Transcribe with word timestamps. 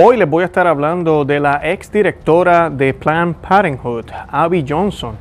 Hoy 0.00 0.16
les 0.16 0.30
voy 0.30 0.44
a 0.44 0.46
estar 0.46 0.68
hablando 0.68 1.24
de 1.24 1.40
la 1.40 1.60
ex 1.60 1.90
directora 1.90 2.70
de 2.70 2.94
Planned 2.94 3.34
Parenthood, 3.34 4.04
Abby 4.28 4.64
Johnson, 4.66 5.16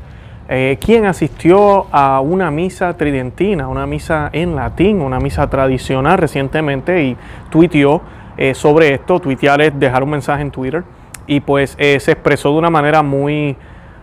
eh, 0.47 0.77
quien 0.79 1.07
asistió 1.07 1.87
a 1.91 2.21
una 2.21 2.51
misa 2.51 2.95
tridentina, 2.95 3.69
una 3.69 3.87
misa 3.87 4.29
en 4.31 4.55
latín, 4.55 5.01
una 5.01 5.19
misa 5.19 5.49
tradicional 5.49 6.19
recientemente 6.19 7.03
y 7.03 7.17
tuiteó 7.49 8.03
eh, 8.37 8.53
sobre 8.53 8.93
esto. 8.93 9.19
Tuitear 9.19 9.59
es 9.61 9.79
dejar 9.79 10.03
un 10.03 10.11
mensaje 10.11 10.43
en 10.43 10.51
Twitter 10.51 10.83
y 11.25 11.39
pues 11.39 11.75
eh, 11.79 11.99
se 11.99 12.11
expresó 12.11 12.51
de 12.51 12.59
una 12.59 12.69
manera 12.69 13.01
muy, 13.01 13.55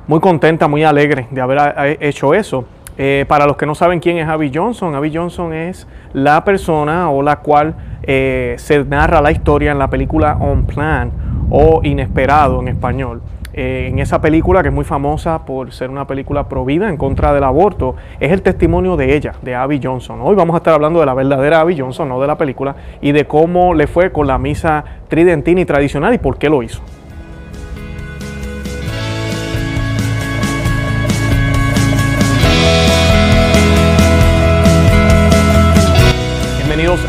muy 0.08 0.18
contenta, 0.18 0.66
muy 0.66 0.82
alegre 0.82 1.28
de 1.30 1.40
haber 1.40 1.98
hecho 2.00 2.34
eso. 2.34 2.64
Eh, 2.96 3.24
para 3.26 3.46
los 3.46 3.56
que 3.56 3.66
no 3.66 3.74
saben 3.74 3.98
quién 3.98 4.18
es 4.18 4.28
Abby 4.28 4.52
Johnson, 4.54 4.94
Abby 4.94 5.12
Johnson 5.12 5.52
es 5.52 5.88
la 6.12 6.44
persona 6.44 7.10
o 7.10 7.22
la 7.22 7.40
cual 7.40 7.74
eh, 8.04 8.54
se 8.58 8.84
narra 8.84 9.20
la 9.20 9.32
historia 9.32 9.72
en 9.72 9.78
la 9.80 9.90
película 9.90 10.36
On 10.38 10.64
Plan 10.64 11.10
o 11.50 11.80
Inesperado 11.82 12.60
en 12.60 12.68
español. 12.68 13.20
Eh, 13.56 13.88
en 13.88 14.00
esa 14.00 14.20
película 14.20 14.62
que 14.62 14.68
es 14.68 14.74
muy 14.74 14.84
famosa 14.84 15.44
por 15.44 15.72
ser 15.72 15.88
una 15.88 16.06
película 16.06 16.48
provida 16.48 16.88
en 16.88 16.96
contra 16.96 17.32
del 17.32 17.44
aborto, 17.44 17.94
es 18.18 18.32
el 18.32 18.42
testimonio 18.42 18.96
de 18.96 19.14
ella, 19.16 19.34
de 19.42 19.54
Abby 19.54 19.80
Johnson. 19.82 20.20
Hoy 20.22 20.34
vamos 20.34 20.54
a 20.54 20.56
estar 20.58 20.74
hablando 20.74 20.98
de 21.00 21.06
la 21.06 21.14
verdadera 21.14 21.60
Abby 21.60 21.78
Johnson, 21.78 22.08
no 22.08 22.20
de 22.20 22.26
la 22.26 22.36
película, 22.36 22.74
y 23.00 23.12
de 23.12 23.26
cómo 23.26 23.74
le 23.74 23.86
fue 23.86 24.10
con 24.10 24.26
la 24.26 24.38
misa 24.38 24.84
tridentina 25.08 25.60
y 25.60 25.64
tradicional 25.64 26.14
y 26.14 26.18
por 26.18 26.36
qué 26.36 26.48
lo 26.48 26.62
hizo. 26.64 26.82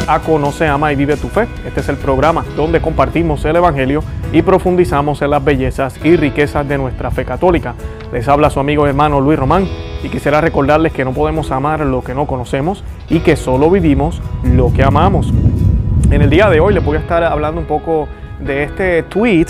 A 0.08 0.20
Conoce, 0.20 0.68
Ama 0.68 0.92
y 0.92 0.96
Vive 0.96 1.18
tu 1.18 1.28
Fe. 1.28 1.48
Este 1.66 1.80
es 1.80 1.90
el 1.90 1.98
programa 1.98 2.46
donde 2.56 2.82
compartimos 2.82 3.44
el 3.46 3.56
Evangelio 3.56 4.04
y 4.32 4.42
profundizamos 4.42 5.22
en 5.22 5.30
las 5.30 5.44
bellezas 5.44 6.00
y 6.04 6.16
riquezas 6.16 6.68
de 6.68 6.78
nuestra 6.78 7.12
fe 7.12 7.26
católica. 7.26 7.76
Les 8.12 8.28
habla 8.28 8.50
su 8.50 8.60
amigo 8.60 8.88
hermano 8.88 9.22
Luis 9.22 9.40
Román 9.40 9.68
y 10.04 10.10
quisiera 10.10 10.42
recordarles 10.42 10.94
que 10.94 11.06
no 11.06 11.14
podemos 11.14 11.52
amar 11.52 11.80
lo 11.82 12.04
que 12.04 12.14
no 12.14 12.28
conocemos 12.28 12.84
y 13.10 13.20
que 13.20 13.36
solo 13.36 13.70
vivimos 13.70 14.22
lo 14.44 14.72
que 14.74 14.84
amamos. 14.84 15.34
En 16.12 16.22
el 16.22 16.30
día 16.30 16.50
de 16.50 16.60
hoy 16.60 16.74
les 16.74 16.84
voy 16.84 16.98
a 16.98 17.00
estar 17.00 17.24
hablando 17.24 17.60
un 17.60 17.68
poco 17.68 18.08
de 18.40 18.64
este 18.64 19.04
tweet 19.04 19.48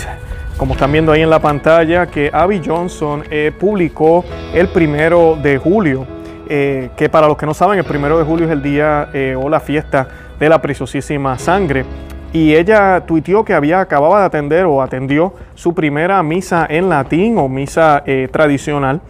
como 0.56 0.72
están 0.72 0.90
viendo 0.90 1.12
ahí 1.12 1.20
en 1.20 1.30
la 1.30 1.40
pantalla, 1.40 2.06
que 2.06 2.30
Abby 2.32 2.62
Johnson 2.64 3.24
eh, 3.30 3.52
publicó 3.58 4.24
el 4.54 4.68
primero 4.68 5.36
de 5.40 5.58
julio. 5.58 6.06
Eh, 6.48 6.90
que 6.96 7.08
para 7.08 7.26
los 7.26 7.36
que 7.36 7.44
no 7.44 7.54
saben, 7.54 7.78
el 7.78 7.84
primero 7.84 8.18
de 8.18 8.24
julio 8.24 8.46
es 8.46 8.52
el 8.52 8.62
día 8.62 9.08
eh, 9.12 9.34
o 9.36 9.48
la 9.48 9.58
fiesta 9.58 10.08
de 10.38 10.48
la 10.48 10.60
preciosísima 10.60 11.38
sangre. 11.38 11.84
Y 12.32 12.54
ella 12.54 13.04
tuiteó 13.06 13.44
que 13.44 13.54
había 13.54 13.80
acababa 13.80 14.20
de 14.20 14.26
atender 14.26 14.64
o 14.64 14.82
atendió 14.82 15.32
su 15.54 15.74
primera 15.74 16.22
misa 16.22 16.66
en 16.68 16.88
latín 16.88 17.38
o 17.38 17.48
misa 17.48 18.02
eh, 18.06 18.28
tradicional 18.30 19.00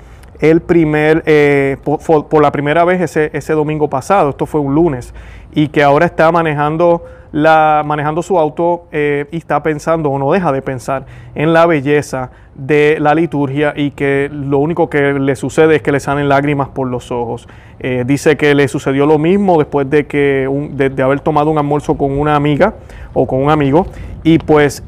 el 0.41 0.61
primer, 0.61 1.23
eh, 1.27 1.77
por, 1.83 2.43
la 2.43 2.53
primera 2.53 2.85
vez 2.85 3.01
ese, 3.01 3.31
ese, 3.33 3.53
domingo 3.55 3.89
pasado, 3.89 4.31
esto 4.31 4.47
fue 4.47 4.61
un 4.61 4.75
lunes, 4.75 5.15
y 5.53 5.69
que 5.69 5.83
ahora 5.83 6.07
está 6.07 6.31
manejando, 6.31 7.05
manejando 7.37 8.23
su 8.23 8.39
auto 8.39 8.87
eh, 8.93 9.27
y 9.31 9.37
está 9.37 9.63
pensando 9.63 10.11
o 10.11 10.19
no 10.19 10.33
deja 10.33 10.53
de 10.53 10.63
pensar 10.63 11.05
en 11.35 11.53
la 11.53 11.67
belleza 11.67 12.31
de 12.55 12.97
la 12.99 13.15
liturgia 13.15 13.75
y 13.77 13.91
que 13.91 14.31
lo 14.33 14.59
único 14.59 14.89
que 14.89 15.13
le 15.13 15.37
sucede 15.37 15.77
es 15.77 15.83
que 15.83 15.93
le 15.93 16.01
salen 16.01 16.29
lágrimas 16.29 16.69
por 16.69 16.89
los 16.89 17.11
ojos. 17.11 17.47
Eh, 17.79 18.05
dice 18.07 18.37
que 18.37 18.55
le 18.55 18.69
sucedió 18.69 19.05
lo 19.05 19.19
mismo 19.19 19.59
después 19.59 19.89
de, 19.91 20.07
que 20.07 20.49
de, 20.71 21.03
haber 21.03 21.21
tomado 21.21 21.51
un 21.51 21.59
almuerzo 21.59 21.99
con 21.99 22.19
una 22.19 22.37
amiga 22.37 22.75
o 23.13 23.27
con 23.27 23.43
un 23.43 23.51
amigo 23.51 23.87
y 24.23 24.39
pues 24.39 24.83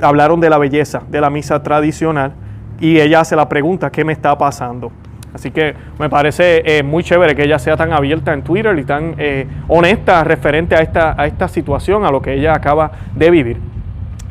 hablaron 0.00 0.40
de 0.40 0.50
la 0.50 0.58
belleza 0.58 1.02
de 1.08 1.20
la 1.20 1.30
misa 1.30 1.62
tradicional 1.62 2.32
y 2.80 2.98
ella 2.98 3.20
hace 3.20 3.36
la 3.36 3.48
pregunta, 3.48 3.90
¿qué 3.90 4.04
me 4.04 4.12
está 4.12 4.36
pasando? 4.36 4.90
Así 5.34 5.50
que 5.50 5.74
me 5.98 6.08
parece 6.08 6.62
eh, 6.64 6.82
muy 6.82 7.02
chévere 7.04 7.36
que 7.36 7.44
ella 7.44 7.58
sea 7.58 7.76
tan 7.76 7.92
abierta 7.92 8.32
en 8.32 8.42
Twitter 8.42 8.78
y 8.78 8.84
tan 8.84 9.14
eh, 9.18 9.46
honesta 9.68 10.24
referente 10.24 10.74
a 10.74 10.80
esta, 10.80 11.14
a 11.16 11.26
esta 11.26 11.48
situación, 11.48 12.04
a 12.04 12.10
lo 12.10 12.20
que 12.20 12.34
ella 12.34 12.54
acaba 12.54 12.90
de 13.14 13.30
vivir. 13.30 13.56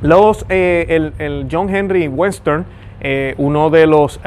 Los, 0.01 0.45
eh, 0.49 1.11
el, 1.19 1.47
John 1.51 1.73
Henry 1.73 2.07
Western, 2.07 2.65
uno 3.37 3.69
de 3.69 3.87
los 3.87 4.19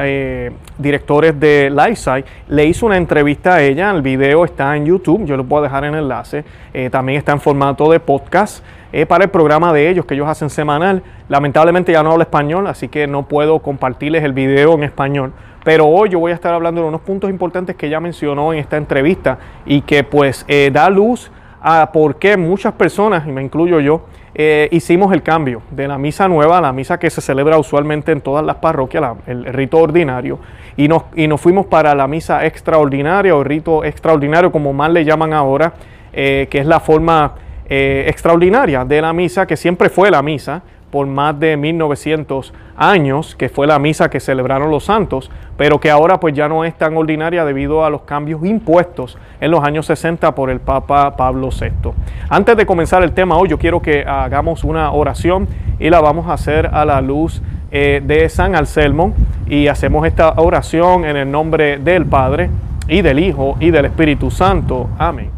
directores 0.79 1.39
de 1.39 1.69
LifeSite, 1.69 2.25
le 2.47 2.65
hizo 2.65 2.87
una 2.87 2.97
entrevista 2.97 3.55
a 3.55 3.61
ella. 3.61 3.91
El 3.91 4.01
video 4.01 4.45
está 4.45 4.75
en 4.75 4.87
YouTube, 4.87 5.25
yo 5.25 5.37
lo 5.37 5.43
puedo 5.43 5.61
dejar 5.61 5.85
en 5.85 5.93
el 5.93 6.01
enlace. 6.01 6.43
también 6.89 7.19
está 7.19 7.33
en 7.33 7.39
formato 7.39 7.91
de 7.91 7.99
podcast 7.99 8.63
para 9.07 9.25
el 9.25 9.29
programa 9.29 9.71
de 9.73 9.89
ellos 9.89 10.05
que 10.05 10.15
ellos 10.15 10.27
hacen 10.27 10.49
semanal. 10.49 11.03
Lamentablemente 11.29 11.91
ya 11.91 12.01
no 12.01 12.13
hablo 12.13 12.23
español, 12.23 12.65
así 12.65 12.87
que 12.87 13.05
no 13.05 13.27
puedo 13.27 13.59
compartirles 13.59 14.23
el 14.23 14.33
video 14.33 14.73
en 14.73 14.83
español. 14.85 15.33
Pero 15.63 15.87
hoy 15.87 16.09
yo 16.09 16.19
voy 16.19 16.31
a 16.31 16.35
estar 16.35 16.53
hablando 16.53 16.81
de 16.81 16.87
unos 16.87 17.01
puntos 17.01 17.29
importantes 17.29 17.75
que 17.75 17.87
ella 17.87 17.99
mencionó 17.99 18.53
en 18.53 18.59
esta 18.59 18.77
entrevista 18.77 19.37
y 19.65 19.81
que 19.81 20.03
pues 20.03 20.43
eh, 20.47 20.69
da 20.71 20.89
luz 20.89 21.31
a 21.61 21.91
por 21.93 22.17
qué 22.17 22.35
muchas 22.35 22.73
personas, 22.73 23.25
y 23.25 23.31
me 23.31 23.41
incluyo 23.41 23.79
yo, 23.79 24.01
eh, 24.35 24.67
hicimos 24.71 25.13
el 25.13 25.23
cambio 25.23 25.61
de 25.71 25.87
la 25.87 25.97
misa 25.97 26.27
nueva 26.27 26.57
a 26.57 26.61
la 26.61 26.73
misa 26.73 26.99
que 26.99 27.09
se 27.09 27.21
celebra 27.21 27.57
usualmente 27.57 28.11
en 28.11 28.19
todas 28.19 28.45
las 28.45 28.57
parroquias, 28.57 29.15
el 29.27 29.45
rito 29.45 29.77
ordinario, 29.77 30.39
y 30.75 30.89
nos, 30.89 31.03
y 31.15 31.27
nos 31.27 31.39
fuimos 31.39 31.67
para 31.67 31.95
la 31.95 32.07
misa 32.07 32.45
extraordinaria 32.45 33.33
o 33.33 33.43
rito 33.43 33.85
extraordinario, 33.85 34.51
como 34.51 34.73
más 34.73 34.91
le 34.91 35.05
llaman 35.05 35.31
ahora, 35.31 35.73
eh, 36.11 36.47
que 36.49 36.59
es 36.59 36.65
la 36.65 36.79
forma 36.79 37.35
extraordinaria 37.65 38.85
de 38.85 39.01
la 39.01 39.13
misa, 39.13 39.47
que 39.47 39.57
siempre 39.57 39.89
fue 39.89 40.11
la 40.11 40.21
misa 40.21 40.61
por 40.93 41.07
más 41.07 41.39
de 41.39 41.57
1900 41.57 42.53
años, 42.77 43.35
que 43.35 43.49
fue 43.49 43.65
la 43.65 43.79
misa 43.79 44.11
que 44.11 44.19
celebraron 44.19 44.69
los 44.69 44.83
santos, 44.83 45.31
pero 45.57 45.79
que 45.79 45.89
ahora 45.89 46.19
pues 46.19 46.35
ya 46.35 46.47
no 46.47 46.63
es 46.65 46.75
tan 46.75 46.95
ordinaria 46.95 47.45
debido 47.45 47.83
a 47.83 47.89
los 47.89 48.03
cambios 48.03 48.45
impuestos 48.45 49.17
en 49.41 49.49
los 49.49 49.63
años 49.63 49.87
60 49.87 50.35
por 50.35 50.51
el 50.51 50.59
Papa 50.59 51.15
Pablo 51.15 51.49
VI. 51.49 51.93
Antes 52.29 52.55
de 52.55 52.67
comenzar 52.67 53.01
el 53.01 53.11
tema 53.11 53.37
hoy, 53.37 53.49
yo 53.49 53.57
quiero 53.57 53.81
que 53.81 54.05
hagamos 54.05 54.63
una 54.63 54.91
oración 54.91 55.47
y 55.79 55.89
la 55.89 55.99
vamos 55.99 56.27
a 56.27 56.33
hacer 56.33 56.69
a 56.71 56.85
la 56.85 57.01
luz 57.01 57.41
eh, 57.71 57.99
de 58.05 58.29
San 58.29 58.55
Anselmo 58.55 59.15
y 59.47 59.69
hacemos 59.69 60.05
esta 60.05 60.33
oración 60.33 61.05
en 61.05 61.17
el 61.17 61.31
nombre 61.31 61.79
del 61.79 62.05
Padre 62.05 62.51
y 62.87 63.01
del 63.01 63.17
Hijo 63.17 63.57
y 63.59 63.71
del 63.71 63.85
Espíritu 63.85 64.29
Santo. 64.29 64.91
Amén. 64.99 65.31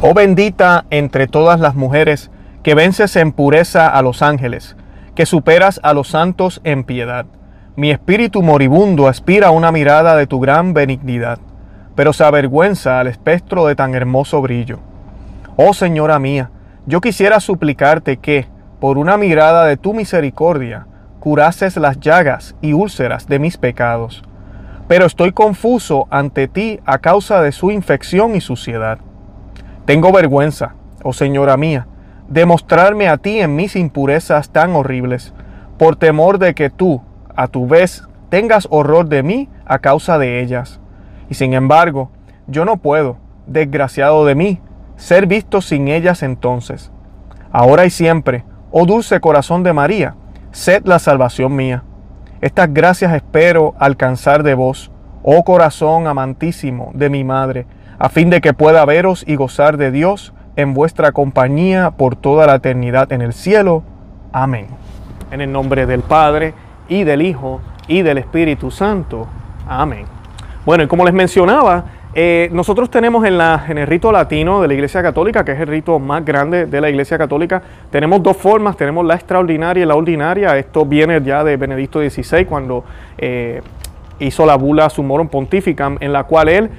Oh 0.00 0.14
bendita 0.14 0.84
entre 0.90 1.28
todas 1.28 1.60
las 1.60 1.76
mujeres, 1.76 2.28
que 2.66 2.74
vences 2.74 3.14
en 3.14 3.30
pureza 3.30 3.86
a 3.86 4.02
los 4.02 4.22
ángeles, 4.22 4.74
que 5.14 5.24
superas 5.24 5.78
a 5.84 5.94
los 5.94 6.08
santos 6.08 6.60
en 6.64 6.82
piedad. 6.82 7.24
Mi 7.76 7.92
espíritu 7.92 8.42
moribundo 8.42 9.06
aspira 9.06 9.46
a 9.46 9.50
una 9.52 9.70
mirada 9.70 10.16
de 10.16 10.26
tu 10.26 10.40
gran 10.40 10.74
benignidad, 10.74 11.38
pero 11.94 12.12
se 12.12 12.24
avergüenza 12.24 12.98
al 12.98 13.06
espectro 13.06 13.68
de 13.68 13.76
tan 13.76 13.94
hermoso 13.94 14.42
brillo. 14.42 14.80
Oh 15.54 15.74
Señora 15.74 16.18
mía, 16.18 16.50
yo 16.86 17.00
quisiera 17.00 17.38
suplicarte 17.38 18.16
que, 18.16 18.48
por 18.80 18.98
una 18.98 19.16
mirada 19.16 19.64
de 19.64 19.76
tu 19.76 19.94
misericordia, 19.94 20.88
curases 21.20 21.76
las 21.76 22.00
llagas 22.00 22.56
y 22.62 22.72
úlceras 22.72 23.28
de 23.28 23.38
mis 23.38 23.58
pecados. 23.58 24.24
Pero 24.88 25.06
estoy 25.06 25.30
confuso 25.30 26.08
ante 26.10 26.48
ti 26.48 26.80
a 26.84 26.98
causa 26.98 27.40
de 27.42 27.52
su 27.52 27.70
infección 27.70 28.34
y 28.34 28.40
suciedad. 28.40 28.98
Tengo 29.84 30.10
vergüenza, 30.10 30.74
oh 31.04 31.12
Señora 31.12 31.56
mía, 31.56 31.86
de 32.28 32.46
mostrarme 32.46 33.08
a 33.08 33.18
ti 33.18 33.40
en 33.40 33.54
mis 33.56 33.76
impurezas 33.76 34.50
tan 34.50 34.74
horribles, 34.74 35.32
por 35.78 35.96
temor 35.96 36.38
de 36.38 36.54
que 36.54 36.70
tú, 36.70 37.02
a 37.34 37.48
tu 37.48 37.66
vez, 37.66 38.08
tengas 38.28 38.66
horror 38.70 39.08
de 39.08 39.22
mí 39.22 39.48
a 39.64 39.78
causa 39.78 40.18
de 40.18 40.40
ellas. 40.40 40.80
Y 41.28 41.34
sin 41.34 41.54
embargo, 41.54 42.10
yo 42.46 42.64
no 42.64 42.78
puedo, 42.78 43.18
desgraciado 43.46 44.24
de 44.24 44.34
mí, 44.34 44.60
ser 44.96 45.26
visto 45.26 45.60
sin 45.60 45.88
ellas 45.88 46.22
entonces. 46.22 46.90
Ahora 47.52 47.84
y 47.84 47.90
siempre, 47.90 48.44
oh 48.70 48.86
dulce 48.86 49.20
corazón 49.20 49.62
de 49.62 49.72
María, 49.72 50.16
sed 50.50 50.84
la 50.84 50.98
salvación 50.98 51.54
mía. 51.54 51.84
Estas 52.40 52.72
gracias 52.72 53.14
espero 53.14 53.74
alcanzar 53.78 54.42
de 54.42 54.54
vos, 54.54 54.90
oh 55.22 55.44
corazón 55.44 56.06
amantísimo 56.06 56.90
de 56.94 57.10
mi 57.10 57.24
Madre, 57.24 57.66
a 57.98 58.08
fin 58.08 58.30
de 58.30 58.40
que 58.40 58.52
pueda 58.52 58.84
veros 58.84 59.24
y 59.26 59.36
gozar 59.36 59.76
de 59.76 59.90
Dios 59.90 60.34
en 60.56 60.74
vuestra 60.74 61.12
compañía 61.12 61.92
por 61.92 62.16
toda 62.16 62.46
la 62.46 62.56
eternidad 62.56 63.12
en 63.12 63.22
el 63.22 63.32
cielo. 63.32 63.82
Amén. 64.32 64.66
En 65.30 65.40
el 65.40 65.52
nombre 65.52 65.86
del 65.86 66.00
Padre 66.00 66.54
y 66.88 67.04
del 67.04 67.22
Hijo 67.22 67.60
y 67.88 68.02
del 68.02 68.18
Espíritu 68.18 68.70
Santo. 68.70 69.26
Amén. 69.68 70.06
Bueno, 70.64 70.84
y 70.84 70.86
como 70.86 71.04
les 71.04 71.14
mencionaba, 71.14 71.84
eh, 72.18 72.48
nosotros 72.50 72.88
tenemos 72.88 73.26
en, 73.26 73.36
la, 73.36 73.66
en 73.68 73.76
el 73.76 73.86
rito 73.86 74.10
latino 74.10 74.62
de 74.62 74.68
la 74.68 74.74
Iglesia 74.74 75.02
Católica, 75.02 75.44
que 75.44 75.52
es 75.52 75.60
el 75.60 75.66
rito 75.66 75.98
más 75.98 76.24
grande 76.24 76.64
de 76.64 76.80
la 76.80 76.88
Iglesia 76.88 77.18
Católica, 77.18 77.62
tenemos 77.90 78.22
dos 78.22 78.38
formas, 78.38 78.74
tenemos 78.76 79.04
la 79.04 79.14
extraordinaria 79.14 79.82
y 79.82 79.86
la 79.86 79.94
ordinaria. 79.94 80.56
Esto 80.56 80.86
viene 80.86 81.20
ya 81.22 81.44
de 81.44 81.58
Benedicto 81.58 82.00
XVI, 82.00 82.46
cuando 82.46 82.84
eh, 83.18 83.60
hizo 84.18 84.46
la 84.46 84.56
bula 84.56 84.88
Sumorum 84.88 85.28
Pontificam, 85.28 85.98
en 86.00 86.12
la 86.12 86.24
cual 86.24 86.48
él 86.48 86.70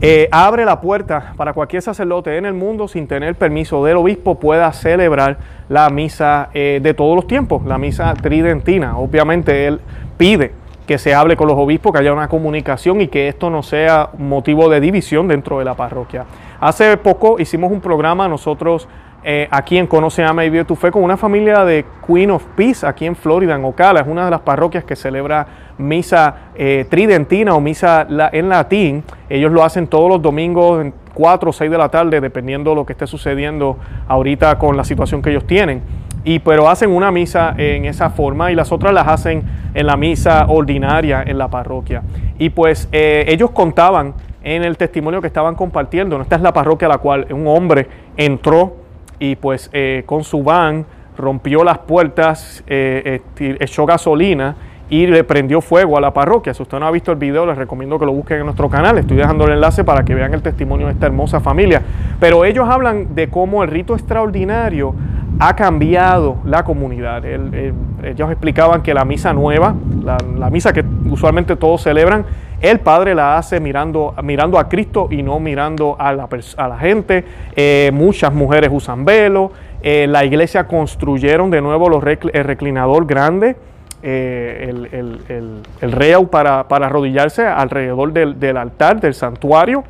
eh, 0.00 0.28
abre 0.30 0.64
la 0.64 0.80
puerta 0.80 1.34
para 1.36 1.52
cualquier 1.52 1.82
sacerdote 1.82 2.36
en 2.36 2.46
el 2.46 2.54
mundo 2.54 2.88
sin 2.88 3.06
tener 3.06 3.34
permiso 3.34 3.84
del 3.84 3.96
obispo 3.96 4.36
pueda 4.36 4.72
celebrar 4.72 5.38
la 5.68 5.90
misa 5.90 6.48
eh, 6.54 6.80
de 6.82 6.94
todos 6.94 7.16
los 7.16 7.26
tiempos, 7.26 7.64
la 7.66 7.78
misa 7.78 8.14
tridentina. 8.14 8.96
Obviamente 8.98 9.66
él 9.66 9.80
pide 10.16 10.52
que 10.86 10.98
se 10.98 11.14
hable 11.14 11.36
con 11.36 11.46
los 11.48 11.56
obispos, 11.56 11.92
que 11.92 11.98
haya 11.98 12.12
una 12.12 12.28
comunicación 12.28 13.00
y 13.00 13.08
que 13.08 13.28
esto 13.28 13.50
no 13.50 13.62
sea 13.62 14.10
motivo 14.18 14.68
de 14.68 14.80
división 14.80 15.28
dentro 15.28 15.58
de 15.58 15.64
la 15.64 15.74
parroquia. 15.74 16.24
Hace 16.60 16.96
poco 16.96 17.38
hicimos 17.38 17.70
un 17.70 17.80
programa 17.80 18.26
nosotros 18.26 18.88
eh, 19.22 19.48
aquí 19.50 19.76
en 19.76 19.86
Conoce, 19.86 20.24
Ama 20.24 20.44
y 20.46 20.50
Vive 20.50 20.64
tu 20.64 20.76
Fe 20.76 20.90
con 20.90 21.02
una 21.02 21.16
familia 21.16 21.64
de 21.64 21.84
Queen 22.06 22.30
of 22.30 22.44
Peace 22.56 22.86
aquí 22.86 23.04
en 23.04 23.14
Florida, 23.14 23.54
en 23.54 23.64
Ocala. 23.64 24.00
Es 24.00 24.06
una 24.06 24.24
de 24.24 24.30
las 24.30 24.40
parroquias 24.40 24.82
que 24.84 24.96
celebra 24.96 25.46
misa 25.80 26.50
eh, 26.54 26.86
tridentina 26.88 27.54
o 27.54 27.60
misa 27.60 28.06
en 28.32 28.48
latín. 28.48 29.02
Ellos 29.28 29.50
lo 29.50 29.64
hacen 29.64 29.86
todos 29.86 30.08
los 30.08 30.22
domingos 30.22 30.82
en 30.82 30.94
4 31.14 31.50
o 31.50 31.52
6 31.52 31.70
de 31.70 31.78
la 31.78 31.88
tarde, 31.88 32.20
dependiendo 32.20 32.70
de 32.70 32.76
lo 32.76 32.86
que 32.86 32.92
esté 32.92 33.06
sucediendo 33.06 33.78
ahorita 34.08 34.58
con 34.58 34.76
la 34.76 34.84
situación 34.84 35.22
que 35.22 35.30
ellos 35.30 35.46
tienen. 35.46 35.82
Y 36.24 36.38
pero 36.40 36.68
hacen 36.68 36.90
una 36.90 37.10
misa 37.10 37.54
en 37.56 37.86
esa 37.86 38.10
forma 38.10 38.52
y 38.52 38.54
las 38.54 38.72
otras 38.72 38.92
las 38.92 39.08
hacen 39.08 39.42
en 39.74 39.86
la 39.86 39.96
misa 39.96 40.46
ordinaria 40.48 41.22
en 41.26 41.38
la 41.38 41.48
parroquia. 41.48 42.02
Y 42.38 42.50
pues 42.50 42.88
eh, 42.92 43.24
ellos 43.28 43.50
contaban 43.50 44.14
en 44.42 44.64
el 44.64 44.76
testimonio 44.76 45.20
que 45.20 45.26
estaban 45.26 45.54
compartiendo, 45.54 46.20
esta 46.20 46.36
es 46.36 46.42
la 46.42 46.52
parroquia 46.52 46.86
a 46.86 46.90
la 46.90 46.98
cual 46.98 47.26
un 47.30 47.46
hombre 47.46 47.86
entró 48.16 48.76
y 49.18 49.36
pues 49.36 49.68
eh, 49.72 50.02
con 50.06 50.24
su 50.24 50.42
van 50.42 50.86
rompió 51.16 51.62
las 51.62 51.78
puertas, 51.78 52.64
eh, 52.66 53.20
echó 53.38 53.84
gasolina 53.84 54.56
y 54.90 55.06
le 55.06 55.22
prendió 55.22 55.60
fuego 55.60 55.96
a 55.96 56.00
la 56.00 56.12
parroquia. 56.12 56.52
Si 56.52 56.62
usted 56.62 56.78
no 56.80 56.86
ha 56.86 56.90
visto 56.90 57.12
el 57.12 57.18
video, 57.18 57.46
les 57.46 57.56
recomiendo 57.56 57.98
que 57.98 58.04
lo 58.04 58.12
busquen 58.12 58.38
en 58.38 58.44
nuestro 58.44 58.68
canal. 58.68 58.98
Estoy 58.98 59.16
dejando 59.16 59.44
el 59.44 59.52
enlace 59.52 59.84
para 59.84 60.04
que 60.04 60.14
vean 60.14 60.34
el 60.34 60.42
testimonio 60.42 60.88
de 60.88 60.94
esta 60.94 61.06
hermosa 61.06 61.38
familia. 61.38 61.80
Pero 62.18 62.44
ellos 62.44 62.68
hablan 62.68 63.14
de 63.14 63.28
cómo 63.28 63.62
el 63.62 63.70
rito 63.70 63.94
extraordinario 63.94 64.94
ha 65.38 65.54
cambiado 65.54 66.38
la 66.44 66.64
comunidad. 66.64 67.24
ellos 67.24 68.30
explicaban 68.30 68.82
que 68.82 68.92
la 68.92 69.04
misa 69.04 69.32
nueva, 69.32 69.74
la, 70.02 70.50
misa 70.50 70.72
que 70.72 70.84
usualmente 71.08 71.54
todos 71.54 71.82
celebran, 71.82 72.26
el 72.60 72.80
Padre 72.80 73.14
la 73.14 73.38
hace 73.38 73.58
mirando, 73.58 74.14
mirando 74.22 74.58
a 74.58 74.68
Cristo 74.68 75.08
y 75.10 75.22
no 75.22 75.40
mirando 75.40 75.96
a 75.98 76.12
la, 76.12 76.28
a 76.56 76.68
la 76.68 76.78
gente. 76.78 77.24
Eh, 77.56 77.90
muchas 77.94 78.34
mujeres 78.34 78.70
usan 78.70 79.04
velo. 79.04 79.52
Eh, 79.82 80.06
la 80.06 80.26
iglesia 80.26 80.66
construyeron 80.66 81.50
de 81.50 81.62
nuevo 81.62 81.88
los 81.88 82.04
el 82.04 82.44
reclinador 82.44 83.06
grande, 83.06 83.56
eh, 84.02 84.66
el, 84.68 85.20
el, 85.28 86.26
para, 86.28 86.68
para, 86.68 86.86
arrodillarse 86.86 87.46
alrededor 87.46 88.12
del, 88.12 88.56
altar, 88.56 89.00
del 89.00 89.14
santuario 89.14 89.84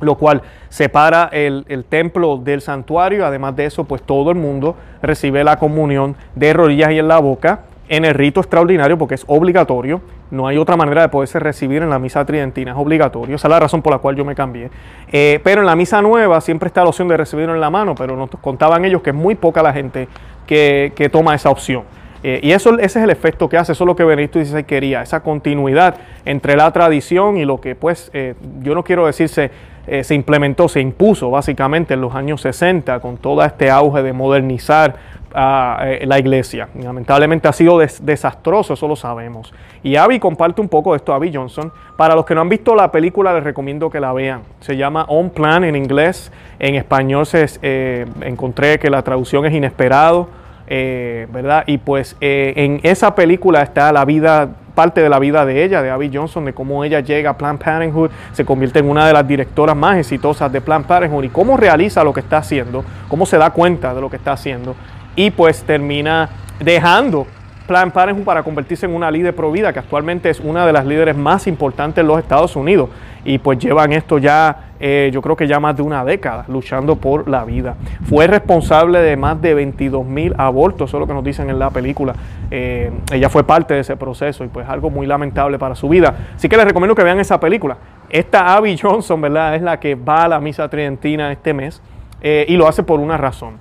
lo 0.00 0.14
cual 0.14 0.42
separa 0.68 1.28
el, 1.32 1.64
templo 1.88 2.36
del 2.36 2.60
santuario. 2.60 3.26
Además 3.26 3.56
de 3.56 3.64
eso, 3.64 3.82
pues 3.82 4.02
todo 4.02 4.30
el 4.30 4.36
mundo 4.36 4.76
recibe 5.02 5.42
la 5.42 5.58
comunión 5.58 6.14
de 6.36 6.52
rodillas 6.52 6.92
y 6.92 6.98
en 7.00 7.08
la 7.08 7.18
boca 7.18 7.62
en 7.88 8.04
el 8.04 8.14
rito 8.14 8.38
extraordinario 8.38 8.96
porque 8.96 9.16
es 9.16 9.24
obligatorio. 9.26 10.00
No 10.30 10.46
hay 10.46 10.56
otra 10.58 10.76
manera 10.76 11.02
de 11.02 11.08
poderse 11.08 11.40
recibir 11.40 11.82
en 11.82 11.90
la 11.90 11.98
misa 11.98 12.24
tridentina, 12.24 12.72
es 12.72 12.76
obligatorio. 12.76 13.34
Esa 13.34 13.48
es 13.48 13.50
la 13.50 13.58
razón 13.58 13.82
por 13.82 13.92
la 13.92 13.98
cual 13.98 14.14
yo 14.14 14.24
me 14.24 14.36
cambié. 14.36 14.70
Eh, 15.10 15.40
pero 15.42 15.62
en 15.62 15.66
la 15.66 15.74
misa 15.74 16.00
nueva 16.00 16.40
siempre 16.42 16.68
está 16.68 16.82
la 16.82 16.90
opción 16.90 17.08
de 17.08 17.16
recibirlo 17.16 17.54
en 17.54 17.60
la 17.60 17.70
mano, 17.70 17.94
pero 17.96 18.14
nos 18.14 18.30
contaban 18.40 18.84
ellos 18.84 19.02
que 19.02 19.10
es 19.10 19.16
muy 19.16 19.34
poca 19.34 19.62
la 19.62 19.72
gente 19.72 20.06
que 20.46 21.10
toma 21.10 21.34
esa 21.34 21.50
opción. 21.50 21.82
Eh, 22.22 22.40
y 22.42 22.52
eso, 22.52 22.78
ese 22.78 22.98
es 22.98 23.04
el 23.04 23.10
efecto 23.10 23.48
que 23.48 23.56
hace, 23.56 23.72
eso 23.72 23.84
es 23.84 23.86
lo 23.86 23.94
que 23.94 24.04
Benedicto 24.04 24.44
XVI 24.44 24.64
quería, 24.64 25.02
esa 25.02 25.20
continuidad 25.20 25.96
entre 26.24 26.56
la 26.56 26.72
tradición 26.72 27.36
y 27.36 27.44
lo 27.44 27.60
que 27.60 27.74
pues, 27.74 28.10
eh, 28.12 28.34
yo 28.60 28.74
no 28.74 28.82
quiero 28.82 29.06
decir 29.06 29.28
se, 29.28 29.50
eh, 29.86 30.02
se 30.02 30.14
implementó, 30.14 30.68
se 30.68 30.80
impuso 30.80 31.30
básicamente 31.30 31.94
en 31.94 32.00
los 32.00 32.14
años 32.14 32.40
60 32.40 33.00
con 33.00 33.16
todo 33.18 33.42
este 33.44 33.70
auge 33.70 34.02
de 34.02 34.12
modernizar 34.12 35.18
a 35.34 35.86
la 36.06 36.18
iglesia. 36.18 36.68
Lamentablemente 36.74 37.48
ha 37.48 37.52
sido 37.52 37.78
desastroso, 37.78 38.74
eso 38.74 38.88
lo 38.88 38.96
sabemos. 38.96 39.52
Y 39.82 39.96
Abby 39.96 40.18
comparte 40.18 40.60
un 40.62 40.68
poco 40.68 40.92
de 40.92 40.96
esto, 40.96 41.12
Abby 41.12 41.30
Johnson. 41.32 41.70
Para 41.96 42.14
los 42.14 42.24
que 42.24 42.34
no 42.34 42.40
han 42.40 42.48
visto 42.48 42.74
la 42.74 42.90
película, 42.90 43.34
les 43.34 43.44
recomiendo 43.44 43.90
que 43.90 44.00
la 44.00 44.12
vean. 44.14 44.40
Se 44.60 44.76
llama 44.76 45.04
On 45.08 45.28
Plan 45.28 45.64
en 45.64 45.76
inglés, 45.76 46.32
en 46.58 46.76
español 46.76 47.26
se, 47.26 48.06
encontré 48.22 48.78
que 48.78 48.88
la 48.88 49.02
traducción 49.02 49.44
es 49.44 49.52
inesperado. 49.52 50.28
Eh, 50.70 51.26
¿verdad? 51.32 51.64
Y 51.66 51.78
pues 51.78 52.14
eh, 52.20 52.52
en 52.56 52.80
esa 52.82 53.14
película 53.14 53.62
está 53.62 53.90
la 53.90 54.04
vida, 54.04 54.50
parte 54.74 55.00
de 55.00 55.08
la 55.08 55.18
vida 55.18 55.46
de 55.46 55.64
ella, 55.64 55.80
de 55.80 55.88
Abby 55.88 56.10
Johnson, 56.12 56.44
de 56.44 56.52
cómo 56.52 56.84
ella 56.84 57.00
llega 57.00 57.30
a 57.30 57.38
Planned 57.38 57.58
Parenthood, 57.58 58.10
se 58.32 58.44
convierte 58.44 58.80
en 58.80 58.90
una 58.90 59.06
de 59.06 59.14
las 59.14 59.26
directoras 59.26 59.74
más 59.74 59.96
exitosas 59.96 60.52
de 60.52 60.60
Planned 60.60 60.86
Parenthood 60.86 61.24
y 61.24 61.30
cómo 61.30 61.56
realiza 61.56 62.04
lo 62.04 62.12
que 62.12 62.20
está 62.20 62.36
haciendo, 62.36 62.84
cómo 63.08 63.24
se 63.24 63.38
da 63.38 63.48
cuenta 63.50 63.94
de 63.94 64.02
lo 64.02 64.10
que 64.10 64.16
está 64.16 64.32
haciendo 64.32 64.76
y 65.16 65.30
pues 65.30 65.62
termina 65.64 66.28
dejando 66.60 67.26
Planned 67.66 67.92
Parenthood 67.92 68.24
para 68.24 68.42
convertirse 68.42 68.86
en 68.86 68.94
una 68.94 69.10
líder 69.10 69.34
pro 69.34 69.50
vida, 69.50 69.72
que 69.72 69.78
actualmente 69.78 70.30
es 70.30 70.40
una 70.40 70.64
de 70.64 70.72
las 70.72 70.86
líderes 70.86 71.16
más 71.16 71.46
importantes 71.46 72.00
en 72.00 72.08
los 72.08 72.18
Estados 72.18 72.56
Unidos. 72.56 72.88
Y 73.24 73.38
pues 73.38 73.58
llevan 73.58 73.92
esto 73.92 74.18
ya, 74.18 74.67
eh, 74.80 75.10
yo 75.12 75.20
creo 75.22 75.36
que 75.36 75.46
ya 75.46 75.58
más 75.60 75.76
de 75.76 75.82
una 75.82 76.04
década, 76.04 76.44
luchando 76.48 76.96
por 76.96 77.28
la 77.28 77.44
vida. 77.44 77.76
Fue 78.04 78.26
responsable 78.26 79.00
de 79.00 79.16
más 79.16 79.40
de 79.40 79.54
22 79.54 80.06
mil 80.06 80.34
abortos, 80.38 80.90
eso 80.90 80.96
es 80.96 81.00
lo 81.00 81.06
que 81.06 81.14
nos 81.14 81.24
dicen 81.24 81.50
en 81.50 81.58
la 81.58 81.70
película. 81.70 82.14
Eh, 82.50 82.90
ella 83.12 83.28
fue 83.28 83.44
parte 83.44 83.74
de 83.74 83.80
ese 83.80 83.96
proceso 83.96 84.44
y 84.44 84.48
pues 84.48 84.68
algo 84.68 84.90
muy 84.90 85.06
lamentable 85.06 85.58
para 85.58 85.74
su 85.74 85.88
vida. 85.88 86.14
Así 86.36 86.48
que 86.48 86.56
les 86.56 86.64
recomiendo 86.64 86.94
que 86.94 87.02
vean 87.02 87.18
esa 87.18 87.40
película. 87.40 87.76
Esta 88.10 88.54
Abby 88.54 88.78
Johnson, 88.82 89.20
¿verdad? 89.20 89.54
Es 89.54 89.62
la 89.62 89.80
que 89.80 89.94
va 89.94 90.24
a 90.24 90.28
la 90.28 90.40
misa 90.40 90.68
tridentina 90.68 91.32
este 91.32 91.52
mes 91.52 91.82
eh, 92.20 92.46
y 92.48 92.56
lo 92.56 92.68
hace 92.68 92.82
por 92.82 93.00
una 93.00 93.16
razón. 93.16 93.54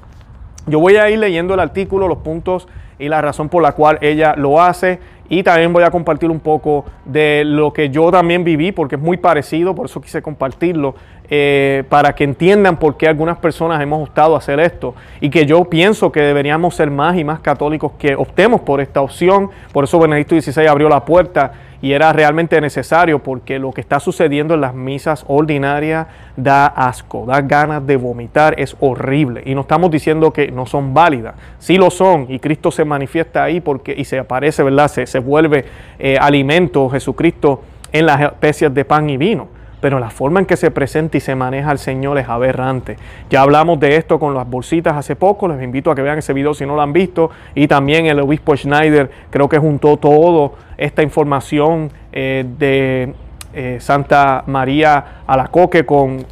Yo 0.68 0.80
voy 0.80 0.98
a 0.98 1.10
ir 1.10 1.20
leyendo 1.20 1.54
el 1.54 1.60
artículo, 1.62 2.08
los 2.08 2.20
puntos 2.20 2.68
y 3.00 3.10
la 3.10 3.22
razón 3.22 3.50
por 3.50 3.63
la 3.63 3.72
cual 3.74 3.98
ella 4.02 4.36
lo 4.36 4.62
hace. 4.62 5.00
Y 5.29 5.44
también 5.44 5.74
voy 5.74 5.83
a 5.83 5.91
compartir 5.91 6.29
un 6.29 6.39
poco 6.39 6.85
de 7.06 7.44
lo 7.45 7.74
que 7.74 7.89
yo 7.89 8.12
también 8.12 8.44
viví, 8.44 8.71
porque 8.71 8.95
es 8.95 9.01
muy 9.01 9.18
parecido, 9.18 9.75
por 9.75 9.88
eso 9.88 10.00
quise 10.00 10.21
compartirlo, 10.21 10.95
eh, 11.29 11.83
para 11.89 12.15
que 12.15 12.24
entiendan 12.24 12.77
por 12.77 12.95
qué 12.95 13.07
algunas 13.07 13.38
personas 13.38 13.81
hemos 13.81 14.07
optado 14.07 14.35
a 14.35 14.38
hacer 14.38 14.59
esto. 14.59 14.95
Y 15.19 15.29
que 15.29 15.45
yo 15.45 15.65
pienso 15.65 16.12
que 16.12 16.21
deberíamos 16.21 16.75
ser 16.75 16.89
más 16.89 17.18
y 17.18 17.24
más 17.24 17.41
católicos 17.41 17.91
que 18.00 18.15
optemos 18.15 18.62
por 18.62 18.79
esta 18.79 19.01
opción. 19.01 19.50
Por 19.74 19.83
eso 19.83 20.00
Benedicto 20.00 20.39
XVI 20.39 20.68
abrió 20.68 20.88
la 20.88 21.03
puerta 21.03 21.51
y 21.81 21.91
era 21.91 22.12
realmente 22.13 22.59
necesario 22.59 23.19
porque 23.19 23.59
lo 23.59 23.71
que 23.71 23.81
está 23.81 24.00
sucediendo 24.00 24.53
en 24.53 24.62
las 24.62 24.74
misas 24.74 25.25
ordinarias 25.27 26.07
da 26.35 26.68
asco, 26.68 27.25
da 27.27 27.41
ganas 27.41 27.85
de 27.85 27.97
vomitar, 27.97 28.59
es 28.59 28.75
horrible. 28.79 29.44
Y 29.45 29.53
no 29.53 29.62
estamos 29.62 29.91
diciendo 29.91 30.31
que 30.31 30.51
no 30.51 30.65
son 30.65 30.94
válidas, 30.94 31.35
sí 31.59 31.77
lo 31.77 31.89
son 31.91 32.25
y 32.29 32.39
Cristo 32.39 32.71
se 32.71 32.85
manifiesta 32.85 33.44
ahí 33.44 33.59
porque 33.59 33.94
y 33.95 34.06
se 34.06 34.18
aparece, 34.18 34.63
¿verdad? 34.63 34.88
Se, 34.88 35.05
se 35.05 35.19
vuelve 35.19 35.65
eh, 36.00 36.17
alimento 36.19 36.89
Jesucristo 36.89 37.62
en 37.91 38.05
las 38.05 38.22
especies 38.22 38.74
de 38.74 38.86
pan 38.86 39.10
y 39.10 39.17
vino 39.17 39.57
pero 39.79 40.00
la 40.00 40.10
forma 40.10 40.39
en 40.39 40.46
que 40.46 40.57
se 40.57 40.72
presenta 40.72 41.17
y 41.17 41.19
se 41.19 41.36
maneja 41.36 41.72
el 41.72 41.77
Señor 41.77 42.17
es 42.17 42.27
aberrante. 42.27 42.98
Ya 43.29 43.41
hablamos 43.41 43.79
de 43.79 43.96
esto 43.96 44.19
con 44.19 44.34
las 44.34 44.50
bolsitas 44.50 44.96
hace 44.96 45.15
poco, 45.15 45.48
les 45.48 45.62
invito 45.63 45.91
a 45.91 45.96
que 45.96 46.01
vean 46.01 46.17
ese 46.17 46.34
video 46.34 46.53
si 46.53 46.65
no 46.65 46.75
lo 46.75 46.81
han 46.81 46.93
visto, 46.93 47.29
y 47.55 47.67
también 47.67 48.05
el 48.07 48.19
obispo 48.19 48.55
Schneider 48.55 49.10
creo 49.29 49.48
que 49.48 49.57
juntó 49.57 49.98
todo 49.98 50.53
esta 50.77 51.03
información 51.03 51.91
eh, 52.12 52.46
de 52.57 53.13
eh, 53.53 53.77
Santa 53.79 54.43
María 54.46 55.24
Alacoque 55.25 55.86
con, 55.86 56.25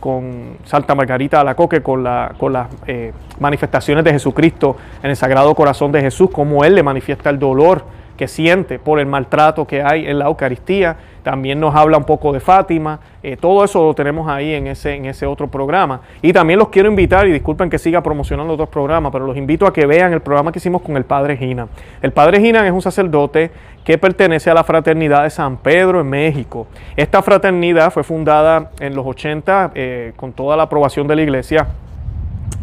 Santa 0.63 0.93
Margarita 0.93 1.41
Alacoque 1.41 1.81
con, 1.81 2.03
la, 2.03 2.33
con 2.37 2.53
las 2.53 2.67
eh, 2.85 3.13
manifestaciones 3.39 4.03
de 4.03 4.11
Jesucristo 4.11 4.75
en 5.01 5.09
el 5.09 5.15
Sagrado 5.15 5.55
Corazón 5.55 5.91
de 5.91 6.01
Jesús, 6.01 6.29
cómo 6.31 6.63
Él 6.63 6.75
le 6.75 6.83
manifiesta 6.83 7.29
el 7.29 7.39
dolor 7.39 7.83
que 8.17 8.27
siente 8.27 8.79
por 8.79 8.99
el 8.99 9.05
maltrato 9.05 9.65
que 9.65 9.81
hay 9.81 10.07
en 10.07 10.19
la 10.19 10.25
Eucaristía. 10.25 10.95
También 11.23 11.59
nos 11.59 11.75
habla 11.75 11.97
un 11.97 12.03
poco 12.03 12.31
de 12.31 12.39
Fátima. 12.39 12.99
Eh, 13.23 13.35
todo 13.35 13.63
eso 13.63 13.83
lo 13.83 13.93
tenemos 13.93 14.29
ahí 14.29 14.53
en 14.53 14.67
ese, 14.67 14.95
en 14.95 15.05
ese 15.05 15.25
otro 15.25 15.47
programa. 15.47 16.01
Y 16.21 16.31
también 16.31 16.59
los 16.59 16.69
quiero 16.69 16.87
invitar, 16.87 17.27
y 17.27 17.31
disculpen 17.31 17.69
que 17.69 17.79
siga 17.79 18.01
promocionando 18.01 18.53
otros 18.53 18.69
programas, 18.69 19.11
pero 19.11 19.25
los 19.25 19.35
invito 19.35 19.65
a 19.65 19.73
que 19.73 19.85
vean 19.85 20.13
el 20.13 20.21
programa 20.21 20.51
que 20.51 20.59
hicimos 20.59 20.81
con 20.81 20.95
el 20.97 21.03
Padre 21.03 21.35
Gina. 21.35 21.67
El 22.01 22.11
Padre 22.11 22.39
Gina 22.39 22.65
es 22.65 22.71
un 22.71 22.81
sacerdote 22.81 23.51
que 23.83 23.97
pertenece 23.97 24.49
a 24.49 24.53
la 24.53 24.63
Fraternidad 24.63 25.23
de 25.23 25.29
San 25.29 25.57
Pedro 25.57 26.01
en 26.01 26.09
México. 26.09 26.67
Esta 26.95 27.21
fraternidad 27.21 27.91
fue 27.91 28.03
fundada 28.03 28.71
en 28.79 28.95
los 28.95 29.05
80 29.05 29.71
eh, 29.75 30.13
con 30.15 30.33
toda 30.33 30.57
la 30.57 30.63
aprobación 30.63 31.07
de 31.07 31.15
la 31.15 31.21
iglesia. 31.21 31.67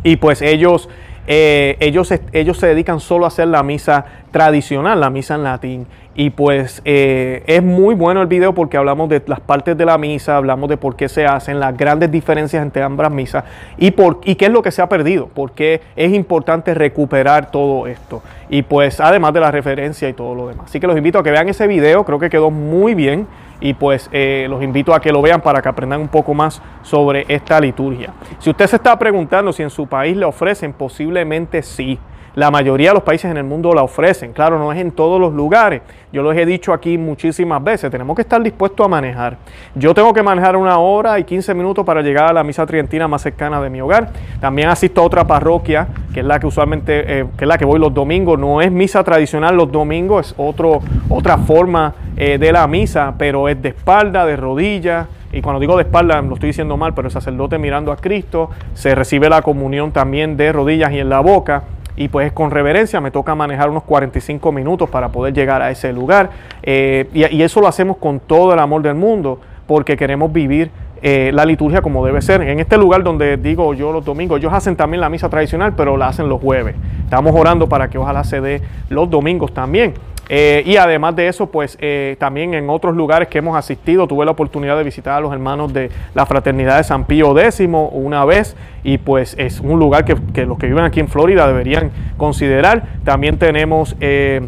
Y 0.05 0.17
pues 0.17 0.43
ellos 0.43 0.89
eh, 1.27 1.77
ellos, 1.81 2.13
ellos 2.33 2.59
se 2.59 2.67
dedican 2.67 3.01
solo 3.01 3.25
a 3.25 3.29
hacer 3.29 3.49
la 3.49 3.63
misa 3.63 4.05
tradicional, 4.31 5.01
la 5.01 5.11
misa 5.11 5.35
en 5.35 5.45
latín. 5.45 5.87
Y 6.15 6.29
pues 6.29 6.83
eh, 6.85 7.43
es 7.47 7.63
muy 7.63 7.95
bueno 7.95 8.21
el 8.21 8.27
video 8.27 8.53
porque 8.53 8.77
hablamos 8.77 9.09
de 9.09 9.23
las 9.27 9.41
partes 9.41 9.79
de 9.79 9.87
la 9.87 9.97
misa, 9.97 10.37
hablamos 10.37 10.69
de 10.69 10.77
por 10.77 10.95
qué 10.95 11.09
se 11.09 11.25
hacen, 11.25 11.59
las 11.59 11.75
grandes 11.75 12.11
diferencias 12.11 12.63
entre 12.63 12.83
ambas 12.83 13.11
misas 13.11 13.45
y, 13.79 13.93
por, 13.93 14.21
y 14.25 14.35
qué 14.35 14.47
es 14.47 14.53
lo 14.53 14.61
que 14.61 14.71
se 14.71 14.83
ha 14.83 14.91
perdido, 14.91 15.31
porque 15.33 15.81
es 15.97 16.13
importante 16.13 16.75
recuperar 16.75 17.51
todo 17.51 17.87
esto. 17.87 18.23
Y 18.51 18.63
pues 18.63 19.01
además 19.01 19.33
de 19.33 19.41
la 19.41 19.51
referencia 19.51 20.07
y 20.07 20.13
todo 20.13 20.35
lo 20.35 20.49
demás. 20.49 20.67
Así 20.67 20.81
que 20.81 20.87
los 20.87 20.99
invito 20.99 21.19
a 21.19 21.23
que 21.23 21.31
vean 21.31 21.49
ese 21.49 21.67
video, 21.67 22.05
creo 22.05 22.19
que 22.19 22.29
quedó 22.29 22.51
muy 22.51 22.95
bien 22.95 23.27
y 23.63 23.75
pues 23.75 24.11
eh, 24.13 24.47
los 24.51 24.63
invito 24.63 24.93
a 24.93 25.01
que 25.01 25.13
lo 25.13 25.23
vean 25.23 25.41
para 25.41 25.63
que 25.63 25.69
aprendan 25.69 26.01
un 26.01 26.09
poco 26.09 26.35
más 26.35 26.61
sobre 26.83 27.25
esta 27.29 27.61
liturgia. 27.61 28.13
Si 28.41 28.51
usted 28.51 28.67
se 28.67 28.77
está 28.77 28.99
preguntando 28.99 29.53
si 29.53 29.63
en 29.63 29.71
su 29.71 29.87
país 29.87 30.17
le 30.17 30.25
ofrecen, 30.25 30.73
posiblemente 30.73 31.63
sí. 31.63 31.99
La 32.35 32.51
mayoría 32.51 32.89
de 32.91 32.95
los 32.95 33.03
países 33.03 33.31
en 33.31 33.37
el 33.37 33.45
mundo 33.45 33.75
la 33.75 33.83
ofrecen. 33.83 34.33
Claro, 34.33 34.59
no 34.59 34.73
es 34.73 34.81
en 34.81 34.91
todos 34.91 35.21
los 35.21 35.35
lugares. 35.35 35.83
Yo 36.13 36.23
les 36.23 36.41
he 36.41 36.47
dicho 36.47 36.73
aquí 36.73 36.97
muchísimas 36.97 37.63
veces, 37.63 37.91
tenemos 37.91 38.17
que 38.17 38.23
estar 38.23 38.43
dispuestos 38.43 38.87
a 38.87 38.89
manejar. 38.89 39.37
Yo 39.75 39.93
tengo 39.93 40.15
que 40.15 40.23
manejar 40.23 40.57
una 40.57 40.79
hora 40.79 41.19
y 41.19 41.25
15 41.25 41.53
minutos 41.55 41.85
para 41.85 42.01
llegar 42.01 42.31
a 42.31 42.33
la 42.33 42.43
misa 42.43 42.65
tridentina 42.65 43.07
más 43.07 43.21
cercana 43.21 43.61
de 43.61 43.69
mi 43.69 43.83
hogar. 43.83 44.11
También 44.41 44.69
asisto 44.69 45.03
a 45.03 45.05
otra 45.05 45.27
parroquia, 45.27 45.89
que 46.15 46.21
es 46.21 46.27
la 46.27 46.41
que 46.41 46.47
usualmente, 46.47 47.21
eh, 47.21 47.27
que 47.37 47.45
es 47.45 47.49
la 47.49 47.59
que 47.59 47.67
voy 47.67 47.79
los 47.79 47.93
domingos. 47.93 48.39
No 48.39 48.63
es 48.63 48.73
misa 48.73 49.05
tradicional 49.05 49.55
los 49.55 49.71
domingos, 49.71 50.29
es 50.29 50.35
otro, 50.39 50.81
otra 51.11 51.37
forma 51.37 51.95
eh, 52.17 52.39
de 52.39 52.51
la 52.51 52.67
misa, 52.67 53.15
pero 53.19 53.47
es 53.49 53.61
de 53.61 53.71
espalda, 53.71 54.25
de 54.25 54.37
rodillas. 54.37 55.07
Y 55.35 55.43
cuando 55.43 55.61
digo 55.61 55.77
de 55.77 55.83
espalda, 55.83 56.21
lo 56.23 56.35
estoy 56.35 56.49
diciendo 56.49 56.79
mal, 56.79 56.95
pero 56.95 57.09
el 57.09 57.13
sacerdote 57.13 57.59
mirando 57.59 57.93
a 57.93 57.97
Cristo, 57.97 58.51
se 58.73 58.95
recibe 58.95 59.29
la 59.29 59.43
comunión 59.43 59.93
también 59.93 60.39
de 60.39 60.51
rodillas 60.51 60.93
y 60.93 60.99
en 60.99 61.11
la 61.11 61.21
boca 61.21 61.65
y 61.97 62.09
pues 62.09 62.33
con 62.33 62.51
reverencia 62.51 63.01
me 63.01 63.11
toca 63.11 63.35
manejar 63.35 63.71
unos 63.71 63.83
45 63.85 64.53
minutos 64.53 64.89
para 64.89 65.11
poder 65.11 65.35
llegar 65.35 65.63
a 65.63 65.71
ese 65.71 65.93
lugar. 65.93 66.31
Eh, 66.63 67.09
y, 67.13 67.43
eso 67.43 67.61
lo 67.61 67.69
hacemos 67.69 67.97
con 67.97 68.21
todo 68.21 68.53
el 68.53 68.59
amor 68.59 68.83
del 68.83 68.95
mundo 68.95 69.41
porque 69.67 69.97
queremos 69.97 70.33
vivir 70.33 70.71
eh, 71.03 71.31
la 71.35 71.45
liturgia 71.45 71.83
como 71.83 72.05
debe 72.07 72.23
ser. 72.23 72.43
En 72.43 72.61
este 72.61 72.77
lugar 72.77 73.03
donde 73.03 73.37
digo 73.37 73.75
yo 73.75 73.93
los 73.93 74.05
domingos, 74.05 74.39
ellos 74.39 74.53
hacen 74.53 74.77
también 74.77 75.01
la 75.01 75.09
misa 75.09 75.29
tradicional, 75.29 75.75
pero 75.77 75.97
la 75.97 76.09
hacen 76.09 76.29
los 76.29 76.41
jueves. 76.41 76.77
Estamos 77.05 77.35
orando 77.35 77.69
para 77.69 77.89
que 77.91 77.99
ojalá 77.99 78.25
se 78.25 78.41
dé 78.41 78.63
los 78.89 79.11
domingos 79.11 79.53
también. 79.53 79.95
Eh, 80.35 80.63
y 80.65 80.77
además 80.77 81.15
de 81.15 81.29
eso, 81.29 81.51
pues 81.51 81.77
también 82.19 82.55
en 82.55 82.71
otros 82.71 82.97
lugares 82.97 83.29
que 83.29 83.37
hemos 83.39 83.55
asistido, 83.55 84.07
tuve 84.07 84.25
la 84.25 84.31
oportunidad 84.31 84.79
de 84.79 84.85
visitar 84.85 85.19
a 85.19 85.21
los 85.21 85.31
hermanos 85.31 85.75
de 85.75 85.91
la 86.15 86.25
Fraternidad 86.25 86.79
de 86.79 86.85
San 86.85 87.05
Pío 87.05 87.39
X 87.39 87.61
una 87.93 88.25
vez 88.25 88.57
y 88.85 88.99
pues 88.99 89.35
es 89.39 89.61
un 89.61 89.79
lugar 89.79 90.05
que, 90.05 90.47
los 90.47 90.59
que 90.59 90.67
viven 90.67 90.85
aquí 90.85 91.01
en 91.01 91.09
Florida 91.09 91.47
deberían 91.47 91.91
considerar. 92.17 92.85
También 93.05 93.39
tenemos 93.39 93.97
eh, 94.01 94.41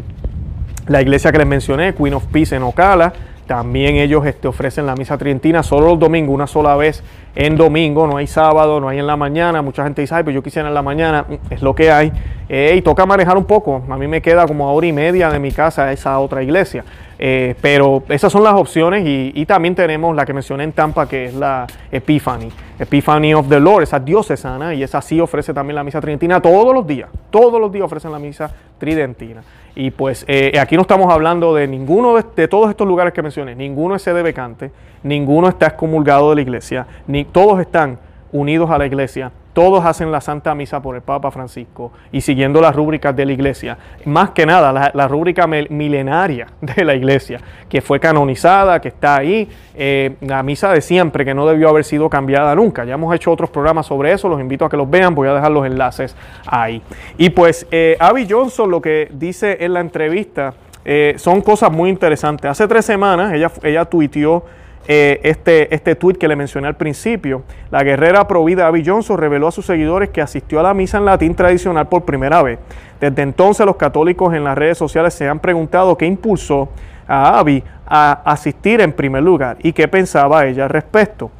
la 0.87 1.01
iglesia 1.01 1.31
que 1.31 1.37
les 1.37 1.47
mencioné, 1.47 1.93
Queen 1.93 2.13
of 2.13 2.25
Peace 2.27 2.55
en 2.55 2.63
Ocala. 2.63 3.13
También 3.47 3.97
ellos 3.97 4.25
este, 4.25 4.47
ofrecen 4.47 4.87
la 4.87 4.95
misa 4.95 5.17
tridentina 5.17 5.61
solo 5.61 5.87
los 5.87 5.99
domingos, 5.99 6.33
una 6.33 6.47
sola 6.47 6.75
vez 6.75 7.03
en 7.35 7.55
domingo, 7.55 8.07
no 8.07 8.17
hay 8.17 8.25
sábado, 8.25 8.79
no 8.79 8.89
hay 8.89 8.97
en 8.97 9.05
la 9.05 9.17
mañana. 9.17 9.61
Mucha 9.61 9.83
gente 9.83 10.01
dice, 10.01 10.15
ay, 10.15 10.23
pues 10.23 10.33
yo 10.33 10.41
quisiera 10.41 10.67
en 10.67 10.73
la 10.73 10.81
mañana, 10.81 11.25
es 11.51 11.61
lo 11.61 11.75
que 11.75 11.91
hay. 11.91 12.11
Eh, 12.49 12.73
y 12.77 12.81
toca 12.81 13.05
manejar 13.05 13.37
un 13.37 13.45
poco. 13.45 13.83
A 13.87 13.97
mí 13.97 14.07
me 14.07 14.21
queda 14.21 14.47
como 14.47 14.73
hora 14.73 14.87
y 14.87 14.93
media 14.93 15.29
de 15.29 15.39
mi 15.39 15.51
casa 15.51 15.91
esa 15.91 16.17
otra 16.19 16.41
iglesia. 16.41 16.83
Eh, 17.17 17.55
pero 17.61 18.03
esas 18.09 18.31
son 18.31 18.43
las 18.43 18.53
opciones 18.55 19.03
y, 19.05 19.45
también 19.45 19.75
tenemos 19.75 20.15
la 20.15 20.25
que 20.25 20.33
mencioné 20.33 20.63
en 20.63 20.73
Tampa, 20.73 21.07
que 21.07 21.25
es 21.25 21.33
la 21.33 21.67
Epiphany, 21.91 22.49
Epiphany 22.79 23.33
of 23.33 23.47
the 23.47 23.59
Lord, 23.59 23.83
esa 23.83 23.99
diocesana, 23.99 24.73
y 24.73 24.83
esa 24.83 25.01
sí 25.01 25.19
ofrece 25.19 25.53
también 25.53 25.75
la 25.75 25.83
misa 25.83 26.01
tridentina 26.01 26.41
todos 26.41 26.73
los 26.73 26.85
días, 26.85 27.09
todos 27.29 27.61
los 27.61 27.71
días 27.71 27.85
ofrecen 27.85 28.11
la 28.11 28.19
misa 28.19 28.51
tridentina. 28.77 29.43
Y 29.75 29.91
pues 29.91 30.25
eh, 30.27 30.57
aquí 30.59 30.75
no 30.75 30.81
estamos 30.81 31.11
hablando 31.13 31.53
de 31.53 31.67
ninguno 31.67 32.15
de, 32.15 32.47
todos 32.47 32.69
estos 32.69 32.87
lugares 32.87 33.13
que 33.13 33.21
mencioné, 33.21 33.55
ninguno 33.55 33.95
es 33.95 34.01
sede 34.01 34.23
vacante, 34.23 34.71
ninguno 35.03 35.47
está 35.47 35.67
excomulgado 35.67 36.29
de 36.31 36.35
la 36.35 36.41
iglesia, 36.41 36.87
ni 37.07 37.25
todos 37.25 37.59
están 37.59 37.99
unidos 38.35 38.69
a 38.69 38.77
la 38.77 38.85
iglesia, 38.85 39.31
todos 39.55 39.85
hacen 39.85 40.11
la 40.11 40.19
Santa 40.19 40.53
Misa 40.53 40.81
por 40.81 40.97
el 40.97 41.01
Papa 41.01 41.31
Francisco 41.31 41.93
y 42.11 42.19
siguiendo 42.19 42.59
las 42.59 42.75
rúbricas 42.75 43.15
de 43.15 43.25
la 43.25 43.31
Iglesia. 43.31 43.77
Más 44.03 44.31
que 44.31 44.45
nada, 44.45 44.91
la, 44.93 45.07
rúbrica 45.07 45.47
milenaria 45.47 46.47
de 46.61 46.83
la 46.83 46.93
Iglesia, 46.93 47.39
que 47.69 47.81
fue 47.81 48.01
canonizada, 48.01 48.81
que 48.81 48.89
está 48.89 49.15
ahí, 49.15 49.49
eh, 49.73 50.17
la 50.19 50.43
misa 50.43 50.73
de 50.73 50.81
siempre, 50.81 51.23
que 51.23 51.33
no 51.33 51.47
debió 51.47 51.69
haber 51.69 51.85
sido 51.85 52.09
cambiada 52.09 52.53
nunca. 52.53 52.83
Ya 52.83 52.95
hemos 52.95 53.15
hecho 53.15 53.31
otros 53.31 53.49
programas 53.49 53.85
sobre 53.85 54.11
eso, 54.11 54.27
los 54.27 54.41
invito 54.41 54.65
a 54.65 54.69
que 54.69 54.75
los 54.75 54.89
vean, 54.89 55.15
voy 55.15 55.29
a 55.29 55.33
dejar 55.33 55.51
los 55.51 55.65
enlaces 55.65 56.17
ahí. 56.45 56.81
Y 57.17 57.29
pues 57.29 57.65
eh, 57.71 57.95
Abby 57.97 58.27
Johnson 58.29 58.69
lo 58.69 58.81
que 58.81 59.09
dice 59.13 59.59
en 59.61 59.73
la 59.73 59.79
entrevista 59.79 60.53
eh, 60.83 61.13
son 61.15 61.39
cosas 61.39 61.71
muy 61.71 61.89
interesantes. 61.89 62.51
Hace 62.51 62.67
tres 62.67 62.83
semanas 62.83 63.31
ella, 63.31 63.49
ella 63.63 63.85
tuiteó 63.85 64.43
eh, 64.87 65.19
este, 65.23 65.73
este 65.73 65.95
tuit 65.95 66.17
que 66.17 66.27
le 66.27 66.35
mencioné 66.35 66.67
al 66.67 66.75
principio. 66.75 67.43
La 67.71 67.83
guerrera 67.83 68.27
provida 68.27 68.67
Abby 68.67 68.83
Johnson 68.85 69.17
reveló 69.17 69.47
a 69.47 69.51
sus 69.51 69.65
seguidores 69.65 70.09
que 70.09 70.21
asistió 70.21 70.59
a 70.59 70.63
la 70.63 70.73
misa 70.73 70.99
en 70.99 71.05
latín 71.05 71.33
tradicional 71.33 71.87
por 71.87 72.05
primera 72.05 72.43
vez. 72.43 72.59
Desde 72.99 73.21
entonces 73.23 73.65
los 73.65 73.77
católicos 73.77 74.33
en 74.33 74.43
las 74.43 74.57
redes 74.57 74.77
sociales 74.77 75.13
se 75.13 75.27
han 75.27 75.39
preguntado 75.39 75.97
qué 75.97 76.05
impulsó 76.05 76.69
a 77.07 77.39
Abby 77.39 77.63
a 77.87 78.21
asistir 78.25 78.81
en 78.81 78.93
primer 78.93 79.23
lugar 79.23 79.57
y 79.61 79.73
qué 79.73 79.87
pensaba 79.87 80.45
ella 80.45 80.65
al 80.65 80.69
respecto. 80.69 81.31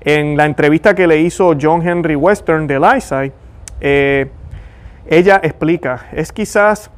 En 0.00 0.36
la 0.36 0.44
entrevista 0.44 0.94
que 0.94 1.06
le 1.06 1.18
hizo 1.20 1.54
John 1.60 1.86
Henry 1.86 2.16
Western 2.16 2.66
de 2.66 2.78
Lyside, 2.78 3.32
eh, 3.80 4.30
ella 5.06 5.40
explica, 5.42 6.06
es 6.12 6.32
quizás, 6.32 6.90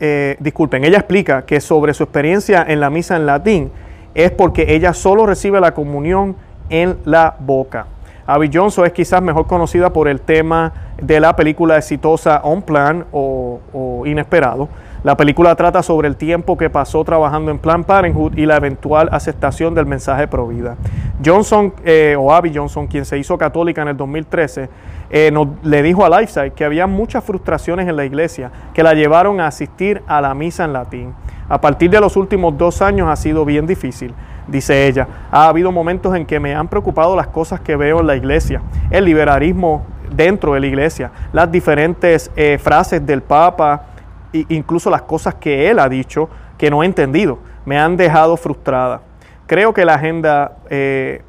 eh, 0.00 0.36
disculpen, 0.40 0.84
ella 0.84 0.98
explica 0.98 1.44
que 1.44 1.60
sobre 1.60 1.94
su 1.94 2.04
experiencia 2.04 2.64
en 2.66 2.80
la 2.80 2.90
misa 2.90 3.16
en 3.16 3.26
latín, 3.26 3.70
es 4.14 4.30
porque 4.30 4.74
ella 4.74 4.94
solo 4.94 5.26
recibe 5.26 5.60
la 5.60 5.74
comunión 5.74 6.36
en 6.70 6.96
la 7.04 7.36
boca. 7.38 7.86
Abby 8.26 8.50
Johnson 8.52 8.86
es 8.86 8.92
quizás 8.92 9.20
mejor 9.22 9.46
conocida 9.46 9.92
por 9.92 10.08
el 10.08 10.20
tema 10.20 10.72
de 11.00 11.20
la 11.20 11.36
película 11.36 11.76
exitosa 11.76 12.40
On 12.42 12.62
Plan 12.62 13.04
o, 13.12 14.02
Inesperado. 14.06 14.68
La 15.02 15.16
película 15.18 15.54
trata 15.54 15.82
sobre 15.82 16.08
el 16.08 16.16
tiempo 16.16 16.56
que 16.56 16.70
pasó 16.70 17.04
trabajando 17.04 17.50
en 17.50 17.58
Plan 17.58 17.84
Parenthood 17.84 18.38
y 18.38 18.46
la 18.46 18.56
eventual 18.56 19.10
aceptación 19.12 19.74
del 19.74 19.84
mensaje 19.84 20.26
pro 20.26 20.48
vida. 20.48 20.76
Johnson 21.22 21.74
eh, 21.84 22.16
o 22.18 22.32
Abby 22.32 22.52
Johnson, 22.54 22.86
quien 22.86 23.04
se 23.04 23.18
hizo 23.18 23.36
católica 23.36 23.82
en 23.82 23.88
el 23.88 23.96
2013, 23.98 24.70
eh, 25.16 25.32
le 25.62 25.82
dijo 25.84 26.04
a 26.04 26.08
Lifeside 26.08 26.50
que 26.50 26.64
había 26.64 26.88
muchas 26.88 27.22
frustraciones 27.22 27.86
en 27.86 27.94
la 27.94 28.04
iglesia 28.04 28.50
que 28.74 28.82
la 28.82 28.94
llevaron 28.94 29.38
a 29.40 29.46
asistir 29.46 30.02
a 30.08 30.20
la 30.20 30.34
misa 30.34 30.64
en 30.64 30.72
latín. 30.72 31.14
A 31.48 31.60
partir 31.60 31.88
de 31.88 32.00
los 32.00 32.16
últimos 32.16 32.58
dos 32.58 32.82
años 32.82 33.08
ha 33.08 33.14
sido 33.14 33.44
bien 33.44 33.64
difícil, 33.64 34.12
dice 34.48 34.88
ella. 34.88 35.06
Ha 35.30 35.46
habido 35.46 35.70
momentos 35.70 36.16
en 36.16 36.26
que 36.26 36.40
me 36.40 36.52
han 36.52 36.66
preocupado 36.66 37.14
las 37.14 37.28
cosas 37.28 37.60
que 37.60 37.76
veo 37.76 38.00
en 38.00 38.08
la 38.08 38.16
iglesia, 38.16 38.60
el 38.90 39.04
liberalismo 39.04 39.86
dentro 40.10 40.54
de 40.54 40.58
la 40.58 40.66
iglesia, 40.66 41.12
las 41.32 41.48
diferentes 41.48 42.32
eh, 42.34 42.58
frases 42.60 43.06
del 43.06 43.22
Papa, 43.22 43.84
e 44.32 44.44
incluso 44.48 44.90
las 44.90 45.02
cosas 45.02 45.36
que 45.36 45.70
él 45.70 45.78
ha 45.78 45.88
dicho 45.88 46.28
que 46.58 46.70
no 46.70 46.82
he 46.82 46.86
entendido. 46.86 47.38
Me 47.64 47.78
han 47.78 47.96
dejado 47.96 48.36
frustrada. 48.36 49.02
Creo 49.46 49.72
que 49.72 49.84
la 49.84 49.94
agenda 49.94 50.56
eh, 50.70 51.22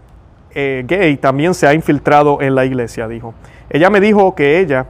gay 0.55 1.17
también 1.17 1.53
se 1.53 1.67
ha 1.67 1.75
infiltrado 1.75 2.41
en 2.41 2.55
la 2.55 2.65
iglesia, 2.65 3.07
dijo. 3.07 3.35
Ella 3.69 3.89
me 3.89 3.99
dijo 3.99 4.35
que 4.35 4.59
ella, 4.59 4.85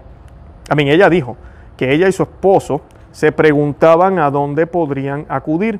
a 0.69 0.75
mí 0.75 0.89
ella 0.89 1.09
dijo 1.09 1.37
que 1.77 1.93
ella 1.93 2.07
y 2.07 2.11
su 2.11 2.23
esposo 2.23 2.81
se 3.11 3.31
preguntaban 3.31 4.19
a 4.19 4.29
dónde 4.29 4.67
podrían 4.67 5.25
acudir. 5.29 5.79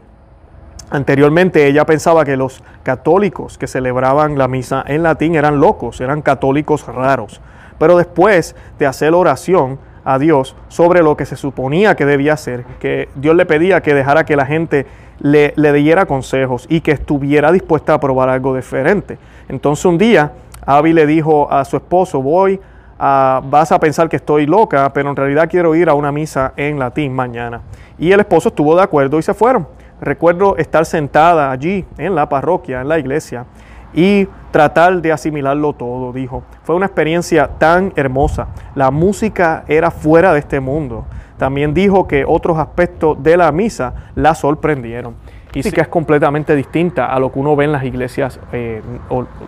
Anteriormente 0.90 1.68
ella 1.68 1.86
pensaba 1.86 2.24
que 2.24 2.38
los 2.38 2.64
católicos 2.84 3.58
que 3.58 3.68
celebraban 3.68 4.38
la 4.38 4.48
misa 4.48 4.84
en 4.88 5.04
latín 5.04 5.36
eran 5.36 5.60
locos, 5.60 6.00
eran 6.00 6.22
católicos 6.22 6.86
raros. 6.88 7.42
Pero 7.78 7.98
después 7.98 8.56
de 8.80 8.86
hacer 8.86 9.14
oración 9.14 9.80
a 10.06 10.20
Dios 10.20 10.56
sobre 10.68 11.02
lo 11.02 11.18
que 11.18 11.26
se 11.26 11.36
suponía 11.36 11.96
que 11.96 12.06
debía 12.06 12.34
hacer, 12.34 12.64
que 12.80 13.10
Dios 13.16 13.36
le 13.36 13.46
pedía 13.46 13.82
que 13.82 13.94
dejara 13.94 14.24
que 14.24 14.36
la 14.36 14.46
gente 14.46 14.86
le, 15.20 15.54
le 15.56 15.74
diera 15.74 16.06
consejos 16.06 16.68
y 16.70 16.82
que 16.82 16.92
estuviera 16.92 17.52
dispuesta 17.52 17.96
a 17.96 18.00
probar 18.00 18.30
algo 18.30 18.56
diferente. 18.56 19.18
Entonces 19.50 19.84
un 19.86 19.98
día 19.98 20.34
Abby 20.66 20.94
le 20.94 21.06
dijo 21.08 21.52
a 21.52 21.66
su 21.66 21.78
esposo, 21.78 22.22
voy 22.22 22.62
Ah, 22.98 23.42
vas 23.44 23.74
a 23.74 23.80
pensar 23.80 24.08
que 24.08 24.16
estoy 24.16 24.46
loca, 24.46 24.92
pero 24.94 25.10
en 25.10 25.16
realidad 25.16 25.50
quiero 25.50 25.76
ir 25.76 25.90
a 25.90 25.94
una 25.94 26.12
misa 26.12 26.54
en 26.56 26.80
latín 26.80 27.14
mañana. 27.14 27.62
Y 27.98 28.12
el 28.12 28.22
esposo 28.22 28.50
estuvo 28.50 28.76
de 28.76 28.84
acuerdo 28.84 29.20
y 29.20 29.22
se 29.22 29.34
fueron. 29.34 29.68
Recuerdo 30.00 30.56
estar 30.58 30.86
sentada 30.86 31.52
allí 31.52 31.86
en 31.98 32.16
la 32.16 32.30
parroquia, 32.30 32.82
en 32.82 32.88
la 32.88 32.98
iglesia, 32.98 33.46
y 33.94 34.28
tratar 34.52 35.02
de 35.02 35.12
asimilarlo 35.12 35.74
todo, 35.74 36.14
dijo. 36.14 36.44
Fue 36.64 36.76
una 36.76 36.86
experiencia 36.86 37.50
tan 37.58 37.92
hermosa. 37.96 38.48
La 38.76 38.92
música 38.92 39.66
era 39.68 39.92
fuera 39.92 40.34
de 40.34 40.40
este 40.40 40.60
mundo. 40.60 41.06
También 41.38 41.74
dijo 41.74 42.08
que 42.08 42.24
otros 42.26 42.58
aspectos 42.58 43.22
de 43.22 43.36
la 43.36 43.52
misa 43.52 43.94
la 44.16 44.36
sorprendieron 44.36 45.16
y 45.56 45.64
sí 45.64 45.72
que 45.72 45.82
es 45.82 45.88
completamente 45.88 46.56
distinta 46.56 47.08
a 47.08 47.20
lo 47.20 47.32
que 47.32 47.40
uno 47.40 47.56
ve 47.56 47.66
en 47.66 47.72
las 47.72 47.84
iglesias 47.84 48.40
eh, 48.52 48.82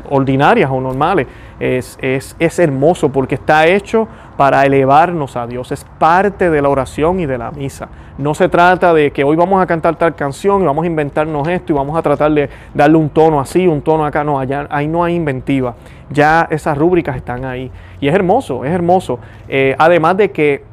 ordinarias 0.10 0.72
o 0.72 0.80
normales. 0.80 1.28
Es, 1.60 1.98
es, 2.02 2.60
hermoso 2.60 3.12
porque 3.12 3.36
está 3.36 3.68
hecho 3.68 4.08
para 4.38 4.66
elevarnos 4.66 5.36
a 5.36 5.46
Dios, 5.46 5.72
es 5.72 5.84
parte 5.98 6.50
de 6.50 6.62
la 6.62 6.70
oración 6.70 7.20
y 7.20 7.26
de 7.26 7.38
la 7.38 7.52
misa. 7.52 7.90
No 8.18 8.34
se 8.34 8.48
trata 8.48 8.94
de 8.94 9.12
que 9.12 9.24
hoy 9.24 9.36
vamos 9.36 9.62
a 9.62 9.68
cantar 9.68 9.96
tal 9.96 10.16
canción 10.16 10.62
y 10.62 10.66
vamos 10.66 10.84
a 10.84 10.88
inventarnos 10.88 11.48
esto 11.48 11.74
y 11.74 11.76
vamos 11.76 11.98
a 11.98 12.02
tratar 12.02 12.32
de 12.32 12.50
darle 12.74 12.98
un 12.98 13.10
tono 13.10 13.40
así, 13.40 13.68
un 13.68 13.82
tono 13.82 14.06
acá, 14.06 14.24
no, 14.24 14.40
allá, 14.40 14.66
ahí 14.70 14.88
no 14.88 15.04
hay 15.04 15.16
inventiva. 15.16 15.76
Ya 16.10 16.48
esas 16.50 16.78
rúbricas 16.78 17.16
están 17.16 17.44
ahí. 17.44 17.70
Y 18.00 18.08
es 18.08 18.16
hermoso, 18.16 18.64
es 18.64 18.72
hermoso. 18.72 19.20
Eh, 19.50 19.76
además 19.78 20.18
de 20.18 20.32
que 20.32 20.64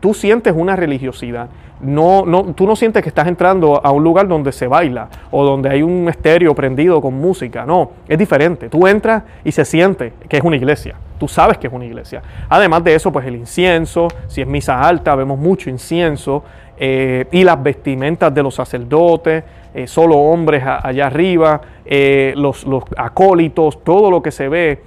tú 0.00 0.14
sientes 0.14 0.54
una 0.54 0.76
religiosidad. 0.76 1.48
No, 1.84 2.24
no, 2.24 2.54
tú 2.54 2.66
no 2.66 2.74
sientes 2.76 3.02
que 3.02 3.08
estás 3.08 3.28
entrando 3.28 3.84
a 3.84 3.90
un 3.90 4.02
lugar 4.02 4.26
donde 4.26 4.52
se 4.52 4.66
baila 4.66 5.08
o 5.30 5.44
donde 5.44 5.68
hay 5.68 5.82
un 5.82 6.08
estéreo 6.08 6.54
prendido 6.54 7.00
con 7.00 7.14
música. 7.14 7.66
No, 7.66 7.90
es 8.08 8.18
diferente. 8.18 8.68
Tú 8.68 8.86
entras 8.86 9.22
y 9.44 9.52
se 9.52 9.64
siente 9.64 10.12
que 10.28 10.38
es 10.38 10.42
una 10.42 10.56
iglesia. 10.56 10.96
Tú 11.18 11.28
sabes 11.28 11.58
que 11.58 11.66
es 11.66 11.72
una 11.72 11.84
iglesia. 11.84 12.22
Además 12.48 12.82
de 12.84 12.94
eso, 12.94 13.12
pues 13.12 13.26
el 13.26 13.36
incienso, 13.36 14.08
si 14.26 14.40
es 14.40 14.46
misa 14.46 14.80
alta, 14.80 15.14
vemos 15.14 15.38
mucho 15.38 15.70
incienso. 15.70 16.42
Eh, 16.76 17.26
y 17.30 17.44
las 17.44 17.62
vestimentas 17.62 18.34
de 18.34 18.42
los 18.42 18.54
sacerdotes, 18.54 19.44
eh, 19.74 19.86
solo 19.86 20.16
hombres 20.16 20.64
allá 20.64 21.06
arriba, 21.06 21.60
eh, 21.84 22.32
los, 22.36 22.64
los, 22.64 22.82
acólitos, 22.96 23.82
todo 23.84 24.10
lo 24.10 24.22
que 24.22 24.32
se 24.32 24.48
ve 24.48 24.82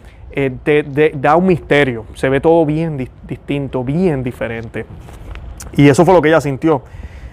da 1.15 1.35
un 1.35 1.47
misterio, 1.47 2.05
se 2.13 2.29
ve 2.29 2.39
todo 2.39 2.63
bien 2.65 2.95
distinto, 3.23 3.83
bien 3.83 4.21
diferente. 4.21 4.85
Y 5.73 5.87
eso 5.89 6.05
fue 6.05 6.13
lo 6.13 6.21
que 6.21 6.29
ella 6.29 6.41
sintió. 6.41 6.81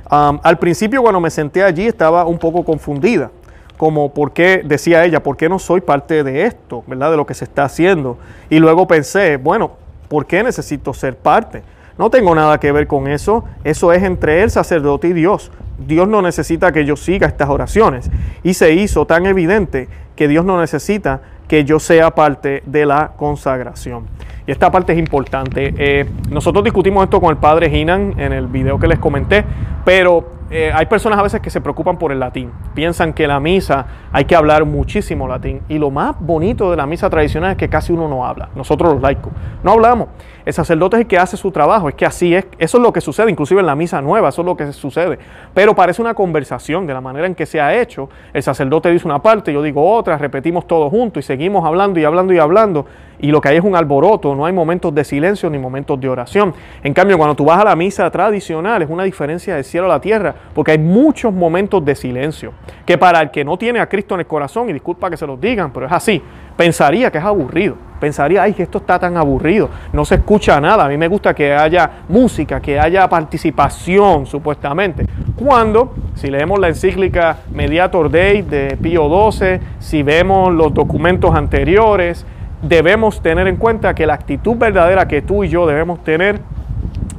al 0.08 0.58
principio 0.58 1.02
cuando 1.02 1.20
me 1.20 1.30
senté 1.30 1.62
allí 1.62 1.86
estaba 1.86 2.24
un 2.24 2.38
poco 2.38 2.64
confundida, 2.64 3.30
como 3.76 4.14
por 4.14 4.32
qué, 4.32 4.62
decía 4.64 5.04
ella, 5.04 5.22
¿por 5.22 5.36
qué 5.36 5.48
no 5.48 5.58
soy 5.58 5.80
parte 5.80 6.22
de 6.22 6.44
esto, 6.44 6.84
verdad? 6.86 7.10
De 7.10 7.16
lo 7.16 7.26
que 7.26 7.34
se 7.34 7.44
está 7.44 7.64
haciendo. 7.64 8.18
Y 8.48 8.58
luego 8.58 8.86
pensé, 8.86 9.36
bueno, 9.36 9.72
¿por 10.08 10.26
qué 10.26 10.42
necesito 10.42 10.94
ser 10.94 11.16
parte? 11.16 11.62
No 11.98 12.10
tengo 12.10 12.34
nada 12.34 12.58
que 12.58 12.72
ver 12.72 12.86
con 12.86 13.08
eso. 13.08 13.44
Eso 13.64 13.92
es 13.92 14.02
entre 14.02 14.42
el 14.42 14.50
sacerdote 14.50 15.08
y 15.08 15.12
Dios. 15.12 15.50
Dios 15.78 16.08
no 16.08 16.22
necesita 16.22 16.72
que 16.72 16.84
yo 16.84 16.96
siga 16.96 17.26
estas 17.26 17.48
oraciones. 17.48 18.10
Y 18.42 18.54
se 18.54 18.72
hizo 18.72 19.06
tan 19.06 19.26
evidente 19.26 19.88
que 20.16 20.28
Dios 20.28 20.44
no 20.44 20.60
necesita 20.60 21.20
que 21.48 21.64
yo 21.64 21.78
sea 21.78 22.10
parte 22.10 22.62
de 22.66 22.86
la 22.86 23.12
consagración. 23.16 24.06
Y 24.46 24.50
esta 24.50 24.70
parte 24.70 24.92
es 24.92 24.98
importante. 24.98 25.74
Eh, 25.76 26.06
nosotros 26.30 26.64
discutimos 26.64 27.04
esto 27.04 27.20
con 27.20 27.30
el 27.30 27.38
padre 27.38 27.68
Hinan 27.68 28.14
en 28.18 28.32
el 28.32 28.46
video 28.46 28.78
que 28.78 28.88
les 28.88 28.98
comenté, 28.98 29.44
pero 29.84 30.28
eh, 30.56 30.70
hay 30.72 30.86
personas 30.86 31.18
a 31.18 31.22
veces 31.24 31.40
que 31.40 31.50
se 31.50 31.60
preocupan 31.60 31.98
por 31.98 32.12
el 32.12 32.20
latín. 32.20 32.52
Piensan 32.76 33.12
que 33.12 33.26
la 33.26 33.40
misa 33.40 33.86
hay 34.12 34.24
que 34.24 34.36
hablar 34.36 34.64
muchísimo 34.64 35.26
latín. 35.26 35.62
Y 35.68 35.78
lo 35.78 35.90
más 35.90 36.14
bonito 36.20 36.70
de 36.70 36.76
la 36.76 36.86
misa 36.86 37.10
tradicional 37.10 37.50
es 37.50 37.56
que 37.56 37.68
casi 37.68 37.92
uno 37.92 38.06
no 38.06 38.24
habla. 38.24 38.50
Nosotros 38.54 38.92
los 38.92 39.02
laicos 39.02 39.32
no 39.64 39.72
hablamos. 39.72 40.10
El 40.44 40.52
sacerdote 40.52 40.96
es 40.96 41.00
el 41.00 41.06
que 41.08 41.18
hace 41.18 41.36
su 41.36 41.50
trabajo. 41.50 41.88
Es 41.88 41.96
que 41.96 42.06
así 42.06 42.36
es. 42.36 42.46
Eso 42.56 42.76
es 42.76 42.82
lo 42.84 42.92
que 42.92 43.00
sucede, 43.00 43.32
inclusive 43.32 43.60
en 43.60 43.66
la 43.66 43.74
misa 43.74 44.00
nueva. 44.00 44.28
Eso 44.28 44.42
es 44.42 44.46
lo 44.46 44.56
que 44.56 44.72
sucede. 44.72 45.18
Pero 45.54 45.74
parece 45.74 46.00
una 46.00 46.14
conversación 46.14 46.86
de 46.86 46.94
la 46.94 47.00
manera 47.00 47.26
en 47.26 47.34
que 47.34 47.46
se 47.46 47.60
ha 47.60 47.74
hecho. 47.74 48.08
El 48.32 48.44
sacerdote 48.44 48.92
dice 48.92 49.08
una 49.08 49.20
parte, 49.20 49.52
yo 49.52 49.60
digo 49.60 49.90
otra, 49.90 50.18
repetimos 50.18 50.68
todo 50.68 50.88
junto 50.88 51.18
y 51.18 51.24
seguimos 51.24 51.64
hablando 51.64 51.98
y 51.98 52.04
hablando 52.04 52.32
y 52.32 52.38
hablando. 52.38 52.86
Y 53.18 53.28
lo 53.28 53.40
que 53.40 53.48
hay 53.48 53.56
es 53.56 53.64
un 53.64 53.74
alboroto. 53.74 54.36
No 54.36 54.46
hay 54.46 54.52
momentos 54.52 54.94
de 54.94 55.02
silencio 55.02 55.50
ni 55.50 55.58
momentos 55.58 55.98
de 55.98 56.08
oración. 56.08 56.54
En 56.84 56.94
cambio, 56.94 57.16
cuando 57.16 57.34
tú 57.34 57.46
vas 57.46 57.58
a 57.58 57.64
la 57.64 57.74
misa 57.74 58.08
tradicional, 58.10 58.82
es 58.82 58.90
una 58.90 59.02
diferencia 59.02 59.56
del 59.56 59.64
cielo 59.64 59.86
a 59.86 59.88
la 59.88 60.00
tierra 60.00 60.34
porque 60.54 60.72
hay 60.72 60.78
muchos 60.78 61.32
momentos 61.32 61.84
de 61.84 61.94
silencio, 61.94 62.52
que 62.84 62.98
para 62.98 63.20
el 63.20 63.30
que 63.30 63.44
no 63.44 63.56
tiene 63.56 63.80
a 63.80 63.88
Cristo 63.88 64.14
en 64.14 64.20
el 64.20 64.26
corazón, 64.26 64.68
y 64.68 64.72
disculpa 64.72 65.10
que 65.10 65.16
se 65.16 65.26
los 65.26 65.40
digan, 65.40 65.72
pero 65.72 65.86
es 65.86 65.92
así, 65.92 66.22
pensaría 66.56 67.10
que 67.10 67.18
es 67.18 67.24
aburrido, 67.24 67.76
pensaría, 68.00 68.42
ay, 68.42 68.52
que 68.52 68.62
esto 68.62 68.78
está 68.78 68.98
tan 68.98 69.16
aburrido, 69.16 69.70
no 69.92 70.04
se 70.04 70.16
escucha 70.16 70.60
nada, 70.60 70.84
a 70.84 70.88
mí 70.88 70.96
me 70.96 71.08
gusta 71.08 71.34
que 71.34 71.54
haya 71.54 71.90
música, 72.08 72.60
que 72.60 72.78
haya 72.78 73.08
participación, 73.08 74.26
supuestamente. 74.26 75.06
Cuando, 75.36 75.94
si 76.14 76.30
leemos 76.30 76.58
la 76.58 76.68
encíclica 76.68 77.38
Mediator 77.52 78.10
Dei 78.10 78.42
de 78.42 78.76
Pío 78.80 79.08
XII, 79.30 79.60
si 79.78 80.02
vemos 80.02 80.52
los 80.52 80.72
documentos 80.72 81.34
anteriores, 81.34 82.24
debemos 82.62 83.20
tener 83.20 83.46
en 83.46 83.56
cuenta 83.56 83.94
que 83.94 84.06
la 84.06 84.14
actitud 84.14 84.56
verdadera 84.56 85.06
que 85.06 85.22
tú 85.22 85.44
y 85.44 85.48
yo 85.48 85.66
debemos 85.66 86.02
tener 86.02 86.40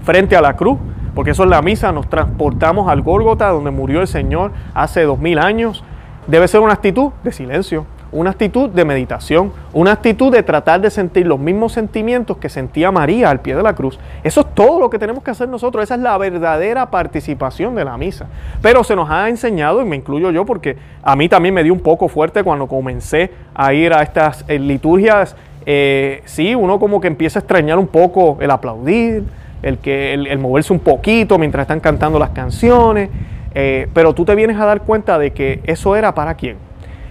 frente 0.04 0.36
a 0.36 0.42
la 0.42 0.56
cruz 0.56 0.78
porque 1.16 1.32
eso 1.32 1.44
es 1.44 1.50
la 1.50 1.62
misa, 1.62 1.92
nos 1.92 2.10
transportamos 2.10 2.90
al 2.90 3.02
Gólgota 3.02 3.50
donde 3.50 3.72
murió 3.72 4.02
el 4.02 4.08
Señor 4.08 4.52
hace 4.74 5.04
dos 5.04 5.18
mil 5.18 5.40
años. 5.40 5.84
Debe 6.28 6.48
ser 6.48 6.60
una 6.60 6.74
actitud 6.74 7.12
de 7.24 7.32
silencio, 7.32 7.86
una 8.12 8.32
actitud 8.32 8.70
de 8.70 8.84
meditación, 8.84 9.52
una 9.74 9.92
actitud 9.92 10.32
de 10.32 10.44
tratar 10.44 10.82
de 10.82 10.90
sentir 10.90 11.28
los 11.28 11.40
mismos 11.40 11.74
sentimientos 11.74 12.38
que 12.38 12.50
sentía 12.50 12.92
María 12.92 13.30
al 13.30 13.42
pie 13.42 13.56
de 13.56 13.64
la 13.64 13.74
cruz. 13.74 14.00
Eso 14.24 14.42
es 14.42 14.48
todo 14.54 14.80
lo 14.80 14.90
que 14.90 15.00
tenemos 15.00 15.24
que 15.24 15.32
hacer 15.32 15.48
nosotros, 15.50 15.84
esa 15.84 15.96
es 15.96 16.02
la 16.02 16.18
verdadera 16.18 16.90
participación 16.90 17.76
de 17.76 17.86
la 17.86 17.98
misa. 17.98 18.28
Pero 18.62 18.84
se 18.84 18.96
nos 18.96 19.10
ha 19.10 19.30
enseñado, 19.30 19.82
y 19.82 19.86
me 19.86 19.96
incluyo 19.96 20.32
yo, 20.32 20.46
porque 20.46 20.78
a 21.04 21.16
mí 21.16 21.30
también 21.30 21.54
me 21.54 21.64
dio 21.64 21.74
un 21.74 21.82
poco 21.82 22.08
fuerte 22.08 22.44
cuando 22.44 22.68
comencé 22.68 23.32
a 23.54 23.74
ir 23.74 23.94
a 23.94 24.02
estas 24.02 24.46
eh, 24.48 24.60
liturgias, 24.60 25.36
eh, 25.66 26.22
sí, 26.26 26.56
uno 26.56 26.80
como 26.80 27.02
que 27.02 27.08
empieza 27.08 27.40
a 27.40 27.42
extrañar 27.42 27.78
un 27.78 27.88
poco 27.88 28.38
el 28.40 28.52
aplaudir, 28.52 29.24
el, 29.66 29.80
que, 29.80 30.14
el, 30.14 30.38
moverse 30.38 30.72
un 30.72 30.80
poquito 30.80 31.40
mientras 31.40 31.64
están 31.64 31.80
cantando 31.80 32.20
las 32.20 32.30
canciones, 32.30 33.10
eh, 33.56 33.90
pero 33.94 34.14
tú 34.14 34.24
te 34.24 34.36
vienes 34.36 34.58
a 34.60 34.66
dar 34.66 34.82
cuenta 34.82 35.18
de 35.18 35.34
que 35.34 35.60
eso 35.66 35.96
era 35.96 36.14
para 36.14 36.36
quién. 36.36 36.58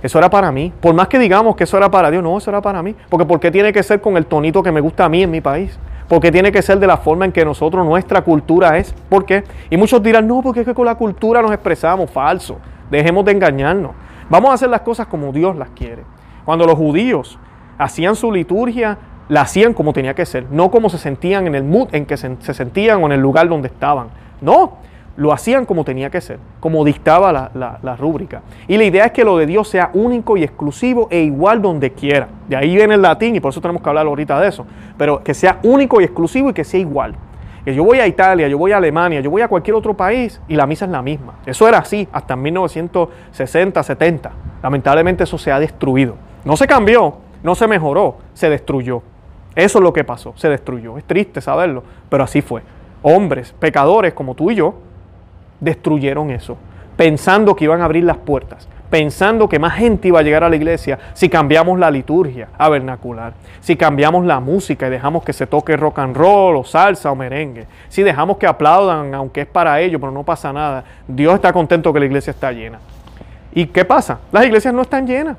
Eso 0.05 0.19
era 0.19 0.31
para 0.31 0.53
mí. 0.53 0.73
Por 0.81 0.95
más 0.95 1.09
que 1.09 1.19
digamos 1.19 1.57
que 1.57 1.65
eso 1.65 1.77
era 1.77 1.91
para 1.91 2.13
Dios, 2.13 2.23
no, 2.23 2.39
eso 2.39 2.51
era 2.51 2.63
para 2.63 2.81
mí. 2.81 2.95
Porque 3.11 3.27
¿por 3.27 3.41
qué 3.41 3.51
tiene 3.51 3.73
que 3.73 3.83
ser 3.83 4.01
con 4.01 4.17
el 4.17 4.27
tonito 4.27 4.63
que 4.63 4.71
me 4.71 4.81
gusta 4.81 5.07
a 5.07 5.09
mí 5.09 5.23
en 5.25 5.33
mi 5.33 5.41
país? 5.41 5.77
Porque 6.09 6.31
tiene 6.31 6.53
que 6.53 6.63
ser 6.63 6.79
de 6.79 6.87
la 6.87 6.99
forma 6.99 7.25
en 7.25 7.33
que 7.33 7.45
nosotros, 7.45 7.85
nuestra 7.85 8.23
cultura 8.23 8.79
es. 8.79 8.95
¿Por 9.09 9.25
qué? 9.25 9.43
Y 9.69 9.77
muchos 9.77 10.01
dirán, 10.01 10.29
no, 10.29 10.41
porque 10.41 10.61
es 10.61 10.67
que 10.67 10.75
con 10.75 10.87
la 10.87 10.95
cultura 10.95 11.43
nos 11.43 11.51
expresamos. 11.51 12.09
Falso. 12.11 12.59
Dejemos 12.89 13.25
de 13.25 13.33
engañarnos. 13.33 13.93
Vamos 14.31 14.51
a 14.51 14.55
hacer 14.55 14.69
las 14.69 14.83
cosas 14.83 15.09
como 15.09 15.33
Dios 15.33 15.57
las 15.57 15.71
quiere. 15.71 16.05
Cuando 16.45 16.67
los 16.67 16.77
judíos 16.77 17.37
hacían 17.79 18.15
su 18.15 18.31
liturgia, 18.31 18.99
la 19.29 19.43
hacían 19.43 19.75
como 19.75 19.93
tenía 19.93 20.15
que 20.15 20.27
ser, 20.27 20.47
no 20.51 20.71
como 20.71 20.91
se 20.91 20.99
sentían 20.99 21.47
en 21.47 21.55
el 21.55 21.65
mood 21.65 21.89
en 21.93 22.07
que 22.07 22.17
se, 22.17 22.37
sentían 22.41 23.03
o 23.03 23.07
en 23.07 23.13
el 23.13 23.21
lugar 23.21 23.49
donde 23.49 23.69
estaban. 23.69 24.09
No, 24.41 24.79
lo 25.17 25.33
hacían 25.33 25.65
como 25.65 25.85
tenía 25.85 26.11
que 26.11 26.21
ser, 26.21 26.39
como 26.61 26.85
dictaba 26.85 27.33
la, 27.33 27.97
rúbrica. 27.97 28.43
Y 28.69 28.77
la 28.77 28.85
idea 28.85 29.07
es 29.07 29.13
que 29.13 29.25
lo 29.25 29.39
de 29.39 29.47
Dios 29.47 29.69
sea 29.69 29.91
único 29.95 30.37
y 30.37 30.43
exclusivo 30.43 31.09
e 31.11 31.21
igual 31.21 31.63
donde 31.63 31.93
quiera. 31.93 32.29
De 32.49 32.57
ahí 32.57 32.75
viene 32.75 32.95
el 32.95 33.03
latín 33.03 33.37
y 33.37 33.41
por 33.41 33.51
eso 33.51 33.61
tenemos 33.61 33.83
que 33.83 33.89
hablar 33.89 34.07
ahorita 34.07 34.41
de 34.41 34.49
eso. 34.49 34.67
Pero 34.99 35.23
que 35.23 35.33
sea 35.33 35.61
único 35.63 36.01
y 36.01 36.05
exclusivo 36.05 36.51
y 36.51 36.53
que 36.53 36.65
sea 36.65 36.81
igual. 36.81 37.15
Que 37.65 37.75
yo 37.75 37.83
voy 37.85 37.99
a 38.01 38.07
Italia, 38.07 38.49
yo 38.49 38.59
voy 38.59 38.73
a 38.73 38.77
Alemania, 38.77 39.21
yo 39.21 39.31
voy 39.31 39.41
a 39.41 39.49
cualquier 39.49 39.75
otro 39.77 39.95
país 39.95 40.41
y 40.49 40.57
la 40.57 40.67
misa 40.67 40.85
es 40.85 40.91
la 40.91 41.01
misma. 41.01 41.35
Eso 41.47 41.67
era 41.67 41.79
así 41.79 42.07
hasta 42.13 42.37
1960, 42.37 43.83
70. 43.83 44.33
Lamentablemente 44.63 45.25
eso 45.25 45.39
se 45.39 45.51
ha 45.51 45.59
destruido. 45.59 46.17
No 46.45 46.57
se 46.59 46.67
cambió, 46.67 47.15
no 47.43 47.55
se 47.55 47.67
mejoró, 47.67 48.19
se 48.35 48.51
destruyó. 48.51 49.03
Eso 49.55 49.79
es 49.79 49.83
lo 49.83 49.93
que 49.93 50.05
pasó, 50.05 50.33
se 50.37 50.49
destruyó. 50.49 50.99
Es 50.99 51.05
triste 51.05 51.41
saberlo, 51.41 51.83
pero 52.09 52.25
así 52.25 52.43
fue. 52.43 52.63
Hombres, 53.03 53.55
pecadores 53.59 54.15
como 54.15 54.35
tú 54.35 54.51
y 54.51 54.57
yo, 54.57 54.75
destruyeron 55.61 56.31
eso, 56.31 56.57
pensando 56.97 57.55
que 57.55 57.65
iban 57.65 57.81
a 57.81 57.85
abrir 57.85 58.05
las 58.05 58.17
puertas, 58.17 58.69
pensando 58.91 59.49
que 59.49 59.59
más 59.59 59.75
gente 59.75 60.09
iba 60.09 60.21
a 60.21 60.23
llegar 60.23 60.45
a 60.45 60.49
la 60.49 60.57
iglesia 60.57 60.99
si 61.15 61.29
cambiamos 61.29 61.79
la 61.79 61.91
liturgia 61.91 62.49
a 62.57 62.69
vernacular, 62.69 63.33
si 63.61 63.77
cambiamos 63.77 64.25
la 64.25 64.41
música 64.41 64.87
y 64.87 64.91
dejamos 64.91 65.25
que 65.25 65.33
se 65.33 65.47
toque 65.47 65.77
rock 65.77 65.99
and 66.01 66.17
roll 66.17 66.57
o 66.57 66.65
salsa 66.65 67.11
o 67.11 67.17
merengue, 67.17 67.67
si 67.89 68.03
dejamos 68.03 68.37
que 68.37 68.47
aplaudan 68.47 69.15
aunque 69.15 69.43
es 69.43 69.47
para 69.47 69.81
ellos, 69.81 70.01
pero 70.01 70.13
no 70.13 70.23
pasa 70.23 70.53
nada. 70.53 70.85
Dios 71.09 71.35
está 71.35 71.53
contento 71.53 71.93
que 71.93 72.01
la 72.01 72.07
iglesia 72.07 72.31
está 72.31 72.53
llena. 72.53 72.79
¿Y 73.53 73.67
qué 73.67 73.85
pasa? 73.85 74.19
Las 74.33 74.45
iglesias 74.45 74.75
no 74.75 74.83
están 74.83 75.07
llenas. 75.07 75.37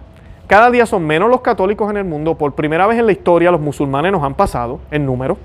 Cada 0.48 0.70
día 0.70 0.86
son 0.86 1.06
menos 1.06 1.30
los 1.30 1.42
católicos 1.42 1.90
en 1.90 1.98
el 1.98 2.06
mundo. 2.06 2.36
Por 2.36 2.54
primera 2.54 2.86
vez 2.86 3.00
en 3.00 3.08
la 3.08 3.12
historia 3.12 3.52
los 3.52 3.62
musulmanes 3.62 4.12
nos 4.12 4.24
han 4.24 4.36
pasado 4.36 4.80
en 4.92 5.06
número. 5.06 5.38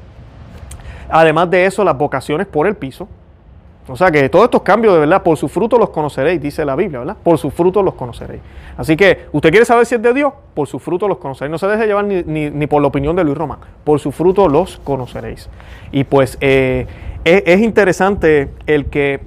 Además 1.08 1.50
de 1.50 1.66
eso, 1.66 1.82
las 1.84 1.96
vocaciones 1.96 2.46
por 2.46 2.66
el 2.66 2.76
piso. 2.76 3.08
O 3.88 3.96
sea 3.96 4.10
que 4.10 4.28
todos 4.28 4.44
estos 4.44 4.62
cambios, 4.62 4.94
de 4.94 5.00
verdad, 5.00 5.22
por 5.22 5.36
su 5.36 5.48
fruto 5.48 5.76
los 5.76 5.90
conoceréis, 5.90 6.40
dice 6.40 6.64
la 6.64 6.76
Biblia, 6.76 7.00
¿verdad? 7.00 7.16
Por 7.24 7.38
su 7.38 7.50
fruto 7.50 7.82
los 7.82 7.94
conoceréis. 7.94 8.40
Así 8.76 8.96
que, 8.96 9.26
¿usted 9.32 9.50
quiere 9.50 9.64
saber 9.64 9.84
si 9.86 9.96
es 9.96 10.02
de 10.02 10.14
Dios? 10.14 10.32
Por 10.54 10.68
su 10.68 10.78
fruto 10.78 11.08
los 11.08 11.18
conoceréis. 11.18 11.50
No 11.50 11.58
se 11.58 11.66
deje 11.66 11.86
llevar 11.86 12.04
ni, 12.04 12.66
por 12.66 12.82
la 12.82 12.88
opinión 12.88 13.16
de 13.16 13.24
Luis 13.24 13.36
Román. 13.36 13.58
Por 13.82 13.98
su 13.98 14.12
fruto 14.12 14.48
los 14.48 14.78
conoceréis. 14.84 15.48
Y 15.90 16.04
pues 16.04 16.38
eh, 16.40 16.86
es, 17.24 17.42
es, 17.46 17.60
interesante 17.60 18.50
el 18.66 18.86
que, 18.86 19.20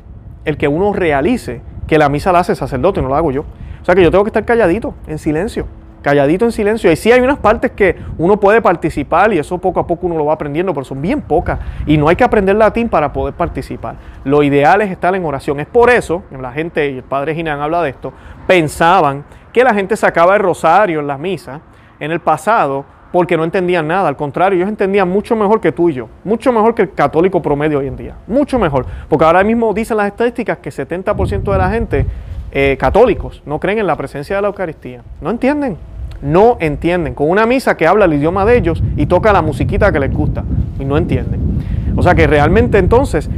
el 0.45 0.55
que 0.55 0.67
uno 0.67 0.93
realice 0.93 1.61
que 1.87 1.97
la 1.97 2.07
misa 2.07 2.31
la 2.31 2.39
hace 2.39 2.53
el 2.53 2.57
sacerdote, 2.57 3.01
no 3.01 3.09
la 3.09 3.17
hago 3.17 3.31
yo. 3.31 3.43
O 3.83 3.85
sea 3.85 3.95
que 3.95 4.01
yo 4.01 4.09
tengo 4.09 4.23
que 4.23 4.29
estar 4.29 4.45
calladito, 4.45 4.95
en 5.07 5.19
silencio, 5.19 5.67
calladito 6.01 6.45
en 6.45 6.53
silencio. 6.53 6.89
Y 6.89 6.95
sí 6.95 7.11
hay 7.11 7.19
unas 7.19 7.37
partes 7.37 7.71
que 7.71 7.97
uno 8.17 8.39
puede 8.39 8.61
participar 8.61 9.33
y 9.33 9.39
eso 9.39 9.57
poco 9.57 9.81
a 9.81 9.85
poco 9.85 10.07
uno 10.07 10.17
lo 10.17 10.23
va 10.23 10.35
aprendiendo, 10.35 10.73
pero 10.73 10.85
son 10.85 11.01
bien 11.01 11.19
pocas. 11.19 11.59
Y 11.85 11.97
no 11.97 12.07
hay 12.07 12.15
que 12.15 12.23
aprender 12.23 12.55
latín 12.55 12.87
para 12.87 13.11
poder 13.11 13.33
participar. 13.33 13.97
Lo 14.23 14.41
ideal 14.41 14.81
es 14.81 14.89
estar 14.89 15.13
en 15.15 15.25
oración. 15.25 15.59
Es 15.59 15.67
por 15.67 15.89
eso, 15.89 16.23
la 16.31 16.53
gente, 16.53 16.91
y 16.91 16.97
el 16.99 17.03
padre 17.03 17.35
Ginán 17.35 17.59
habla 17.59 17.81
de 17.81 17.89
esto, 17.89 18.13
pensaban 18.47 19.25
que 19.51 19.65
la 19.65 19.73
gente 19.73 19.97
sacaba 19.97 20.37
el 20.37 20.41
rosario 20.41 21.01
en 21.01 21.07
las 21.07 21.19
misas 21.19 21.59
en 21.99 22.11
el 22.11 22.21
pasado 22.21 22.85
porque 23.13 23.37
no 23.37 23.43
entendían 23.43 23.87
nada. 23.87 24.09
Al 24.09 24.17
contrario, 24.17 24.57
ellos 24.57 24.67
entendían 24.67 25.07
mucho 25.07 25.35
mejor 25.35 25.61
que 25.61 25.71
tú 25.71 25.87
y 25.87 25.93
yo, 25.93 26.09
mucho 26.23 26.51
mejor 26.51 26.73
que 26.73 26.81
el 26.81 26.93
católico 26.93 27.43
promedio 27.43 27.77
hoy 27.77 27.87
en 27.87 27.95
día, 27.95 28.15
mucho 28.27 28.57
mejor. 28.57 28.87
Porque 29.07 29.23
ahora 29.23 29.43
mismo 29.43 29.71
dicen 29.71 29.97
las 29.97 30.07
estadísticas 30.07 30.57
que 30.57 30.71
70% 30.71 31.51
de 31.51 31.57
la 31.57 31.69
gente 31.69 32.05
eh, 32.51 32.75
católicos 32.79 33.43
no 33.45 33.59
creen 33.59 33.77
en 33.77 33.87
la 33.87 33.95
presencia 33.95 34.35
de 34.35 34.41
la 34.41 34.47
Eucaristía. 34.47 35.03
No 35.21 35.29
entienden, 35.29 35.77
no 36.23 36.57
entienden. 36.59 37.13
Con 37.13 37.29
una 37.29 37.45
misa 37.45 37.77
que 37.77 37.85
habla 37.85 38.05
el 38.05 38.13
idioma 38.13 38.45
de 38.45 38.57
ellos 38.57 38.81
y 38.97 39.05
toca 39.05 39.31
la 39.31 39.43
musiquita 39.43 39.91
que 39.91 39.99
les 39.99 40.11
gusta 40.11 40.43
y 40.79 40.83
no 40.83 40.97
entienden. 40.97 41.39
O 41.95 42.01
sea 42.01 42.15
que 42.15 42.25
realmente 42.25 42.79
entonces, 42.79 43.29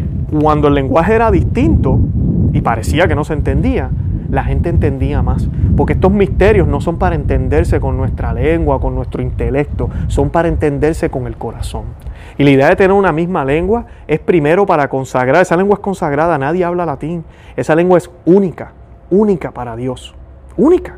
cuando 0.42 0.70
el 0.70 0.74
lenguaje 0.74 1.16
era 1.16 1.30
distinto 1.32 2.00
y 2.54 2.62
parecía 2.62 3.10
que 3.10 3.16
no 3.16 3.26
se 3.26 3.34
entendía, 3.34 3.90
la 4.30 4.44
gente 4.44 4.70
entendía 4.70 5.22
más. 5.22 5.48
Porque 5.76 5.94
estos 5.94 6.12
misterios 6.12 6.68
no 6.68 6.82
son 6.82 6.98
para 6.98 7.16
entenderse 7.16 7.80
con 7.80 7.98
nuestra 7.98 8.34
lengua, 8.34 8.80
con 8.80 8.96
nuestro 8.96 9.22
intelecto, 9.22 9.90
son 10.08 10.30
para 10.30 10.48
entenderse 10.48 11.10
con 11.10 11.28
el 11.28 11.36
corazón. 11.38 11.84
Y 12.38 12.44
la 12.44 12.50
idea 12.50 12.70
de 12.70 12.76
tener 12.76 12.92
una 12.92 13.12
misma 13.12 13.46
lengua 13.46 13.86
es 14.08 14.20
primero 14.20 14.66
para 14.66 14.90
consagrar. 14.90 15.42
Esa 15.42 15.58
lengua 15.58 15.76
es 15.76 15.80
consagrada, 15.80 16.38
nadie 16.38 16.66
habla 16.66 16.86
latín. 16.86 17.24
Esa 17.56 17.76
lengua 17.76 17.98
es 17.98 18.10
única, 18.26 18.74
única 19.10 19.52
para 19.52 19.76
Dios. 19.76 20.16
Única. 20.58 20.98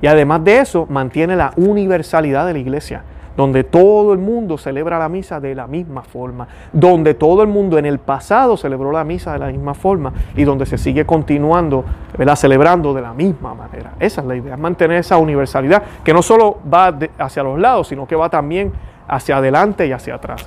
Y 0.00 0.06
además 0.06 0.44
de 0.44 0.60
eso, 0.60 0.86
mantiene 0.88 1.36
la 1.36 1.52
universalidad 1.56 2.46
de 2.46 2.52
la 2.52 2.58
iglesia 2.58 3.02
donde 3.38 3.62
todo 3.62 4.12
el 4.12 4.18
mundo 4.18 4.58
celebra 4.58 4.98
la 4.98 5.08
misa 5.08 5.38
de 5.38 5.54
la 5.54 5.68
misma 5.68 6.02
forma, 6.02 6.48
donde 6.72 7.14
todo 7.14 7.42
el 7.42 7.46
mundo 7.46 7.78
en 7.78 7.86
el 7.86 8.00
pasado 8.00 8.56
celebró 8.56 8.90
la 8.90 9.04
misa 9.04 9.32
de 9.32 9.38
la 9.38 9.46
misma 9.46 9.74
forma 9.74 10.12
y 10.34 10.42
donde 10.42 10.66
se 10.66 10.76
sigue 10.76 11.06
continuando, 11.06 11.84
¿verdad? 12.18 12.34
celebrando 12.34 12.92
de 12.92 13.00
la 13.00 13.14
misma 13.14 13.54
manera. 13.54 13.92
Esa 14.00 14.22
es 14.22 14.26
la 14.26 14.34
idea, 14.34 14.56
mantener 14.56 14.98
esa 14.98 15.18
universalidad 15.18 15.84
que 16.02 16.12
no 16.12 16.20
solo 16.20 16.58
va 16.68 16.98
hacia 17.18 17.44
los 17.44 17.60
lados, 17.60 17.86
sino 17.86 18.08
que 18.08 18.16
va 18.16 18.28
también 18.28 18.72
hacia 19.06 19.36
adelante 19.36 19.86
y 19.86 19.92
hacia 19.92 20.16
atrás. 20.16 20.44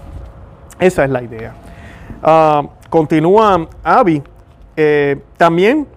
Esa 0.77 1.05
es 1.05 1.09
la 1.11 1.23
idea. 1.23 1.53
Ah, 2.21 2.61
continúa 2.89 3.69
Avi, 3.85 4.21
eh, 4.75 5.17
también 5.37 5.87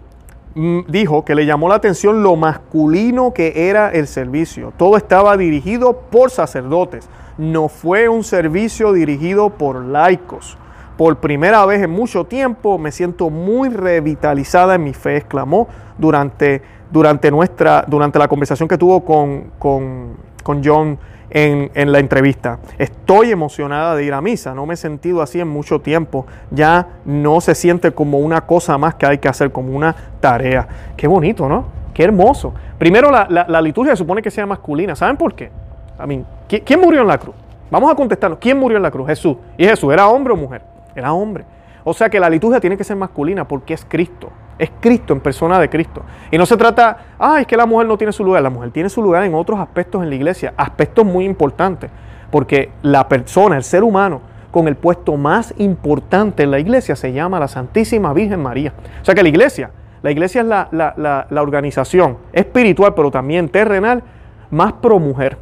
dijo 0.55 1.25
que 1.25 1.35
le 1.35 1.47
llamó 1.47 1.69
la 1.69 1.77
atención 1.77 2.23
lo 2.23 2.37
masculino 2.37 3.33
que 3.33 3.69
era 3.69 3.91
el 3.91 4.07
servicio. 4.07 4.73
Todo 4.77 4.97
estaba 4.97 5.37
dirigido 5.37 6.01
por 6.11 6.31
sacerdotes. 6.31 7.09
No 7.39 7.69
fue 7.69 8.09
un 8.09 8.23
servicio 8.23 8.93
dirigido 8.93 9.51
por 9.51 9.83
laicos. 9.85 10.57
Por 10.97 11.17
primera 11.17 11.67
vez 11.67 11.83
en 11.83 11.91
mucho 11.91 12.25
tiempo 12.25 12.79
me 12.79 12.93
siento 12.93 13.31
muy 13.31 13.69
revitalizada 13.69 14.77
en 14.77 14.85
mi 14.85 14.95
fe, 14.95 15.17
exclamó 15.17 15.67
durante, 15.99 16.63
durante, 16.93 17.33
nuestra, 17.33 17.85
durante 17.89 18.19
la 18.21 18.29
conversación 18.29 18.69
que 18.69 18.79
tuvo 18.79 19.05
con, 19.05 19.51
con, 19.59 20.17
con 20.45 20.63
John 20.65 20.99
en, 21.31 21.91
la 21.91 21.99
entrevista. 21.99 22.61
Estoy 22.79 23.33
emocionada 23.33 23.97
de 23.97 24.05
ir 24.05 24.13
a 24.13 24.21
misa, 24.21 24.55
no 24.55 24.67
me 24.67 24.75
he 24.75 24.77
sentido 24.77 25.21
así 25.21 25.41
en 25.41 25.49
mucho 25.49 25.81
tiempo. 25.81 26.27
Ya 26.53 26.87
no 27.05 27.41
se 27.41 27.57
siente 27.57 27.91
como 27.91 28.19
una 28.19 28.43
cosa 28.43 28.79
más 28.79 28.95
que 28.95 29.07
hay 29.07 29.19
que 29.19 29.29
hacer, 29.29 29.51
como 29.51 29.77
una 29.77 29.95
tarea. 30.21 30.69
Qué 30.97 31.09
bonito, 31.09 31.49
¿no? 31.49 31.65
Qué 31.93 32.05
hermoso. 32.05 32.55
Primero, 32.79 33.11
la, 33.11 33.61
liturgia 33.61 33.97
supone 33.97 34.23
que 34.23 34.31
sea 34.31 34.47
masculina. 34.47 34.95
¿Saben 34.95 35.17
por 35.17 35.35
qué? 35.35 35.51
A 35.99 36.07
mí, 36.07 36.25
¿quién 36.49 36.81
murió 36.81 37.01
en 37.01 37.09
la 37.09 37.19
cruz? 37.19 37.35
Vamos 37.71 37.91
a 37.91 37.97
contestarnos. 37.97 38.39
¿Quién 38.39 38.59
murió 38.59 38.77
en 38.77 38.83
la 38.83 38.91
cruz? 38.91 39.09
Jesús. 39.09 39.37
¿Y 39.57 39.65
Jesús 39.65 39.93
era 39.93 40.09
hombre 40.09 40.33
o 40.33 40.37
mujer? 40.37 40.63
Era 40.95 41.13
hombre. 41.13 41.45
O 41.83 41.93
sea 41.93 42.09
que 42.09 42.21
la 42.21 42.31
liturgia 42.31 42.61
tiene 42.61 42.77
que 42.77 42.85
ser 42.85 42.97
masculina 42.97 43.47
porque 43.47 43.75
es 43.75 43.85
Cristo. 43.85 44.31
Es 44.59 44.71
Cristo 44.81 45.13
en 45.13 45.21
persona 45.21 45.59
de 45.59 45.69
Cristo. 45.69 46.03
Y 46.31 46.39
no 46.39 46.47
se 46.47 46.57
trata, 46.57 46.99
ah, 47.19 47.41
es 47.41 47.47
que 47.47 47.57
la 47.57 47.67
mujer 47.67 47.87
no 47.87 47.97
tiene 47.97 48.13
su 48.13 48.25
lugar. 48.25 48.43
La 48.43 48.51
mujer 48.51 48.71
tiene 48.71 48.89
su 48.89 49.03
lugar 49.03 49.25
en 49.25 49.35
otros 49.35 49.59
aspectos 49.59 50.03
en 50.03 50.11
la 50.11 50.15
iglesia, 50.15 50.55
aspectos 50.57 51.05
muy 51.05 51.25
importantes. 51.25 51.91
Porque 52.31 52.71
la 52.83 53.09
persona, 53.09 53.57
el 53.57 53.65
ser 53.65 53.83
humano, 53.83 54.21
con 54.51 54.69
el 54.69 54.77
puesto 54.77 55.17
más 55.17 55.53
importante 55.59 56.45
en 56.45 56.53
la 56.53 56.61
iglesia 56.61 56.95
se 56.95 57.13
llama 57.13 57.41
la 57.41 57.49
Santísima 57.49 58.13
Virgen 58.13 58.41
María. 58.41 58.73
O 59.03 59.05
sea 59.05 59.15
que 59.15 59.23
la 59.23 59.29
iglesia, 59.29 59.71
la 60.03 60.13
iglesia 60.13 60.43
es 60.43 60.47
la, 60.47 61.27
la 61.29 61.43
organización 61.43 62.19
espiritual, 62.33 62.95
pero 62.95 63.11
también 63.11 63.49
terrenal, 63.49 64.05
más 64.51 64.75
pro 64.75 65.01
mujer 65.01 65.39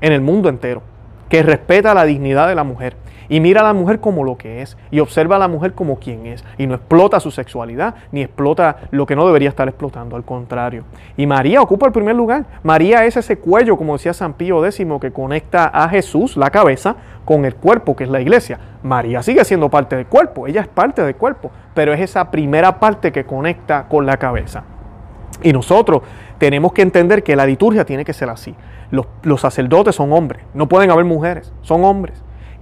en 0.00 0.12
el 0.12 0.20
mundo 0.20 0.48
entero, 0.48 0.82
que 1.28 1.44
respeta 1.44 1.94
la 1.94 2.04
dignidad 2.04 2.48
de 2.48 2.56
la 2.56 2.64
mujer 2.64 2.96
y 3.30 3.38
mira 3.40 3.60
a 3.62 3.64
la 3.64 3.72
mujer 3.72 4.00
como 4.00 4.24
lo 4.24 4.36
que 4.36 4.60
es 4.60 4.76
y 4.90 4.98
observa 4.98 5.36
a 5.36 5.38
la 5.38 5.48
mujer 5.48 5.72
como 5.72 6.00
quien 6.00 6.26
es 6.26 6.44
y 6.58 6.66
no 6.66 6.74
explota 6.74 7.20
su 7.20 7.30
sexualidad 7.30 7.94
ni 8.10 8.22
explota 8.22 8.80
lo 8.90 9.06
que 9.06 9.16
no 9.16 9.24
debería 9.24 9.48
estar 9.48 9.68
explotando, 9.68 10.16
al 10.16 10.24
contrario. 10.24 10.84
Y 11.16 11.26
María 11.26 11.62
ocupa 11.62 11.86
el 11.86 11.92
primer 11.92 12.16
lugar. 12.16 12.44
María 12.64 13.06
es 13.06 13.16
ese 13.16 13.38
cuello, 13.38 13.76
como 13.76 13.94
decía 13.94 14.12
San 14.12 14.34
Pío 14.34 14.66
X, 14.66 14.84
que 15.00 15.12
conecta 15.12 15.66
a 15.66 15.88
Jesús, 15.88 16.36
la 16.36 16.50
cabeza, 16.50 16.96
con 17.24 17.44
el 17.44 17.54
cuerpo, 17.54 17.94
que 17.94 18.04
es 18.04 18.10
la 18.10 18.20
iglesia. 18.20 18.58
María 18.82 19.22
sigue 19.22 19.44
siendo 19.44 19.68
parte 19.70 19.94
del 19.94 20.06
cuerpo, 20.06 20.48
ella 20.48 20.62
es 20.62 20.68
parte 20.68 21.02
del 21.04 21.14
cuerpo, 21.14 21.52
pero 21.72 21.92
es 21.92 22.00
esa 22.00 22.32
primera 22.32 22.80
parte 22.80 23.12
que 23.12 23.24
conecta 23.24 23.86
con 23.88 24.06
la 24.06 24.16
cabeza. 24.16 24.64
Y 25.42 25.52
nosotros 25.52 26.02
tenemos 26.38 26.72
que 26.72 26.82
entender 26.82 27.22
que 27.22 27.36
la 27.36 27.46
liturgia 27.46 27.84
tiene 27.84 28.04
que 28.04 28.12
ser 28.12 28.28
así. 28.28 28.56
Los, 28.90 29.06
los, 29.22 29.40
sacerdotes 29.40 29.94
son 29.94 30.12
hombres, 30.12 30.42
no 30.52 30.68
pueden 30.68 30.90
haber 30.90 31.04
mujeres, 31.04 31.52
son 31.62 31.84
hombres 31.84 32.20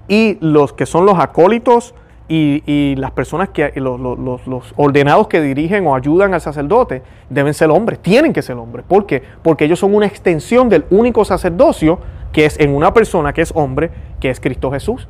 y 0.08 0.38
los 0.40 0.72
que 0.72 0.86
son 0.86 1.06
los 1.06 1.18
acólitos 1.18 1.94
y, 2.30 2.94
las 2.96 3.12
personas 3.12 3.50
que, 3.50 3.72
los, 3.76 3.98
los, 3.98 4.74
ordenados 4.76 5.28
que 5.28 5.40
dirigen 5.40 5.86
o 5.86 5.94
ayudan 5.94 6.34
al 6.34 6.40
sacerdote 6.40 7.02
deben 7.30 7.54
ser 7.54 7.70
hombres, 7.70 8.00
tienen 8.00 8.32
que 8.32 8.42
ser 8.42 8.56
hombres. 8.56 8.84
¿Por 8.86 9.06
qué? 9.06 9.22
Porque 9.42 9.64
ellos 9.64 9.78
son 9.78 9.94
una 9.94 10.06
extensión 10.06 10.68
del 10.68 10.84
único 10.90 11.24
sacerdocio 11.24 11.98
que 12.32 12.44
es 12.44 12.58
en 12.60 12.74
una 12.74 12.92
persona 12.92 13.32
que 13.32 13.42
es 13.42 13.52
hombre, 13.54 13.90
que 14.20 14.28
es 14.30 14.40
Cristo 14.40 14.70
Jesús. 14.70 15.08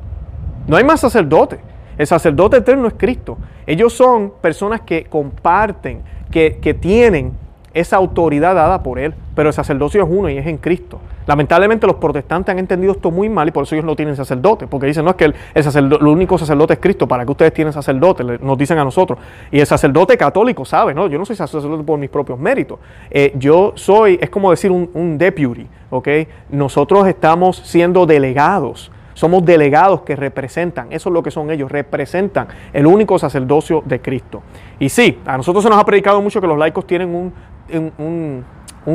No 0.67 0.77
hay 0.77 0.83
más 0.83 1.01
sacerdote. 1.01 1.59
El 1.97 2.07
sacerdote 2.07 2.57
eterno 2.57 2.87
es 2.87 2.93
Cristo. 2.95 3.37
Ellos 3.67 3.91
son 3.91 4.31
personas 4.41 4.81
que 4.81 5.03
comparten, 5.03 6.01
que, 6.31 6.59
que 6.61 6.73
tienen 6.73 7.33
esa 7.73 7.97
autoridad 7.97 8.55
dada 8.55 8.81
por 8.81 8.99
Él, 8.99 9.13
pero 9.35 9.49
el 9.49 9.53
sacerdocio 9.53 10.01
es 10.03 10.09
uno 10.09 10.29
y 10.29 10.37
es 10.37 10.47
en 10.47 10.57
Cristo. 10.57 11.01
Lamentablemente 11.29 11.85
los 11.85 11.97
protestantes 11.97 12.51
han 12.51 12.57
entendido 12.57 12.93
esto 12.93 13.11
muy 13.11 13.29
mal 13.29 13.47
y 13.47 13.51
por 13.51 13.61
eso 13.61 13.75
ellos 13.75 13.85
no 13.85 13.95
tienen 13.95 14.15
sacerdote, 14.15 14.65
porque 14.65 14.87
dicen, 14.87 15.05
no 15.05 15.11
es 15.11 15.15
que 15.15 15.25
el, 15.25 15.35
el, 15.53 16.07
único 16.07 16.39
sacerdote 16.39 16.73
es 16.73 16.79
Cristo, 16.79 17.07
¿para 17.07 17.23
que 17.23 17.29
ustedes 17.29 17.53
tienen 17.53 17.71
sacerdote? 17.71 18.23
Nos 18.23 18.57
dicen 18.57 18.79
a 18.79 18.83
nosotros. 18.83 19.19
Y 19.51 19.59
el 19.59 19.67
sacerdote 19.67 20.17
católico 20.17 20.65
sabe, 20.65 20.95
no, 20.95 21.05
yo 21.05 21.19
no 21.19 21.25
soy 21.25 21.35
sacerdote 21.35 21.83
por 21.83 21.99
mis 21.99 22.09
propios 22.09 22.39
méritos. 22.39 22.79
Eh, 23.11 23.31
yo 23.35 23.73
soy, 23.75 24.17
es 24.19 24.31
como 24.31 24.49
decir 24.49 24.71
un, 24.71 24.89
un 24.95 25.19
deputy, 25.19 25.67
¿ok? 25.91 26.07
Nosotros 26.49 27.07
estamos 27.07 27.57
siendo 27.57 28.07
delegados. 28.07 28.91
Somos 29.13 29.45
delegados 29.45 30.01
que 30.01 30.15
representan, 30.15 30.91
eso 30.91 31.09
es 31.09 31.13
lo 31.13 31.21
que 31.21 31.29
son 31.29 31.51
ellos, 31.51 31.71
representan 31.71 32.47
el 32.73 32.87
único 32.87 33.19
sacerdocio 33.19 33.83
de 33.85 34.01
Cristo. 34.01 34.41
Y 34.79 34.89
sí, 34.89 35.19
a 35.27 35.37
nosotros 35.37 35.63
se 35.63 35.69
nos 35.69 35.77
ha 35.77 35.85
predicado 35.85 36.23
mucho 36.23 36.41
que 36.41 36.47
los 36.47 36.57
laicos 36.57 36.87
tienen 36.87 37.31
un 37.69 38.43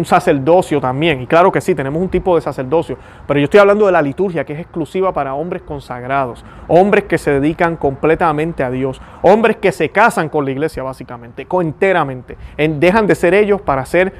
sacerdocio 0.02 0.80
también. 0.80 1.20
Y 1.20 1.26
claro 1.26 1.52
que 1.52 1.60
sí, 1.60 1.74
tenemos 1.74 2.00
un 2.00 2.08
tipo 2.08 2.34
de 2.34 2.40
sacerdocio, 2.40 2.96
pero 3.26 3.38
yo 3.38 3.44
estoy 3.44 3.60
hablando 3.60 3.84
de 3.84 3.92
la 3.92 4.00
liturgia 4.00 4.44
que 4.44 4.54
es 4.54 4.60
exclusiva 4.60 5.12
para 5.12 5.34
hombres 5.34 5.60
consagrados, 5.60 6.42
hombres 6.68 7.04
que 7.04 7.18
se 7.18 7.38
dedican 7.38 7.76
completamente 7.76 8.64
a 8.64 8.70
Dios, 8.70 9.02
hombres 9.20 9.58
que 9.58 9.72
se 9.72 9.90
casan 9.90 10.30
con 10.30 10.46
la 10.46 10.52
iglesia 10.52 10.82
básicamente, 10.82 11.46
enteramente. 11.60 12.38
dejan 12.56 13.06
de 13.06 13.14
ser 13.14 13.34
ellos 13.34 13.60
para 13.60 13.84
ser 13.84 14.12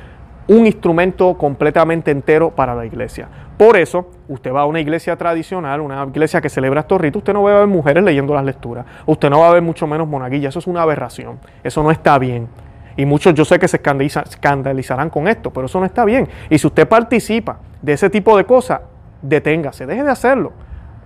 un 0.46 0.66
instrumento 0.66 1.34
completamente 1.38 2.10
entero 2.10 2.50
para 2.50 2.74
la 2.74 2.84
iglesia. 2.84 3.28
Por 3.56 3.76
eso, 3.76 4.10
usted 4.28 4.52
va 4.52 4.62
a 4.62 4.66
una 4.66 4.80
iglesia 4.80 5.16
tradicional, 5.16 5.80
una 5.80 6.04
iglesia 6.04 6.40
que 6.40 6.48
celebra 6.48 6.80
estos 6.80 7.00
ritos, 7.00 7.20
usted 7.20 7.32
no 7.32 7.44
va 7.44 7.56
a 7.56 7.58
ver 7.60 7.68
mujeres 7.68 8.02
leyendo 8.02 8.34
las 8.34 8.44
lecturas, 8.44 8.84
usted 9.06 9.30
no 9.30 9.40
va 9.40 9.48
a 9.48 9.52
ver 9.52 9.62
mucho 9.62 9.86
menos 9.86 10.08
monaguillas, 10.08 10.50
eso 10.50 10.58
es 10.58 10.66
una 10.66 10.82
aberración, 10.82 11.38
eso 11.62 11.82
no 11.82 11.90
está 11.90 12.18
bien. 12.18 12.48
Y 12.96 13.06
muchos 13.06 13.34
yo 13.34 13.44
sé 13.44 13.58
que 13.58 13.68
se 13.68 13.76
escandalizarán 13.76 15.10
con 15.10 15.28
esto, 15.28 15.50
pero 15.50 15.66
eso 15.66 15.80
no 15.80 15.86
está 15.86 16.04
bien. 16.04 16.28
Y 16.50 16.58
si 16.58 16.66
usted 16.66 16.86
participa 16.88 17.58
de 17.82 17.92
ese 17.92 18.08
tipo 18.10 18.36
de 18.36 18.44
cosas, 18.44 18.80
deténgase, 19.22 19.86
deje 19.86 20.02
de 20.02 20.10
hacerlo. 20.10 20.52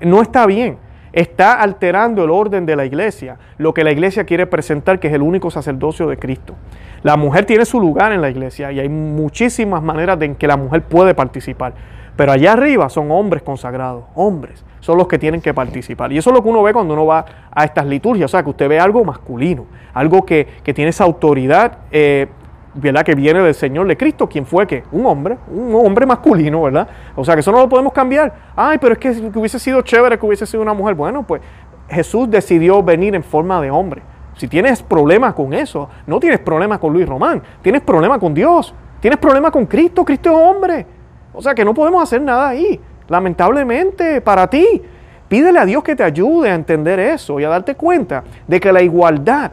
No 0.01 0.21
está 0.21 0.47
bien. 0.47 0.79
Está 1.13 1.55
alterando 1.55 2.23
el 2.23 2.31
orden 2.31 2.67
de 2.67 2.77
la 2.77 2.85
iglesia, 2.85 3.39
lo 3.57 3.73
que 3.73 3.83
la 3.83 3.91
iglesia 3.91 4.25
quiere 4.25 4.47
presentar, 4.47 5.01
que 5.01 5.09
es 5.09 5.15
el 5.15 5.23
único 5.23 5.51
sacerdocio 5.51 6.07
de 6.07 6.19
Cristo. 6.19 6.55
La 7.03 7.17
mujer 7.17 7.47
tiene 7.47 7.65
su 7.65 7.81
lugar 7.81 8.13
en 8.13 8.21
la 8.21 8.29
iglesia 8.29 8.71
y 8.73 8.81
hay 8.81 8.89
muchísimas 8.89 9.83
maneras 9.83 10.21
en 10.21 10.35
que 10.35 10.47
la 10.47 10.57
mujer 10.57 10.83
puede 10.83 11.15
participar. 11.15 11.73
Pero 12.19 12.33
allá 12.33 12.55
arriba 12.55 12.89
son 12.89 13.13
hombres 13.13 13.45
consagrados, 13.45 14.03
hombres, 14.17 14.65
son 14.81 14.99
los 14.99 15.07
que 15.07 15.21
tienen 15.21 15.41
que 15.41 15.55
participar. 15.55 16.11
Y 16.13 16.19
eso 16.19 16.31
es 16.31 16.37
lo 16.37 16.43
que 16.43 16.49
uno 16.49 16.65
ve 16.65 16.73
cuando 16.73 16.95
uno 16.95 17.07
va 17.07 17.25
a 17.49 17.65
estas 17.65 17.87
liturgias, 17.87 18.25
o 18.25 18.33
sea, 18.33 18.43
que 18.43 18.51
usted 18.51 18.69
ve 18.69 18.81
algo 18.81 19.05
masculino, 19.05 19.67
algo 19.95 20.27
que, 20.27 20.49
tiene 20.75 20.89
esa 20.89 21.05
autoridad, 21.05 21.79
eh, 21.93 22.27
¿verdad? 22.75 23.05
Que 23.05 23.15
viene 23.15 23.41
del 23.41 23.55
Señor 23.55 23.87
de 23.87 23.97
Cristo, 23.97 24.29
quien 24.29 24.47
fue 24.47 24.67
que 24.67 24.83
un 24.91 25.07
hombre, 25.07 25.39
un 25.49 25.73
hombre 25.77 26.07
masculino, 26.07 26.61
¿verdad? 26.61 26.89
O 27.15 27.25
sea, 27.25 27.35
que 27.35 27.41
eso 27.41 27.53
no 27.53 27.59
lo 27.59 27.69
podemos 27.69 27.93
cambiar. 27.93 28.35
Ay, 28.57 28.79
pero 28.79 28.95
es 28.95 28.99
que 28.99 29.11
hubiese 29.39 29.61
sido 29.61 29.83
chévere 29.83 30.19
que 30.19 30.27
hubiese 30.27 30.45
sido 30.45 30.61
una 30.61 30.75
mujer. 30.75 30.97
Bueno, 30.97 31.23
pues 31.23 31.41
Jesús 31.89 32.29
decidió 32.29 32.83
venir 32.83 33.15
en 33.15 33.23
forma 33.23 33.61
de 33.61 33.71
hombre. 33.71 34.03
Si 34.35 34.49
tienes 34.49 34.83
problemas 34.83 35.35
con 35.35 35.55
eso, 35.55 35.89
no 36.09 36.19
tienes 36.19 36.41
problemas 36.41 36.81
con 36.81 36.93
Luis 36.93 37.09
Román, 37.09 37.41
tienes 37.63 37.83
problemas 37.83 38.19
con 38.19 38.35
Dios, 38.35 38.75
tienes 38.99 39.21
problemas 39.21 39.53
con 39.53 39.67
Cristo, 39.67 40.05
Cristo 40.05 40.31
es 40.31 40.37
hombre. 40.37 40.98
O 41.39 41.41
sea 41.41 41.55
que 41.55 41.65
no 41.65 41.73
podemos 41.73 42.03
hacer 42.03 42.21
nada 42.21 42.49
ahí. 42.49 42.81
Lamentablemente 43.07 44.21
para 44.21 44.51
ti. 44.51 44.83
Pídele 45.29 45.61
a 45.61 45.65
Dios 45.65 45.85
que 45.85 45.95
te 45.95 46.03
ayude 46.03 46.51
a 46.51 46.55
entender 46.57 46.99
eso 46.99 47.39
y 47.39 47.45
a 47.45 47.49
darte 47.49 47.77
cuenta 47.77 48.25
de 48.49 48.59
que 48.59 48.73
la 48.73 48.83
igualdad, 48.83 49.53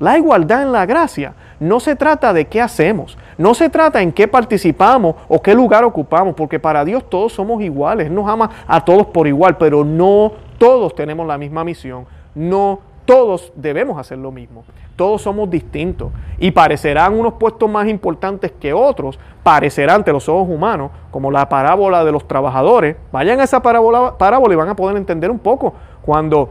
la 0.00 0.16
igualdad 0.16 0.62
en 0.62 0.72
la 0.72 0.86
gracia, 0.86 1.34
no 1.60 1.78
se 1.78 1.94
trata 1.94 2.32
de 2.32 2.46
qué 2.46 2.62
hacemos, 2.62 3.18
no 3.36 3.52
se 3.52 3.68
trata 3.68 4.00
en 4.00 4.12
qué 4.12 4.28
participamos 4.28 5.16
o 5.28 5.42
qué 5.42 5.54
lugar 5.54 5.84
ocupamos, 5.84 6.34
porque 6.34 6.58
para 6.58 6.86
Dios 6.86 7.04
todos 7.10 7.34
somos 7.34 7.60
iguales, 7.60 8.06
Él 8.06 8.14
nos 8.14 8.28
ama 8.28 8.48
a 8.66 8.82
todos 8.82 9.08
por 9.08 9.26
igual, 9.26 9.58
pero 9.58 9.84
no 9.84 10.32
todos 10.56 10.94
tenemos 10.94 11.26
la 11.26 11.36
misma 11.36 11.64
misión, 11.64 12.06
no 12.34 12.80
todos 13.04 13.52
debemos 13.56 13.98
hacer 13.98 14.16
lo 14.16 14.30
mismo. 14.32 14.64
Todos 14.96 15.22
somos 15.22 15.50
distintos 15.50 16.10
y 16.38 16.50
parecerán 16.50 17.18
unos 17.18 17.34
puestos 17.34 17.70
más 17.70 17.86
importantes 17.86 18.50
que 18.58 18.72
otros, 18.72 19.18
parecerán 19.42 19.96
ante 19.96 20.12
los 20.12 20.28
ojos 20.28 20.48
humanos, 20.48 20.90
como 21.10 21.30
la 21.30 21.48
parábola 21.48 22.04
de 22.04 22.12
los 22.12 22.26
trabajadores. 22.26 22.96
Vayan 23.12 23.40
a 23.40 23.44
esa 23.44 23.62
parábola, 23.62 24.14
y 24.50 24.54
van 24.56 24.68
a 24.68 24.76
poder 24.76 24.96
entender 24.96 25.30
un 25.30 25.38
poco 25.38 25.74
cuando 26.02 26.50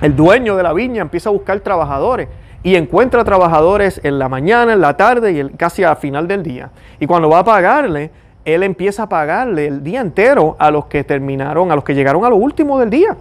el 0.00 0.16
dueño 0.16 0.56
de 0.56 0.62
la 0.62 0.72
viña 0.72 1.02
empieza 1.02 1.28
a 1.28 1.32
buscar 1.32 1.58
trabajadores 1.60 2.28
y 2.62 2.76
encuentra 2.76 3.24
trabajadores 3.24 4.00
en 4.04 4.18
la 4.18 4.28
mañana, 4.28 4.72
en 4.72 4.80
la 4.80 4.96
tarde 4.96 5.32
y 5.32 5.50
casi 5.56 5.82
al 5.82 5.96
final 5.96 6.28
del 6.28 6.42
día. 6.42 6.70
Y 7.00 7.06
cuando 7.06 7.28
va 7.28 7.40
a 7.40 7.44
pagarle, 7.44 8.10
él 8.44 8.62
empieza 8.62 9.04
a 9.04 9.08
pagarle 9.08 9.66
el 9.66 9.82
día 9.82 10.00
entero 10.00 10.56
a 10.58 10.70
los 10.70 10.86
que 10.86 11.04
terminaron, 11.04 11.70
a 11.70 11.74
los 11.74 11.84
que 11.84 11.94
llegaron 11.94 12.24
a 12.24 12.30
lo 12.30 12.36
último 12.36 12.78
del 12.78 12.90
día. 12.90 13.16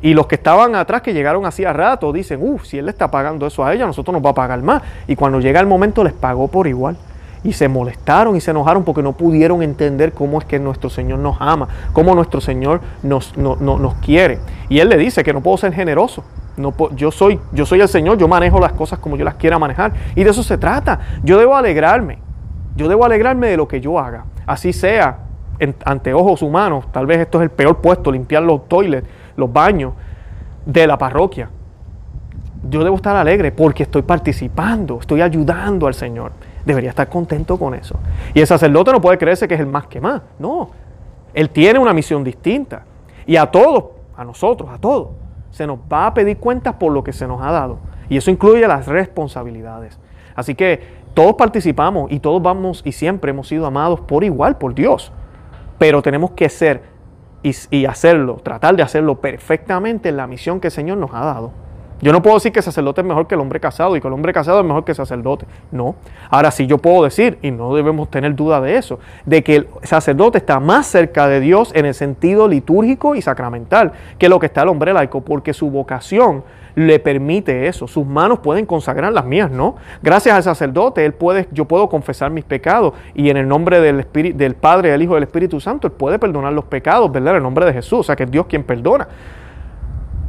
Y 0.00 0.14
los 0.14 0.26
que 0.26 0.36
estaban 0.36 0.76
atrás, 0.76 1.02
que 1.02 1.12
llegaron 1.12 1.44
hacía 1.44 1.72
rato, 1.72 2.12
dicen, 2.12 2.40
uff, 2.42 2.64
si 2.64 2.78
él 2.78 2.86
le 2.86 2.92
está 2.92 3.10
pagando 3.10 3.46
eso 3.46 3.64
a 3.64 3.74
ella, 3.74 3.86
nosotros 3.86 4.12
nos 4.12 4.24
va 4.24 4.30
a 4.30 4.34
pagar 4.34 4.62
más. 4.62 4.82
Y 5.08 5.16
cuando 5.16 5.40
llega 5.40 5.58
el 5.60 5.66
momento 5.66 6.04
les 6.04 6.12
pagó 6.12 6.48
por 6.48 6.66
igual. 6.66 6.96
Y 7.44 7.52
se 7.52 7.68
molestaron 7.68 8.36
y 8.36 8.40
se 8.40 8.50
enojaron 8.50 8.84
porque 8.84 9.02
no 9.02 9.12
pudieron 9.12 9.62
entender 9.62 10.12
cómo 10.12 10.38
es 10.38 10.44
que 10.44 10.58
nuestro 10.58 10.90
Señor 10.90 11.20
nos 11.20 11.36
ama, 11.40 11.68
cómo 11.92 12.14
nuestro 12.14 12.40
Señor 12.40 12.80
nos, 13.02 13.36
nos 13.36 13.94
quiere. 13.96 14.40
Y 14.68 14.80
Él 14.80 14.88
le 14.88 14.96
dice 14.96 15.22
que 15.22 15.32
no 15.32 15.40
puedo 15.40 15.56
ser 15.56 15.72
generoso. 15.72 16.24
No, 16.56 16.74
yo, 16.96 17.12
soy, 17.12 17.38
yo 17.52 17.64
soy 17.64 17.80
el 17.80 17.88
Señor, 17.88 18.18
yo 18.18 18.26
manejo 18.26 18.58
las 18.58 18.72
cosas 18.72 18.98
como 18.98 19.16
yo 19.16 19.24
las 19.24 19.34
quiera 19.34 19.58
manejar. 19.58 19.92
Y 20.16 20.24
de 20.24 20.30
eso 20.30 20.42
se 20.42 20.58
trata. 20.58 20.98
Yo 21.22 21.38
debo 21.38 21.56
alegrarme. 21.56 22.18
Yo 22.76 22.88
debo 22.88 23.04
alegrarme 23.04 23.48
de 23.48 23.56
lo 23.56 23.68
que 23.68 23.80
yo 23.80 23.98
haga. 23.98 24.24
Así 24.46 24.72
sea 24.72 25.20
ante 25.84 26.12
ojos 26.14 26.42
humanos. 26.42 26.86
Tal 26.92 27.06
vez 27.06 27.18
esto 27.18 27.38
es 27.38 27.44
el 27.44 27.50
peor 27.50 27.78
puesto, 27.78 28.10
limpiar 28.10 28.42
los 28.42 28.68
toilets 28.68 29.06
los 29.38 29.50
baños 29.50 29.94
de 30.66 30.86
la 30.86 30.98
parroquia. 30.98 31.48
Yo 32.68 32.82
debo 32.82 32.96
estar 32.96 33.16
alegre 33.16 33.52
porque 33.52 33.84
estoy 33.84 34.02
participando, 34.02 34.98
estoy 35.00 35.22
ayudando 35.22 35.86
al 35.86 35.94
Señor. 35.94 36.32
Debería 36.64 36.90
estar 36.90 37.08
contento 37.08 37.56
con 37.56 37.74
eso. 37.74 37.96
Y 38.34 38.40
el 38.40 38.46
sacerdote 38.46 38.92
no 38.92 39.00
puede 39.00 39.16
creerse 39.16 39.46
que 39.46 39.54
es 39.54 39.60
el 39.60 39.66
más 39.66 39.86
que 39.86 40.00
más. 40.00 40.20
No, 40.38 40.70
él 41.32 41.48
tiene 41.50 41.78
una 41.78 41.94
misión 41.94 42.24
distinta. 42.24 42.82
Y 43.26 43.36
a 43.36 43.46
todos, 43.46 43.84
a 44.16 44.24
nosotros, 44.24 44.68
a 44.70 44.78
todos, 44.78 45.10
se 45.50 45.66
nos 45.66 45.78
va 45.90 46.06
a 46.06 46.14
pedir 46.14 46.38
cuentas 46.38 46.74
por 46.74 46.92
lo 46.92 47.04
que 47.04 47.12
se 47.12 47.28
nos 47.28 47.40
ha 47.40 47.52
dado. 47.52 47.78
Y 48.08 48.16
eso 48.16 48.30
incluye 48.30 48.66
las 48.66 48.86
responsabilidades. 48.86 49.98
Así 50.34 50.56
que 50.56 50.98
todos 51.14 51.34
participamos 51.34 52.10
y 52.10 52.18
todos 52.18 52.42
vamos 52.42 52.82
y 52.84 52.92
siempre 52.92 53.30
hemos 53.30 53.48
sido 53.48 53.66
amados 53.66 54.00
por 54.00 54.24
igual, 54.24 54.58
por 54.58 54.74
Dios. 54.74 55.12
Pero 55.78 56.02
tenemos 56.02 56.32
que 56.32 56.48
ser 56.48 56.97
y, 57.42 57.84
hacerlo, 57.86 58.40
tratar 58.42 58.76
de 58.76 58.82
hacerlo 58.82 59.20
perfectamente 59.20 60.08
en 60.08 60.16
la 60.16 60.26
misión 60.26 60.60
que 60.60 60.68
el 60.68 60.72
Señor 60.72 60.98
nos 60.98 61.12
ha 61.12 61.24
dado. 61.24 61.52
Yo 62.00 62.12
no 62.12 62.22
puedo 62.22 62.36
decir 62.36 62.52
que 62.52 62.60
el 62.60 62.64
sacerdote 62.64 63.00
es 63.00 63.06
mejor 63.06 63.26
que 63.26 63.34
el 63.34 63.40
hombre 63.40 63.58
casado 63.58 63.96
y 63.96 64.00
que 64.00 64.06
el 64.06 64.14
hombre 64.14 64.32
casado 64.32 64.60
es 64.60 64.66
mejor 64.66 64.84
que 64.84 64.92
el 64.92 64.96
sacerdote. 64.96 65.46
No. 65.72 65.96
Ahora 66.30 66.50
sí 66.50 66.66
yo 66.66 66.78
puedo 66.78 67.02
decir, 67.02 67.38
y 67.42 67.50
no 67.50 67.74
debemos 67.74 68.08
tener 68.10 68.34
duda 68.34 68.60
de 68.60 68.76
eso, 68.76 69.00
de 69.26 69.42
que 69.42 69.56
el 69.56 69.68
sacerdote 69.82 70.38
está 70.38 70.60
más 70.60 70.86
cerca 70.86 71.26
de 71.26 71.40
Dios 71.40 71.72
en 71.74 71.86
el 71.86 71.94
sentido 71.94 72.46
litúrgico 72.46 73.14
y 73.14 73.22
sacramental 73.22 73.92
que 74.18 74.28
lo 74.28 74.38
que 74.38 74.46
está 74.46 74.62
el 74.62 74.68
hombre 74.68 74.92
laico, 74.92 75.22
porque 75.22 75.52
su 75.52 75.70
vocación 75.70 76.44
le 76.78 77.00
permite 77.00 77.66
eso. 77.66 77.88
Sus 77.88 78.06
manos 78.06 78.38
pueden 78.38 78.64
consagrar 78.64 79.12
las 79.12 79.24
mías, 79.24 79.50
¿no? 79.50 79.74
Gracias 80.00 80.36
al 80.36 80.44
sacerdote, 80.44 81.04
él 81.04 81.12
puede, 81.12 81.48
yo 81.50 81.64
puedo 81.64 81.88
confesar 81.88 82.30
mis 82.30 82.44
pecados 82.44 82.94
y 83.14 83.30
en 83.30 83.36
el 83.36 83.48
nombre 83.48 83.80
del, 83.80 83.98
Espíritu, 83.98 84.38
del 84.38 84.54
Padre, 84.54 84.92
del 84.92 85.02
Hijo 85.02 85.12
y 85.12 85.16
del 85.16 85.24
Espíritu 85.24 85.58
Santo, 85.58 85.88
él 85.88 85.92
puede 85.92 86.20
perdonar 86.20 86.52
los 86.52 86.64
pecados, 86.64 87.10
¿verdad? 87.10 87.30
En 87.30 87.36
el 87.38 87.42
nombre 87.42 87.66
de 87.66 87.72
Jesús, 87.72 88.00
o 88.00 88.02
sea 88.04 88.14
que 88.14 88.22
es 88.24 88.30
Dios 88.30 88.46
quien 88.46 88.62
perdona. 88.62 89.08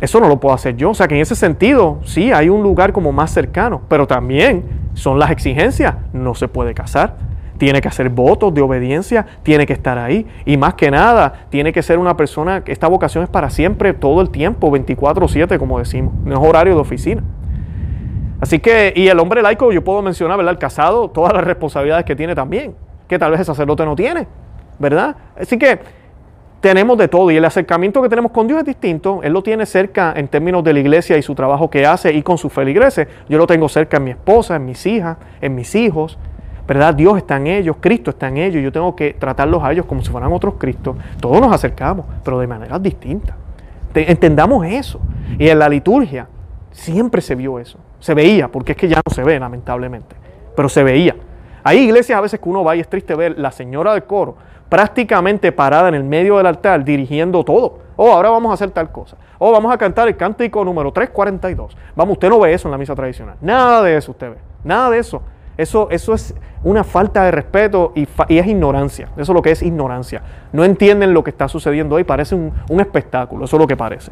Eso 0.02 0.20
no 0.20 0.28
lo 0.28 0.40
puedo 0.40 0.56
hacer 0.56 0.76
yo. 0.76 0.92
O 0.92 0.94
sea 0.94 1.08
que 1.08 1.16
en 1.16 1.22
ese 1.22 1.36
sentido, 1.36 2.00
sí, 2.04 2.32
hay 2.32 2.50
un 2.50 2.64
lugar 2.64 2.94
como 2.94 3.12
más 3.12 3.32
cercano, 3.32 3.82
pero 3.90 4.08
también 4.08 4.64
son 4.94 5.20
las 5.20 5.32
exigencias. 5.32 5.96
No 6.14 6.36
se 6.36 6.48
puede 6.48 6.74
casar, 6.74 7.16
tiene 7.58 7.82
que 7.82 7.90
hacer 7.90 8.10
votos 8.10 8.54
de 8.54 8.62
obediencia, 8.62 9.26
tiene 9.44 9.66
que 9.66 9.74
estar 9.74 9.98
ahí. 9.98 10.26
Y 10.46 10.58
más 10.58 10.76
que 10.76 10.90
nada, 10.90 11.48
tiene 11.50 11.74
que 11.74 11.84
ser 11.84 12.00
una 12.00 12.16
persona, 12.16 12.64
esta 12.66 12.88
vocación 12.88 13.24
es 13.24 13.30
para 13.30 13.50
siempre, 13.50 13.94
todo 13.94 14.22
el 14.22 14.30
tiempo, 14.30 14.72
24/7, 14.72 15.60
como 15.60 15.80
decimos, 15.80 16.14
no 16.24 16.42
es 16.42 16.48
horario 16.48 16.76
de 16.76 16.82
oficina. 16.82 17.22
Así 18.40 18.60
que, 18.60 18.94
y 18.96 19.10
el 19.10 19.20
hombre 19.20 19.42
laico, 19.42 19.74
yo 19.74 19.84
puedo 19.84 20.02
mencionar, 20.02 20.38
¿verdad? 20.38 20.54
El 20.54 20.60
casado, 20.60 21.10
todas 21.10 21.34
las 21.34 21.44
responsabilidades 21.44 22.06
que 22.06 22.16
tiene 22.16 22.36
también, 22.36 22.74
que 23.10 23.20
tal 23.20 23.32
vez 23.32 23.42
el 23.42 23.46
sacerdote 23.46 23.84
no 23.84 23.98
tiene, 23.98 24.28
¿verdad? 24.80 25.18
Así 25.38 25.58
que 25.58 25.80
tenemos 26.62 26.98
de 26.98 27.08
todo 27.08 27.32
y 27.32 27.38
el 27.38 27.46
acercamiento 27.46 28.02
que 28.02 28.10
tenemos 28.10 28.32
con 28.32 28.48
Dios 28.48 28.60
es 28.60 28.66
distinto. 28.66 29.22
Él 29.24 29.34
lo 29.34 29.42
tiene 29.42 29.66
cerca 29.66 30.14
en 30.16 30.28
términos 30.28 30.64
de 30.64 30.74
la 30.74 30.80
iglesia 30.80 31.18
y 31.18 31.22
su 31.22 31.34
trabajo 31.34 31.70
que 31.70 31.86
hace 31.86 32.14
y 32.14 32.22
con 32.22 32.38
su 32.38 32.50
feligreses. 32.50 33.08
Yo 33.30 33.38
lo 33.38 33.48
tengo 33.48 33.70
cerca 33.70 33.98
en 33.98 34.04
mi 34.04 34.12
esposa, 34.12 34.58
en 34.58 34.66
mis 34.66 34.86
hijas, 34.86 35.18
en 35.42 35.56
mis 35.56 35.74
hijos. 35.76 36.18
¿Verdad? 36.68 36.94
Dios 36.94 37.18
está 37.18 37.38
en 37.38 37.48
ellos, 37.48 37.78
Cristo 37.80 38.12
está 38.12 38.28
en 38.28 38.38
ellos. 38.38 38.62
Yo 38.62 38.72
tengo 38.72 38.96
que 38.96 39.14
tratarlos 39.14 39.64
a 39.64 39.72
ellos 39.72 39.86
como 39.86 40.04
si 40.04 40.12
fueran 40.12 40.32
otros 40.32 40.56
Cristos. 40.60 40.98
Todos 41.20 41.42
nos 41.42 41.52
acercamos, 41.52 42.06
pero 42.24 42.40
de 42.40 42.46
maneras 42.46 42.82
distintas. 42.84 43.36
Entendamos 43.96 44.68
eso. 44.68 45.00
Y 45.40 45.48
en 45.48 45.58
la 45.58 45.68
liturgia 45.68 46.28
siempre 46.72 47.22
se 47.22 47.34
vio 47.34 47.58
eso. 47.58 47.80
Se 48.00 48.14
veía, 48.14 48.50
porque 48.50 48.74
es 48.74 48.78
que 48.78 48.88
ya 48.88 49.02
no 49.04 49.14
se 49.14 49.24
ve, 49.24 49.40
lamentablemente. 49.40 50.16
Pero 50.56 50.70
se 50.70 50.84
veía. 50.84 51.16
Hay 51.64 51.80
iglesias 51.80 52.18
a 52.18 52.22
veces 52.22 52.40
que 52.40 52.48
uno 52.48 52.64
va 52.64 52.76
y 52.76 52.82
es 52.82 52.88
triste 52.88 53.16
ver 53.16 53.40
la 53.40 53.52
señora 53.52 53.94
del 53.94 54.04
coro 54.04 54.36
prácticamente 54.70 55.52
parada 55.52 55.90
en 55.90 55.96
el 55.96 56.04
medio 56.04 56.38
del 56.38 56.46
altar 56.46 56.86
dirigiendo 56.86 57.44
todo. 57.44 57.80
Oh, 57.96 58.14
ahora 58.14 58.30
vamos 58.30 58.52
a 58.52 58.54
hacer 58.54 58.72
tal 58.72 58.92
cosa. 58.92 59.18
Oh, 59.40 59.52
vamos 59.52 59.74
a 59.74 59.78
cantar 59.78 60.08
el 60.08 60.16
cántico 60.16 60.64
número 60.64 60.92
342. 60.92 61.76
Vamos, 61.96 62.14
usted 62.14 62.30
no 62.30 62.40
ve 62.40 62.54
eso 62.54 62.68
en 62.68 62.72
la 62.72 62.78
misa 62.78 62.96
tradicional. 62.96 63.36
Nada 63.42 63.82
de 63.82 63.98
eso 63.98 64.12
usted 64.12 64.30
ve. 64.30 64.38
Nada 64.64 64.90
de 64.90 65.00
eso. 65.00 65.22
Eso, 65.58 65.90
eso 65.92 66.14
es 66.14 66.34
una 66.64 66.86
falta 66.86 67.26
de 67.26 67.32
respeto 67.32 67.92
y, 67.94 68.08
es 68.30 68.48
ignorancia. 68.48 69.10
Eso 69.18 69.34
es 69.34 69.36
lo 69.36 69.42
que 69.42 69.52
es 69.52 69.62
ignorancia. 69.62 70.22
No 70.54 70.64
entienden 70.64 71.14
lo 71.14 71.24
que 71.24 71.32
está 71.32 71.50
sucediendo 71.50 71.96
hoy. 71.96 72.06
Parece 72.06 72.36
un, 72.36 72.54
un 72.70 72.80
espectáculo. 72.80 73.44
Eso 73.44 73.58
es 73.58 73.60
lo 73.60 73.68
que 73.68 73.76
parece. 73.76 74.12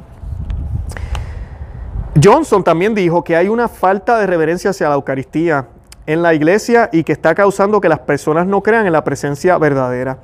Johnson 2.21 2.63
también 2.63 2.95
dijo 2.95 3.23
que 3.23 3.35
hay 3.35 3.47
una 3.47 3.69
falta 3.69 4.17
de 4.17 4.27
reverencia 4.27 4.71
hacia 4.71 4.89
la 4.89 4.95
Eucaristía 4.95 5.67
en 6.07 6.21
la 6.21 6.33
iglesia 6.33 6.89
y 6.91 7.03
que 7.03 7.11
está 7.11 7.35
causando 7.35 7.79
que 7.79 7.89
las 7.89 7.99
personas 7.99 8.47
no 8.47 8.63
crean 8.63 8.87
en 8.87 8.93
la 8.93 9.03
presencia 9.03 9.57
verdadera. 9.57 10.17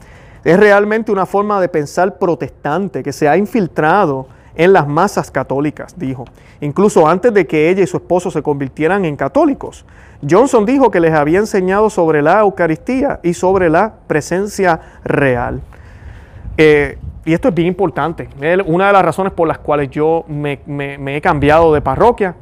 Es 0.44 0.60
realmente 0.60 1.12
una 1.12 1.26
forma 1.26 1.62
de 1.62 1.70
pensar 1.70 2.18
protestante 2.18 3.02
que 3.02 3.14
se 3.14 3.30
ha 3.30 3.38
infiltrado 3.38 4.28
en 4.56 4.74
las 4.74 4.88
masas 4.88 5.32
católicas, 5.32 5.96
dijo, 5.98 6.26
incluso 6.62 7.08
antes 7.08 7.34
de 7.34 7.48
que 7.48 7.70
ella 7.70 7.82
y 7.82 7.88
su 7.88 7.98
esposo 7.98 8.30
se 8.30 8.44
convirtieran 8.44 9.04
en 9.06 9.16
católicos. 9.16 9.86
Johnson 10.30 10.66
dijo 10.66 10.92
que 10.92 11.00
les 11.00 11.14
había 11.14 11.40
enseñado 11.40 11.90
sobre 11.90 12.22
la 12.22 12.42
Eucaristía 12.42 13.20
y 13.24 13.34
sobre 13.34 13.70
la 13.70 13.94
presencia 14.06 14.80
real. 15.04 15.62
Eh, 16.58 16.98
y 17.26 17.34
esto 17.34 17.48
es 17.48 17.56
bien 17.56 17.70
importante. 17.70 18.30
Una 18.66 18.88
de 18.88 18.94
las 18.94 19.04
razones 19.04 19.34
por 19.34 19.48
las 19.48 19.58
cuales 19.58 19.90
yo 19.90 20.26
me 20.28 21.18
he 21.18 21.22
cambiado 21.22 21.74
de 21.74 21.82
parroquia 21.82 22.36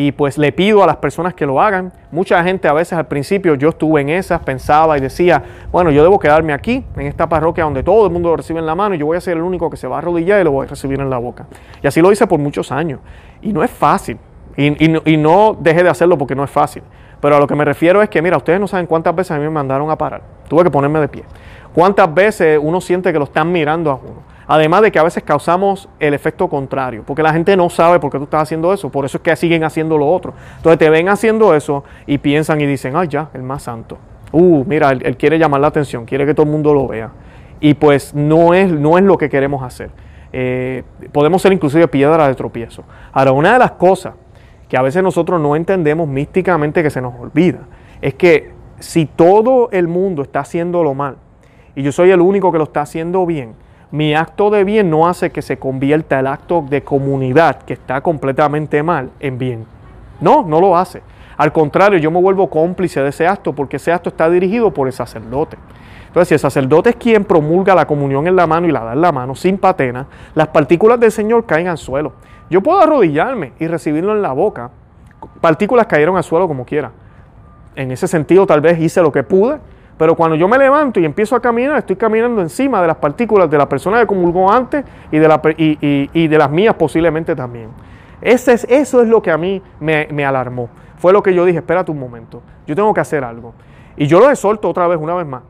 y 0.00 0.12
pues 0.12 0.38
le 0.38 0.52
pido 0.52 0.84
a 0.84 0.86
las 0.86 0.98
personas 0.98 1.34
que 1.34 1.44
lo 1.44 1.60
hagan. 1.60 1.92
Mucha 2.12 2.40
gente 2.44 2.68
a 2.68 2.72
veces 2.72 2.92
al 2.92 3.08
principio 3.08 3.56
yo 3.56 3.70
estuve 3.70 4.00
en 4.00 4.10
esas, 4.10 4.40
pensaba 4.40 4.96
y 4.96 5.00
decía, 5.00 5.42
bueno, 5.72 5.90
yo 5.90 6.04
debo 6.04 6.20
quedarme 6.20 6.52
aquí, 6.52 6.84
en 6.94 7.08
esta 7.08 7.28
parroquia 7.28 7.64
donde 7.64 7.82
todo 7.82 8.06
el 8.06 8.12
mundo 8.12 8.28
lo 8.28 8.36
recibe 8.36 8.60
en 8.60 8.66
la 8.66 8.76
mano 8.76 8.94
y 8.94 8.98
yo 8.98 9.06
voy 9.06 9.16
a 9.16 9.20
ser 9.20 9.36
el 9.38 9.42
único 9.42 9.68
que 9.68 9.76
se 9.76 9.88
va 9.88 9.96
a 9.96 9.98
arrodillar 9.98 10.40
y 10.40 10.44
lo 10.44 10.52
voy 10.52 10.66
a 10.66 10.70
recibir 10.70 11.00
en 11.00 11.10
la 11.10 11.18
boca. 11.18 11.46
Y 11.82 11.88
así 11.88 12.00
lo 12.00 12.12
hice 12.12 12.28
por 12.28 12.38
muchos 12.38 12.70
años. 12.70 13.00
Y 13.42 13.52
no 13.52 13.64
es 13.64 13.72
fácil. 13.72 14.18
Y, 14.56 14.66
y, 14.68 15.02
y 15.04 15.16
no 15.16 15.56
dejé 15.58 15.82
de 15.82 15.88
hacerlo 15.88 16.16
porque 16.16 16.36
no 16.36 16.44
es 16.44 16.50
fácil. 16.50 16.84
Pero 17.20 17.34
a 17.34 17.40
lo 17.40 17.48
que 17.48 17.56
me 17.56 17.64
refiero 17.64 18.00
es 18.00 18.08
que, 18.08 18.22
mira, 18.22 18.36
ustedes 18.36 18.60
no 18.60 18.68
saben 18.68 18.86
cuántas 18.86 19.16
veces 19.16 19.32
a 19.32 19.38
mí 19.38 19.42
me 19.42 19.50
mandaron 19.50 19.90
a 19.90 19.98
parar. 19.98 20.22
Tuve 20.46 20.62
que 20.62 20.70
ponerme 20.70 21.00
de 21.00 21.08
pie. 21.08 21.24
Cuántas 21.74 22.14
veces 22.14 22.56
uno 22.62 22.80
siente 22.80 23.12
que 23.12 23.18
lo 23.18 23.24
están 23.24 23.50
mirando 23.50 23.90
a 23.90 23.94
uno. 23.96 24.22
Además 24.50 24.80
de 24.80 24.90
que 24.90 24.98
a 24.98 25.02
veces 25.02 25.22
causamos 25.22 25.90
el 26.00 26.14
efecto 26.14 26.48
contrario, 26.48 27.04
porque 27.06 27.22
la 27.22 27.34
gente 27.34 27.54
no 27.54 27.68
sabe 27.68 28.00
por 28.00 28.10
qué 28.10 28.16
tú 28.16 28.24
estás 28.24 28.44
haciendo 28.44 28.72
eso, 28.72 28.88
por 28.88 29.04
eso 29.04 29.18
es 29.18 29.22
que 29.22 29.36
siguen 29.36 29.62
haciendo 29.62 29.98
lo 29.98 30.08
otro. 30.10 30.32
Entonces 30.56 30.78
te 30.78 30.88
ven 30.88 31.10
haciendo 31.10 31.54
eso 31.54 31.84
y 32.06 32.16
piensan 32.16 32.58
y 32.62 32.66
dicen, 32.66 32.96
ay 32.96 33.08
ya, 33.08 33.28
el 33.34 33.42
más 33.42 33.64
santo. 33.64 33.98
Uh, 34.32 34.64
mira, 34.64 34.90
él, 34.90 35.16
quiere 35.18 35.38
llamar 35.38 35.60
la 35.60 35.66
atención, 35.66 36.06
quiere 36.06 36.24
que 36.24 36.32
todo 36.32 36.46
el 36.46 36.52
mundo 36.52 36.72
lo 36.72 36.88
vea. 36.88 37.10
Y 37.60 37.74
pues 37.74 38.14
no 38.14 38.54
es, 38.54 38.72
no 38.72 38.96
es 38.96 39.04
lo 39.04 39.18
que 39.18 39.28
queremos 39.28 39.62
hacer. 39.62 39.90
Eh, 40.32 40.82
podemos 41.12 41.42
ser 41.42 41.52
inclusive 41.52 41.86
piedra 41.86 42.26
de 42.26 42.34
tropiezo. 42.34 42.84
Ahora, 43.12 43.32
una 43.32 43.52
de 43.52 43.58
las 43.58 43.72
cosas 43.72 44.14
que 44.66 44.78
a 44.78 44.82
veces 44.82 45.02
nosotros 45.02 45.38
no 45.42 45.56
entendemos 45.56 46.08
místicamente 46.08 46.82
que 46.82 46.88
se 46.88 47.02
nos 47.02 47.14
olvida, 47.20 47.60
es 48.00 48.14
que 48.14 48.52
si 48.78 49.04
todo 49.04 49.68
el 49.72 49.88
mundo 49.88 50.22
está 50.22 50.40
haciendo 50.40 50.82
lo 50.82 50.94
mal 50.94 51.16
y 51.74 51.82
yo 51.82 51.92
soy 51.92 52.10
el 52.12 52.20
único 52.22 52.50
que 52.50 52.58
lo 52.58 52.64
está 52.64 52.82
haciendo 52.82 53.26
bien, 53.26 53.54
mi 53.90 54.14
acto 54.14 54.50
de 54.50 54.64
bien 54.64 54.90
no 54.90 55.08
hace 55.08 55.30
que 55.30 55.40
se 55.40 55.58
convierta 55.58 56.20
el 56.20 56.26
acto 56.26 56.64
de 56.68 56.82
comunidad 56.82 57.62
que 57.62 57.72
está 57.72 58.00
completamente 58.00 58.82
mal 58.82 59.10
en 59.20 59.38
bien. 59.38 59.66
No, 60.20 60.44
no 60.44 60.60
lo 60.60 60.76
hace. 60.76 61.02
Al 61.38 61.52
contrario, 61.52 61.98
yo 61.98 62.10
me 62.10 62.20
vuelvo 62.20 62.50
cómplice 62.50 63.00
de 63.00 63.08
ese 63.10 63.26
acto 63.26 63.54
porque 63.54 63.76
ese 63.76 63.92
acto 63.92 64.10
está 64.10 64.28
dirigido 64.28 64.72
por 64.72 64.88
el 64.88 64.92
sacerdote. 64.92 65.56
Entonces, 66.08 66.28
si 66.28 66.34
el 66.34 66.40
sacerdote 66.40 66.90
es 66.90 66.96
quien 66.96 67.24
promulga 67.24 67.74
la 67.74 67.86
comunión 67.86 68.26
en 68.26 68.34
la 68.34 68.46
mano 68.46 68.66
y 68.66 68.72
la 68.72 68.80
da 68.80 68.92
en 68.94 69.00
la 69.00 69.12
mano, 69.12 69.34
sin 69.34 69.56
patena, 69.56 70.06
las 70.34 70.48
partículas 70.48 70.98
del 70.98 71.12
Señor 71.12 71.46
caen 71.46 71.68
al 71.68 71.78
suelo. 71.78 72.12
Yo 72.50 72.62
puedo 72.62 72.80
arrodillarme 72.80 73.52
y 73.58 73.68
recibirlo 73.68 74.14
en 74.14 74.22
la 74.22 74.32
boca. 74.32 74.70
Partículas 75.40 75.86
cayeron 75.86 76.16
al 76.16 76.24
suelo 76.24 76.48
como 76.48 76.64
quiera. 76.64 76.90
En 77.76 77.92
ese 77.92 78.08
sentido, 78.08 78.46
tal 78.46 78.60
vez 78.60 78.80
hice 78.80 79.00
lo 79.00 79.12
que 79.12 79.22
pude, 79.22 79.58
pero 79.98 80.14
cuando 80.14 80.36
yo 80.36 80.46
me 80.46 80.56
levanto 80.56 81.00
y 81.00 81.04
empiezo 81.04 81.34
a 81.34 81.40
caminar, 81.40 81.76
estoy 81.78 81.96
caminando 81.96 82.40
encima 82.40 82.80
de 82.80 82.86
las 82.86 82.96
partículas 82.96 83.50
de 83.50 83.58
la 83.58 83.68
persona 83.68 83.98
que 83.98 84.06
comulgó 84.06 84.50
antes 84.50 84.84
y 85.10 85.18
de, 85.18 86.38
las 86.38 86.50
mías 86.50 86.74
posiblemente 86.74 87.34
también. 87.34 87.70
Ese 88.20 88.52
es, 88.52 88.64
eso 88.70 89.02
es 89.02 89.08
lo 89.08 89.20
que 89.20 89.32
a 89.32 89.36
mí 89.36 89.60
me, 89.80 90.06
me 90.12 90.24
alarmó. 90.24 90.68
Fue 90.98 91.12
lo 91.12 91.22
que 91.22 91.34
yo 91.34 91.44
dije, 91.44 91.58
espérate 91.58 91.90
un 91.90 91.98
momento, 91.98 92.42
yo 92.66 92.76
tengo 92.76 92.94
que 92.94 93.00
hacer 93.00 93.24
algo. 93.24 93.54
Y 93.96 94.06
yo 94.06 94.20
lo 94.20 94.30
exhorto 94.30 94.68
otra 94.68 94.86
vez, 94.86 94.98
una 95.00 95.14
vez 95.14 95.26
más, 95.26 95.42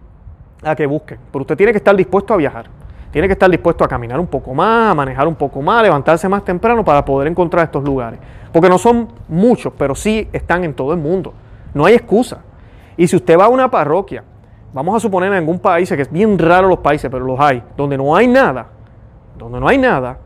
a 0.63 0.75
que 0.75 0.87
busquen. 0.87 1.19
Pero 1.31 1.43
usted 1.43 1.57
tiene 1.57 1.73
que 1.73 1.79
estar 1.79 1.95
dispuesto 1.95 2.33
a 2.33 2.39
viajar. 2.39 2.67
Tiene 3.11 3.29
que 3.29 3.33
estar 3.33 3.51
dispuesto 3.51 3.85
a 3.85 3.89
caminar 3.89 4.19
un 4.19 4.27
poco 4.27 4.55
más, 4.55 4.93
a 4.93 4.95
manejar 4.95 5.29
un 5.29 5.35
poco 5.35 5.61
más, 5.61 5.81
a 5.81 5.83
levantarse 5.83 6.29
más 6.29 6.45
temprano 6.45 6.85
para 6.85 7.05
poder 7.05 7.29
encontrar 7.29 7.65
estos 7.65 7.85
lugares. 7.85 8.19
Porque 8.53 8.69
no 8.71 8.79
son 8.79 9.09
muchos, 9.29 9.73
pero 9.77 9.95
sí 9.95 10.29
están 10.33 10.65
en 10.65 10.73
todo 10.73 10.93
el 10.93 10.99
mundo. 10.99 11.35
No 11.75 11.85
hay 11.85 11.95
excusa. 11.95 12.43
Y 12.97 13.07
si 13.07 13.17
usted 13.17 13.39
va 13.39 13.45
a 13.45 13.49
una 13.49 13.71
parroquia, 13.71 14.25
vamos 14.73 14.97
a 14.97 15.01
suponer 15.01 15.33
en 15.33 15.39
algún 15.39 15.59
país, 15.59 15.89
que 15.89 16.03
es 16.03 16.11
bien 16.11 16.39
raro 16.39 16.69
los 16.69 16.79
países, 16.79 17.11
pero 17.11 17.25
los 17.25 17.39
hay, 17.41 17.63
donde 17.77 17.97
no 17.97 18.15
hay 18.15 18.27
nada, 18.27 18.67
donde 19.37 19.61
no 19.61 19.69
hay 19.69 19.79
nada, 19.79 20.19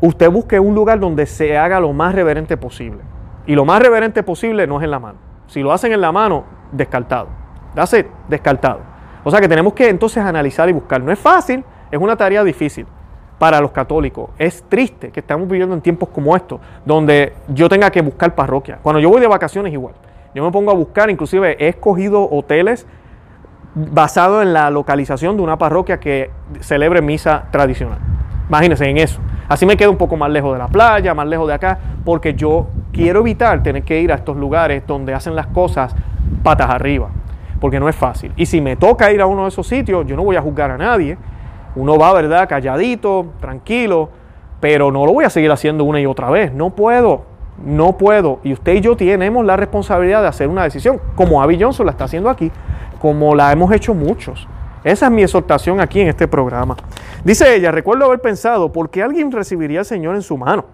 usted 0.00 0.30
busque 0.30 0.60
un 0.60 0.74
lugar 0.74 1.00
donde 1.00 1.26
se 1.26 1.56
haga 1.56 1.80
lo 1.80 1.92
más 1.92 2.14
reverente 2.14 2.56
posible. 2.56 3.00
Y 3.46 3.54
lo 3.54 3.64
más 3.64 3.80
reverente 3.80 4.22
posible 4.22 4.66
no 4.66 4.78
es 4.78 4.84
en 4.84 4.90
la 4.90 4.98
mano. 4.98 5.18
Si 5.46 5.62
lo 5.62 5.72
hacen 5.72 5.92
en 5.92 6.00
la 6.00 6.10
mano, 6.12 6.44
descartado. 6.72 7.28
Hace 7.76 8.08
descartado. 8.28 8.80
O 9.22 9.30
sea 9.30 9.40
que 9.40 9.48
tenemos 9.48 9.72
que 9.72 9.88
entonces 9.88 10.22
analizar 10.22 10.68
y 10.68 10.72
buscar. 10.72 11.00
No 11.00 11.12
es 11.12 11.18
fácil, 11.18 11.64
es 11.90 12.00
una 12.00 12.16
tarea 12.16 12.42
difícil 12.42 12.86
para 13.38 13.60
los 13.60 13.70
católicos. 13.70 14.30
Es 14.38 14.64
triste 14.68 15.10
que 15.10 15.20
estamos 15.20 15.48
viviendo 15.48 15.74
en 15.74 15.80
tiempos 15.80 16.08
como 16.08 16.34
estos, 16.34 16.60
donde 16.84 17.34
yo 17.48 17.68
tenga 17.68 17.90
que 17.90 18.00
buscar 18.02 18.34
parroquia. 18.34 18.78
Cuando 18.82 19.00
yo 19.00 19.10
voy 19.10 19.20
de 19.20 19.26
vacaciones 19.26 19.72
igual. 19.72 19.94
Yo 20.34 20.44
me 20.44 20.50
pongo 20.50 20.70
a 20.70 20.74
buscar, 20.74 21.08
inclusive 21.10 21.56
he 21.58 21.68
escogido 21.68 22.28
hoteles 22.30 22.86
basados 23.76 24.42
en 24.42 24.54
la 24.54 24.70
localización 24.70 25.36
de 25.36 25.42
una 25.42 25.58
parroquia 25.58 26.00
que 26.00 26.30
celebre 26.60 27.02
misa 27.02 27.44
tradicional. 27.50 27.98
Imagínense 28.48 28.88
en 28.88 28.96
eso. 28.96 29.20
Así 29.48 29.66
me 29.66 29.76
quedo 29.76 29.90
un 29.90 29.98
poco 29.98 30.16
más 30.16 30.30
lejos 30.30 30.54
de 30.54 30.58
la 30.58 30.66
playa, 30.66 31.14
más 31.14 31.26
lejos 31.26 31.46
de 31.46 31.54
acá, 31.54 31.78
porque 32.04 32.34
yo 32.34 32.68
quiero 32.90 33.20
evitar 33.20 33.62
tener 33.62 33.82
que 33.82 34.00
ir 34.00 34.10
a 34.10 34.16
estos 34.16 34.36
lugares 34.36 34.82
donde 34.86 35.12
hacen 35.12 35.36
las 35.36 35.46
cosas 35.48 35.94
patas 36.42 36.70
arriba, 36.70 37.10
porque 37.60 37.78
no 37.78 37.88
es 37.88 37.94
fácil. 37.94 38.32
Y 38.36 38.46
si 38.46 38.60
me 38.62 38.76
toca 38.76 39.12
ir 39.12 39.20
a 39.20 39.26
uno 39.26 39.42
de 39.42 39.48
esos 39.48 39.66
sitios, 39.66 40.06
yo 40.06 40.16
no 40.16 40.24
voy 40.24 40.36
a 40.36 40.40
juzgar 40.40 40.70
a 40.70 40.78
nadie. 40.78 41.18
Uno 41.76 41.98
va, 41.98 42.14
¿verdad? 42.14 42.48
Calladito, 42.48 43.26
tranquilo, 43.40 44.08
pero 44.58 44.90
no 44.90 45.04
lo 45.04 45.12
voy 45.12 45.26
a 45.26 45.30
seguir 45.30 45.52
haciendo 45.52 45.84
una 45.84 46.00
y 46.00 46.06
otra 46.06 46.30
vez. 46.30 46.52
No 46.52 46.70
puedo, 46.70 47.24
no 47.62 47.98
puedo. 47.98 48.40
Y 48.42 48.54
usted 48.54 48.76
y 48.76 48.80
yo 48.80 48.96
tenemos 48.96 49.44
la 49.44 49.56
responsabilidad 49.56 50.22
de 50.22 50.28
hacer 50.28 50.48
una 50.48 50.64
decisión, 50.64 50.98
como 51.14 51.42
Abby 51.42 51.60
Johnson 51.60 51.84
la 51.84 51.92
está 51.92 52.04
haciendo 52.04 52.30
aquí, 52.30 52.50
como 53.06 53.36
la 53.36 53.52
hemos 53.52 53.70
hecho 53.70 53.94
muchos. 53.94 54.48
Esa 54.82 55.06
es 55.06 55.12
mi 55.12 55.22
exhortación 55.22 55.80
aquí 55.80 56.00
en 56.00 56.08
este 56.08 56.26
programa. 56.26 56.76
Dice 57.22 57.54
ella, 57.54 57.70
recuerdo 57.70 58.06
haber 58.06 58.18
pensado, 58.18 58.72
¿por 58.72 58.90
qué 58.90 59.00
alguien 59.00 59.30
recibiría 59.30 59.78
al 59.78 59.86
Señor 59.86 60.16
en 60.16 60.22
su 60.22 60.36
mano? 60.36 60.64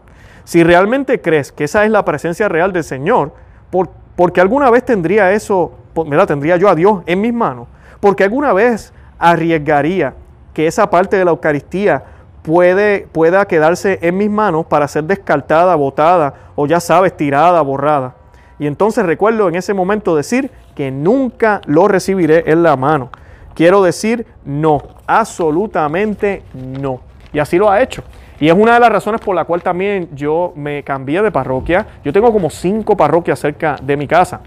Si 0.44 0.64
realmente 0.64 1.20
crees 1.20 1.52
que 1.52 1.64
esa 1.64 1.84
es 1.84 1.90
la 1.90 2.06
presencia 2.06 2.48
real 2.48 2.72
del 2.72 2.84
Señor, 2.84 3.34
¿por, 3.68 3.90
porque 4.16 4.40
alguna 4.40 4.70
vez 4.70 4.82
tendría 4.82 5.30
eso, 5.32 5.72
mira, 6.06 6.24
tendría 6.24 6.56
yo 6.56 6.70
a 6.70 6.74
Dios 6.74 7.02
en 7.04 7.20
mis 7.20 7.34
manos? 7.34 7.68
Porque 8.00 8.24
alguna 8.24 8.54
vez 8.54 8.94
arriesgaría 9.18 10.14
que 10.54 10.66
esa 10.66 10.88
parte 10.88 11.18
de 11.18 11.26
la 11.26 11.32
Eucaristía 11.32 12.02
puede, 12.40 13.08
pueda 13.12 13.46
quedarse 13.46 13.98
en 14.00 14.16
mis 14.16 14.30
manos 14.30 14.64
para 14.64 14.88
ser 14.88 15.04
descartada, 15.04 15.74
botada 15.74 16.32
o 16.54 16.66
ya 16.66 16.80
sabes, 16.80 17.14
tirada, 17.14 17.60
borrada. 17.60 18.14
Y 18.62 18.68
entonces 18.68 19.04
recuerdo 19.04 19.48
en 19.48 19.56
ese 19.56 19.74
momento 19.74 20.14
decir 20.14 20.48
que 20.76 20.92
nunca 20.92 21.60
lo 21.66 21.88
recibiré 21.88 22.44
en 22.46 22.62
la 22.62 22.76
mano. 22.76 23.10
Quiero 23.56 23.82
decir 23.82 24.24
no, 24.44 24.80
absolutamente 25.04 26.44
no. 26.54 27.00
Y 27.32 27.40
así 27.40 27.58
lo 27.58 27.68
ha 27.68 27.82
hecho. 27.82 28.04
Y 28.38 28.46
es 28.46 28.54
una 28.54 28.74
de 28.74 28.78
las 28.78 28.92
razones 28.92 29.20
por 29.20 29.34
la 29.34 29.46
cual 29.46 29.64
también 29.64 30.10
yo 30.14 30.52
me 30.54 30.84
cambié 30.84 31.22
de 31.22 31.32
parroquia. 31.32 31.88
Yo 32.04 32.12
tengo 32.12 32.32
como 32.32 32.50
cinco 32.50 32.96
parroquias 32.96 33.40
cerca 33.40 33.74
de 33.82 33.96
mi 33.96 34.06
casa. 34.06 34.42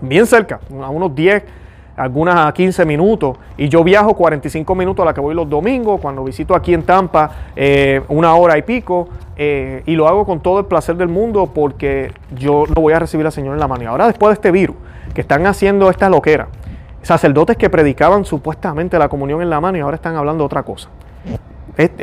Bien 0.00 0.26
cerca, 0.26 0.58
a 0.82 0.90
unos 0.90 1.14
10, 1.14 1.44
algunas 1.98 2.36
a 2.36 2.52
15 2.52 2.84
minutos. 2.84 3.36
Y 3.56 3.68
yo 3.68 3.82
viajo 3.84 4.14
45 4.14 4.74
minutos 4.74 5.02
a 5.02 5.06
la 5.06 5.14
que 5.14 5.20
voy 5.20 5.34
los 5.34 5.48
domingos. 5.48 6.00
Cuando 6.00 6.24
visito 6.24 6.54
aquí 6.54 6.72
en 6.72 6.82
Tampa, 6.82 7.30
eh, 7.56 8.00
una 8.08 8.34
hora 8.34 8.56
y 8.56 8.62
pico. 8.62 9.08
Eh, 9.36 9.82
y 9.86 9.94
lo 9.94 10.08
hago 10.08 10.24
con 10.24 10.40
todo 10.40 10.60
el 10.60 10.66
placer 10.66 10.96
del 10.96 11.08
mundo 11.08 11.50
porque 11.54 12.12
yo 12.36 12.64
no 12.74 12.82
voy 12.82 12.92
a 12.92 12.98
recibir 12.98 13.26
al 13.26 13.32
Señor 13.32 13.54
en 13.54 13.60
la 13.60 13.68
mano. 13.68 13.82
Y 13.82 13.86
ahora 13.86 14.06
después 14.06 14.30
de 14.30 14.34
este 14.34 14.50
virus, 14.50 14.76
que 15.14 15.20
están 15.20 15.46
haciendo 15.46 15.90
esta 15.90 16.08
loquera, 16.08 16.48
sacerdotes 17.02 17.56
que 17.56 17.70
predicaban 17.70 18.24
supuestamente 18.24 18.98
la 18.98 19.08
comunión 19.08 19.42
en 19.42 19.50
la 19.50 19.60
mano 19.60 19.78
y 19.78 19.80
ahora 19.80 19.96
están 19.96 20.16
hablando 20.16 20.44
otra 20.44 20.62
cosa. 20.62 20.88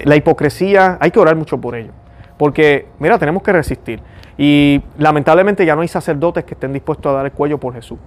La 0.05 0.15
hipocresía, 0.15 0.97
hay 1.01 1.11
que 1.11 1.19
orar 1.19 1.35
mucho 1.35 1.59
por 1.59 1.75
ello. 1.75 1.91
Porque, 2.37 2.87
mira, 2.99 3.17
tenemos 3.17 3.43
que 3.43 3.51
resistir. 3.51 4.01
Y 4.37 4.81
lamentablemente 4.97 5.65
ya 5.65 5.75
no 5.75 5.81
hay 5.81 5.87
sacerdotes 5.87 6.43
que 6.43 6.53
estén 6.53 6.73
dispuestos 6.73 7.09
a 7.09 7.15
dar 7.15 7.25
el 7.25 7.31
cuello 7.31 7.57
por 7.57 7.73
Jesús. 7.73 7.97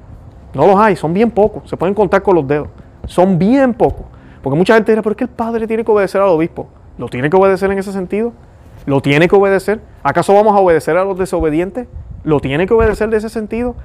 No 0.59 0.67
los 0.67 0.77
hay, 0.77 0.97
son 0.97 1.15
bien 1.15 1.31
pocos. 1.31 1.71
Se 1.71 1.77
pueden 1.77 1.95
contar 1.95 2.21
con 2.21 2.35
los 2.35 2.49
dedos. 2.49 2.67
Son 3.07 3.39
bien 3.39 3.73
pocos. 3.73 4.07
Porque 4.43 4.59
mucha 4.59 4.75
gente 4.75 4.91
dirá, 4.91 5.03
¿por 5.03 5.15
qué 5.15 5.23
el 5.23 5.31
padre 5.31 5.69
tiene 5.69 5.85
que 5.85 5.93
obedecer 5.93 6.21
al 6.21 6.31
obispo? 6.31 6.67
¿Lo 6.99 7.07
tiene 7.07 7.31
que 7.31 7.37
obedecer 7.37 7.71
en 7.71 7.79
ese 7.79 7.93
sentido? 7.93 8.33
¿Lo 8.85 9.01
tiene 9.01 9.29
que 9.29 9.37
obedecer? 9.37 9.81
¿Acaso 10.03 10.35
vamos 10.35 10.57
a 10.57 10.59
obedecer 10.59 10.97
a 10.97 11.05
los 11.05 11.17
desobedientes? 11.17 11.87
¿Lo 12.25 12.41
tiene 12.41 12.67
que 12.67 12.75
obedecer 12.75 13.09
de 13.09 13.19
ese 13.19 13.29
sentido? 13.29 13.77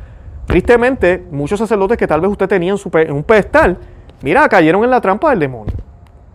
Tristemente, 0.48 1.24
muchos 1.30 1.60
sacerdotes 1.60 1.96
que 1.96 2.08
tal 2.08 2.22
vez 2.22 2.32
usted 2.32 2.48
tenía 2.48 2.74
en, 2.74 3.12
un 3.14 3.24
pedestal, 3.24 3.78
mira, 4.24 4.50
cayeron 4.50 4.84
en 4.84 4.90
la 4.90 5.00
trampa 5.00 5.30
del 5.30 5.42
demonio. 5.42 5.76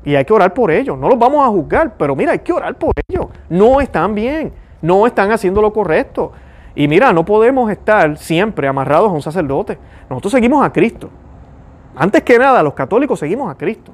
Y 0.05 0.14
hay 0.14 0.24
que 0.24 0.33
orar 0.33 0.55
por 0.55 0.70
ellos. 0.70 0.96
No 0.96 1.09
los 1.09 1.18
vamos 1.18 1.44
a 1.44 1.48
juzgar, 1.48 1.94
pero 1.98 2.14
mira, 2.14 2.31
hay 2.31 2.38
que 2.38 2.53
orar 2.53 2.77
por 2.77 2.92
ellos. 3.09 3.27
No 3.48 3.81
están 3.81 4.14
bien, 4.14 4.53
no 4.83 5.05
están 5.05 5.33
haciendo 5.33 5.61
lo 5.61 5.72
correcto. 5.72 6.31
Y 6.79 6.87
mira, 6.87 7.12
no 7.12 7.25
podemos 7.25 7.69
estar 7.73 8.17
siempre 8.19 8.69
amarrados 8.69 9.11
a 9.11 9.12
un 9.12 9.21
sacerdote. 9.21 9.77
Nosotros 10.09 10.31
seguimos 10.31 10.64
a 10.64 10.73
Cristo. 10.73 11.11
Antes 11.97 12.23
que 12.23 12.38
nada, 12.38 12.62
los 12.62 12.73
católicos 12.73 13.19
seguimos 13.19 13.51
a 13.51 13.57
Cristo. 13.57 13.93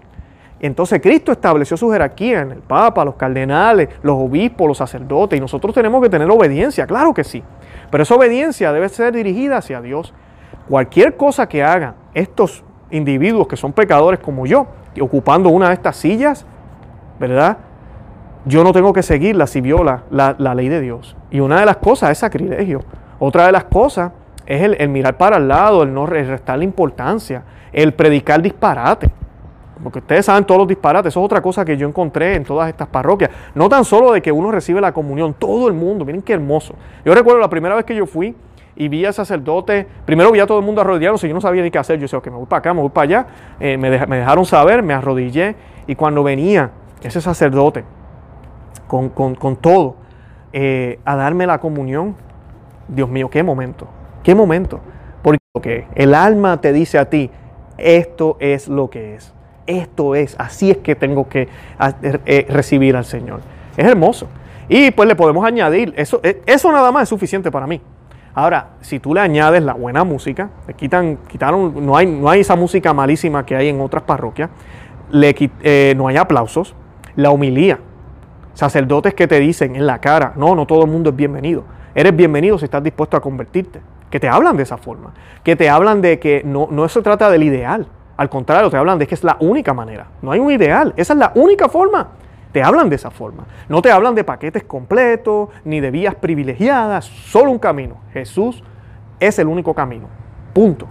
Entonces 0.61 1.01
Cristo 1.01 1.33
estableció 1.33 1.79
su 1.79 1.90
jerarquía 1.90 2.42
en 2.42 2.53
el 2.53 2.59
Papa, 2.59 3.03
los 3.03 3.14
cardenales, 3.14 3.88
los 4.03 4.16
obispos, 4.16 4.68
los 4.68 4.77
sacerdotes, 4.77 5.38
y 5.38 5.40
nosotros 5.40 5.75
tenemos 5.75 6.03
que 6.03 6.11
tener 6.11 6.31
obediencia, 6.31 6.87
claro 6.87 7.14
que 7.14 7.25
sí. 7.25 7.42
Pero 7.90 8.03
esa 8.03 8.16
obediencia 8.16 8.70
debe 8.70 8.90
ser 8.90 9.14
dirigida 9.14 9.57
hacia 9.57 9.81
Dios. 9.81 10.12
Cualquier 10.68 11.16
cosa 11.16 11.49
que 11.49 11.62
hagan 11.62 11.94
estos 12.12 12.64
individuos 12.90 13.49
que 13.49 13.57
son 13.57 13.73
pecadores 13.73 14.20
como 14.20 14.44
yo, 14.44 14.66
ocupando 15.01 15.49
una 15.49 15.68
de 15.68 15.75
estas 15.75 15.97
sillas, 15.97 16.44
¿verdad? 17.18 17.57
Yo 18.46 18.62
no 18.62 18.72
tengo 18.72 18.92
que 18.92 19.02
seguirla 19.02 19.46
si 19.46 19.61
viola 19.61 20.02
la, 20.11 20.54
ley 20.54 20.68
de 20.68 20.80
Dios. 20.80 21.16
Y 21.30 21.40
una 21.40 21.61
de 21.61 21.66
las 21.66 21.78
cosas 21.78 22.11
es 22.11 22.18
sacrilegio. 22.18 22.83
Otra 23.18 23.46
de 23.46 23.52
las 23.52 23.64
cosas 23.64 24.12
es 24.44 24.62
el, 24.62 24.88
mirar 24.90 25.16
para 25.16 25.38
el 25.38 25.48
lado, 25.48 25.83
el 25.83 25.94
no 25.94 26.04
restar 26.04 26.62
importancia, 26.62 27.42
el 27.72 27.94
predicar 27.94 28.42
disparate. 28.42 29.11
Porque 29.83 29.98
ustedes 29.98 30.26
saben 30.26 30.44
todos 30.44 30.59
los 30.59 30.68
disparates, 30.68 31.12
eso 31.12 31.20
es 31.20 31.24
otra 31.24 31.40
cosa 31.40 31.64
que 31.64 31.76
yo 31.76 31.88
encontré 31.88 32.37
en 32.37 32.44
todas 32.44 32.68
estas 32.68 32.88
parroquias. 32.88 33.30
No 33.54 33.68
tan 33.68 33.85
solo 33.85 34.12
de 34.12 34.22
que 34.22 34.30
uno 34.30 34.50
recibe 34.50 34.80
la 34.80 34.92
comunión, 34.92 35.35
todo 35.35 35.66
el 35.66 35.74
mundo, 35.74 36.04
miren 36.04 36.22
qué 36.22 36.35
hermoso. 36.35 36.74
Yo 37.04 37.14
recuerdo 37.14 37.40
la 37.40 37.48
primera 37.48 37.74
vez 37.74 37.85
que 37.85 37.94
yo 37.94 38.07
fui 38.07 38.35
y 38.76 38.88
vi 38.88 39.04
al 39.04 39.14
sacerdote, 39.14 39.87
primero 40.04 40.30
vi 40.30 40.40
a 40.40 40.46
todo 40.46 40.59
el 40.59 40.64
mundo 40.64 40.80
arrodillándose, 40.80 41.28
yo 41.28 41.35
no 41.35 41.40
sabía 41.40 41.62
ni 41.62 41.70
qué 41.70 41.78
hacer, 41.78 41.96
yo 41.96 42.02
decía, 42.02 42.18
ok, 42.18 42.26
me 42.26 42.37
voy 42.37 42.46
para 42.46 42.59
acá, 42.59 42.74
me 42.74 42.80
voy 42.80 42.90
para 42.90 43.04
allá, 43.04 43.26
eh, 43.61 43.76
me, 43.76 43.90
dejaron 43.90 44.44
saber, 44.44 44.83
me 44.83 44.94
arrodillé 44.94 45.54
y 45.87 45.94
cuando 45.94 46.22
venía 46.22 46.70
ese 47.02 47.20
sacerdote 47.20 47.85
con, 48.87 49.57
todo 49.61 49.97
eh, 50.53 50.99
a 51.05 51.16
darme 51.16 51.47
la 51.47 51.59
comunión, 51.59 52.16
Dios 52.88 53.09
mío, 53.09 53.31
qué 53.31 53.42
momento, 53.42 53.88
qué 54.23 54.35
momento, 54.35 54.81
porque 55.23 55.87
el 55.94 56.14
alma 56.14 56.61
te 56.61 56.73
dice 56.73 56.99
a 56.99 57.09
ti, 57.09 57.31
esto 57.79 58.37
es 58.40 58.68
lo 58.68 58.90
que 58.90 59.14
es. 59.14 59.33
Esto 59.66 60.14
es, 60.14 60.35
así 60.38 60.70
es 60.70 60.79
que 60.79 60.94
tengo 60.94 61.29
que 61.29 61.49
eh, 62.03 62.47
recibir 62.51 62.97
al 62.97 63.05
Señor. 63.05 63.41
Es 63.76 63.87
hermoso. 63.87 64.26
Y 64.68 64.91
pues 64.91 65.09
le 65.09 65.14
podemos 65.14 65.45
añadir, 65.45 65.95
eso, 65.97 66.20
eh, 66.22 66.43
eso 66.47 66.72
nada 66.72 66.91
más 66.91 67.05
es 67.05 67.09
suficiente 67.09 67.51
para 67.51 67.66
mí. 67.66 67.80
Ahora, 68.35 68.70
si 68.80 68.99
tú 68.99 69.14
le 69.14 69.20
añades 69.20 69.62
la 69.62 69.74
buena 69.74 70.03
música, 70.03 70.51
le 70.66 70.74
quitan, 70.74 71.18
quitaron, 71.28 71.87
no 71.87 71.97
hay, 71.97 72.07
no 72.07 72.28
hay 72.28 72.41
esa 72.41 72.57
música 72.57 72.93
malísima 72.93 73.47
que 73.47 73.55
hay 73.55 73.68
en 73.68 73.80
otras 73.80 74.03
parroquias, 74.03 74.51
le, 75.11 75.35
eh, 75.62 75.95
no 75.97 76.09
hay 76.09 76.16
aplausos, 76.16 76.74
la 77.14 77.30
humilía, 77.30 77.78
sacerdotes 78.55 79.14
que 79.14 79.26
te 79.26 79.38
dicen 79.40 79.76
en 79.76 79.86
la 79.86 80.00
cara, 80.00 80.32
no, 80.36 80.55
no 80.55 80.66
todo 80.66 80.84
el 80.84 80.90
mundo 80.90 81.11
es 81.11 81.16
bienvenido. 81.16 81.64
Eres 81.94 82.14
bienvenido 82.16 82.59
si 82.59 82.64
estás 82.64 82.82
dispuesto 82.82 83.16
a 83.16 83.20
convertirte. 83.20 83.80
Que 84.11 84.20
te 84.20 84.28
hablan 84.28 84.57
de 84.57 84.62
esa 84.62 84.76
forma. 84.76 85.12
Que 85.42 85.57
te 85.57 85.68
hablan 85.68 86.00
de 86.00 86.18
que 86.18 86.42
no, 86.44 86.68
no 86.70 86.88
se 86.88 87.02
trata 87.02 87.30
del 87.30 87.42
ideal, 87.42 87.86
Al 88.16 88.28
contrario, 88.28 88.70
te 88.70 88.76
hablan 88.76 88.98
de 88.98 89.09
que 89.09 89.14
es 89.16 89.24
la 89.24 89.36
única 89.40 89.74
manera. 89.74 90.07
No 90.22 90.30
hay 90.30 90.38
un 90.38 90.50
ideal. 90.52 90.94
Esa 90.96 91.14
es 91.14 91.18
la 91.18 91.32
única 91.34 91.68
forma. 91.68 92.11
Te 92.52 92.62
hablan 92.62 92.88
de 92.88 92.94
esa 92.94 93.11
forma. 93.11 93.44
No 93.68 93.82
te 93.82 93.90
hablan 93.90 94.14
de 94.14 94.22
paquetes 94.22 94.62
completos 94.62 95.48
ni 95.64 95.80
de 95.80 95.90
vías 95.90 96.14
privilegiadas. 96.14 97.05
Solo 97.05 97.50
un 97.50 97.59
camino. 97.59 97.96
Jesús 98.12 98.62
es 99.18 99.38
el 99.40 99.48
único 99.48 99.74
camino. 99.74 100.07
Punto. 100.52 100.86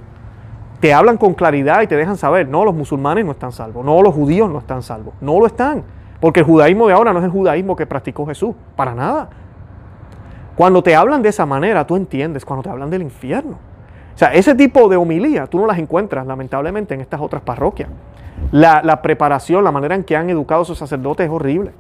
Te 0.82 0.94
hablan 0.94 1.16
con 1.16 1.34
claridad 1.34 1.82
y 1.82 1.88
te 1.88 1.96
dejan 1.96 2.18
saber, 2.18 2.50
no, 2.50 2.66
los 2.66 2.76
musulmanes 2.76 3.24
no 3.24 3.32
están 3.32 3.54
salvos, 3.54 3.86
no, 3.86 4.02
los 4.02 4.14
judíos 4.14 4.50
no 4.50 4.60
están 4.60 4.84
salvos, 4.84 5.14
no 5.22 5.40
lo 5.40 5.48
están. 5.48 5.86
Porque 6.24 6.40
el 6.40 6.46
judaísmo 6.46 6.88
de 6.88 6.94
ahora 6.94 7.12
no 7.12 7.20
es 7.20 7.26
el 7.26 7.32
judaísmo 7.32 7.76
que 7.76 7.86
practicó 7.86 8.26
Jesús, 8.26 8.56
para 8.78 8.96
nada. 8.96 9.28
Cuando 10.56 10.82
te 10.82 10.96
hablan 10.96 11.22
de 11.22 11.28
esa 11.28 11.46
manera, 11.46 11.86
tú 11.86 11.98
entiendes, 11.98 12.46
cuando 12.46 12.64
te 12.64 12.70
hablan 12.70 12.90
del 12.90 13.02
infierno. 13.02 13.58
O 14.16 14.18
sea, 14.18 14.34
ese 14.34 14.56
tipo 14.56 14.88
de 14.88 14.96
homilía 14.96 15.48
tú 15.48 15.60
no 15.60 15.68
las 15.68 15.78
encuentras 15.78 16.26
lamentablemente 16.26 16.94
en 16.94 17.02
estas 17.02 17.20
otras 17.20 17.42
parroquias. 17.42 17.90
La, 18.54 19.02
preparación, 19.02 19.66
la 19.66 19.74
manera 19.74 19.96
en 19.96 20.06
que 20.06 20.16
han 20.16 20.30
educado 20.30 20.62
a 20.62 20.66
sus 20.66 20.78
sacerdotes 20.78 21.26
es 21.26 21.30
horrible. 21.30 21.74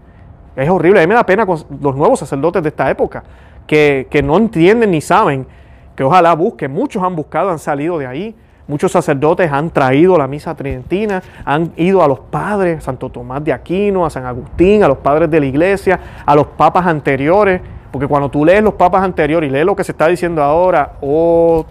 Es 0.57 0.69
horrible. 0.69 0.99
A 0.99 1.03
mí 1.03 1.07
me 1.07 1.15
da 1.15 1.25
pena 1.25 1.45
con 1.45 1.59
los 1.79 1.95
nuevos 1.95 2.19
sacerdotes 2.19 2.61
de 2.63 2.67
esta 2.67 2.91
época, 2.91 3.23
que, 3.65 4.07
que 4.11 4.21
no 4.21 4.35
entienden 4.35 4.91
ni 4.91 4.99
saben, 4.99 5.47
que 5.95 6.03
ojalá 6.03 6.35
busquen. 6.35 6.69
Muchos 6.69 7.01
han 7.01 7.15
buscado, 7.15 7.49
han 7.49 7.59
salido 7.59 7.97
de 7.97 8.07
ahí. 8.07 8.35
Muchos 8.65 8.93
sacerdotes 8.93 9.51
han 9.51 9.71
traído 9.71 10.17
la 10.17 10.25
misa 10.25 10.55
tridentina, 10.55 11.21
han 11.43 11.73
ido 11.75 12.01
a 12.01 12.07
los 12.07 12.19
padres, 12.19 12.77
a 12.77 12.81
Santo 12.81 13.09
Tomás 13.09 13.43
de 13.43 13.51
Aquino, 13.51 14.05
a 14.05 14.09
San 14.09 14.25
Agustín, 14.25 14.83
a 14.83 14.87
los 14.87 14.99
padres 14.99 15.29
de 15.29 15.39
la 15.41 15.45
iglesia, 15.45 15.99
a 16.25 16.33
los 16.33 16.47
papas 16.47 16.87
anteriores, 16.87 17.61
porque 17.91 18.07
cuando 18.07 18.29
tú 18.29 18.45
lees 18.45 18.63
los 18.63 18.75
papas 18.75 19.03
anteriores 19.03 19.49
y 19.49 19.51
lees 19.51 19.65
lo 19.65 19.75
que 19.75 19.83
se 19.83 19.91
está 19.91 20.07
diciendo 20.07 20.41
ahora, 20.41 20.93
oh, 21.01 21.65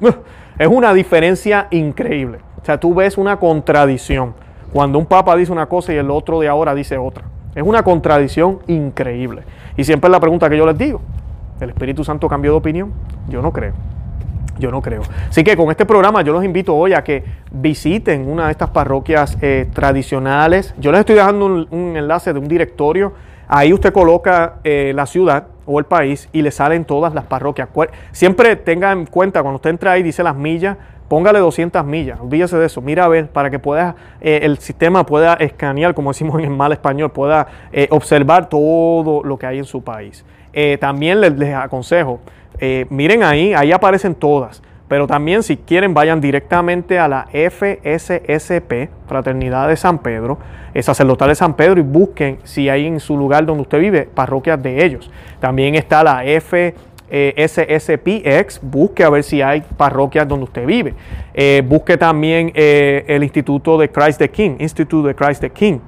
es 0.58 0.68
una 0.68 0.94
diferencia 0.94 1.66
increíble. 1.70 2.38
O 2.62 2.64
sea, 2.64 2.78
tú 2.78 2.94
ves 2.94 3.18
una 3.18 3.36
contradicción. 3.38 4.34
Cuando 4.72 4.98
un 4.98 5.06
papa 5.06 5.34
dice 5.34 5.50
una 5.50 5.66
cosa 5.66 5.92
y 5.92 5.96
el 5.96 6.10
otro 6.10 6.38
de 6.38 6.48
ahora 6.48 6.74
dice 6.74 6.96
otra. 6.96 7.24
Es 7.54 7.62
una 7.62 7.82
contradicción 7.82 8.60
increíble. 8.68 9.42
Y 9.76 9.82
siempre 9.82 10.08
es 10.08 10.12
la 10.12 10.20
pregunta 10.20 10.48
que 10.48 10.56
yo 10.56 10.64
les 10.64 10.78
digo. 10.78 11.00
¿El 11.60 11.70
Espíritu 11.70 12.04
Santo 12.04 12.28
cambió 12.28 12.52
de 12.52 12.58
opinión? 12.58 12.92
Yo 13.28 13.42
no 13.42 13.52
creo. 13.52 13.72
Yo 14.58 14.70
no 14.70 14.82
creo. 14.82 15.02
Así 15.28 15.44
que 15.44 15.56
con 15.56 15.70
este 15.70 15.86
programa 15.86 16.22
yo 16.22 16.32
los 16.32 16.44
invito 16.44 16.74
hoy 16.74 16.92
a 16.92 17.04
que 17.04 17.24
visiten 17.50 18.28
una 18.28 18.46
de 18.46 18.52
estas 18.52 18.70
parroquias 18.70 19.38
eh, 19.40 19.68
tradicionales. 19.72 20.74
Yo 20.78 20.90
les 20.90 21.00
estoy 21.00 21.14
dejando 21.14 21.46
un, 21.46 21.96
enlace 21.96 22.32
de 22.32 22.38
un 22.38 22.48
directorio. 22.48 23.12
Ahí 23.46 23.72
usted 23.72 23.92
coloca 23.92 24.56
eh, 24.64 24.92
la 24.94 25.06
ciudad 25.06 25.46
o 25.64 25.78
el 25.78 25.84
país 25.84 26.28
y 26.32 26.42
le 26.42 26.50
salen 26.50 26.84
todas 26.84 27.14
las 27.14 27.24
parroquias. 27.24 27.68
Siempre 28.12 28.56
tenga 28.56 28.92
en 28.92 29.06
cuenta 29.06 29.42
cuando 29.42 29.56
usted 29.56 29.70
entra 29.70 29.92
ahí, 29.92 30.02
dice 30.02 30.22
las 30.22 30.34
millas, 30.34 30.76
póngale 31.08 31.38
200 31.38 31.84
millas, 31.86 32.20
olvídese 32.20 32.58
de 32.58 32.66
eso, 32.66 32.82
mira 32.82 33.04
a 33.04 33.08
ver 33.08 33.28
para 33.28 33.48
que 33.48 33.58
pueda, 33.58 33.96
eh, 34.20 34.40
el 34.42 34.58
sistema 34.58 35.06
pueda 35.06 35.34
escanear, 35.34 35.94
como 35.94 36.10
decimos 36.10 36.42
en 36.42 36.54
mal 36.54 36.72
español, 36.72 37.10
pueda 37.10 37.46
observar 37.90 38.48
todo 38.48 39.22
lo 39.22 39.38
que 39.38 39.46
hay 39.46 39.58
en 39.58 39.64
su 39.64 39.82
país. 39.82 40.24
También 40.80 41.20
les 41.20 41.54
aconsejo, 41.54 42.18
miren 42.90 43.22
ahí, 43.22 43.54
ahí 43.54 43.72
aparecen 43.72 44.14
todas. 44.14 44.62
Pero 44.88 45.06
también 45.06 45.42
si 45.42 45.56
quieren 45.58 45.92
vayan 45.92 46.20
directamente 46.20 46.98
a 46.98 47.06
la 47.08 47.28
FSSP, 47.30 48.88
Fraternidad 49.06 49.68
de 49.68 49.76
San 49.76 49.98
Pedro, 49.98 50.38
sacerdotal 50.80 51.28
de 51.28 51.34
San 51.34 51.54
Pedro, 51.54 51.78
y 51.78 51.82
busquen 51.82 52.38
si 52.44 52.70
hay 52.70 52.86
en 52.86 52.98
su 52.98 53.16
lugar 53.16 53.44
donde 53.44 53.62
usted 53.62 53.80
vive 53.80 54.08
parroquias 54.12 54.62
de 54.62 54.84
ellos. 54.84 55.10
También 55.40 55.74
está 55.74 56.02
la 56.02 56.22
FSSPX, 57.10 58.60
busque 58.62 59.04
a 59.04 59.10
ver 59.10 59.22
si 59.24 59.42
hay 59.42 59.62
parroquias 59.76 60.26
donde 60.26 60.44
usted 60.44 60.64
vive. 60.64 60.94
Eh, 61.34 61.62
busque 61.66 61.98
también 61.98 62.50
eh, 62.54 63.04
el 63.08 63.22
Instituto 63.22 63.76
de 63.76 63.90
Christ 63.90 64.18
the 64.18 64.30
King, 64.30 64.56
Instituto 64.58 65.06
de 65.08 65.14
Christ 65.14 65.42
the 65.42 65.50
King. 65.50 65.80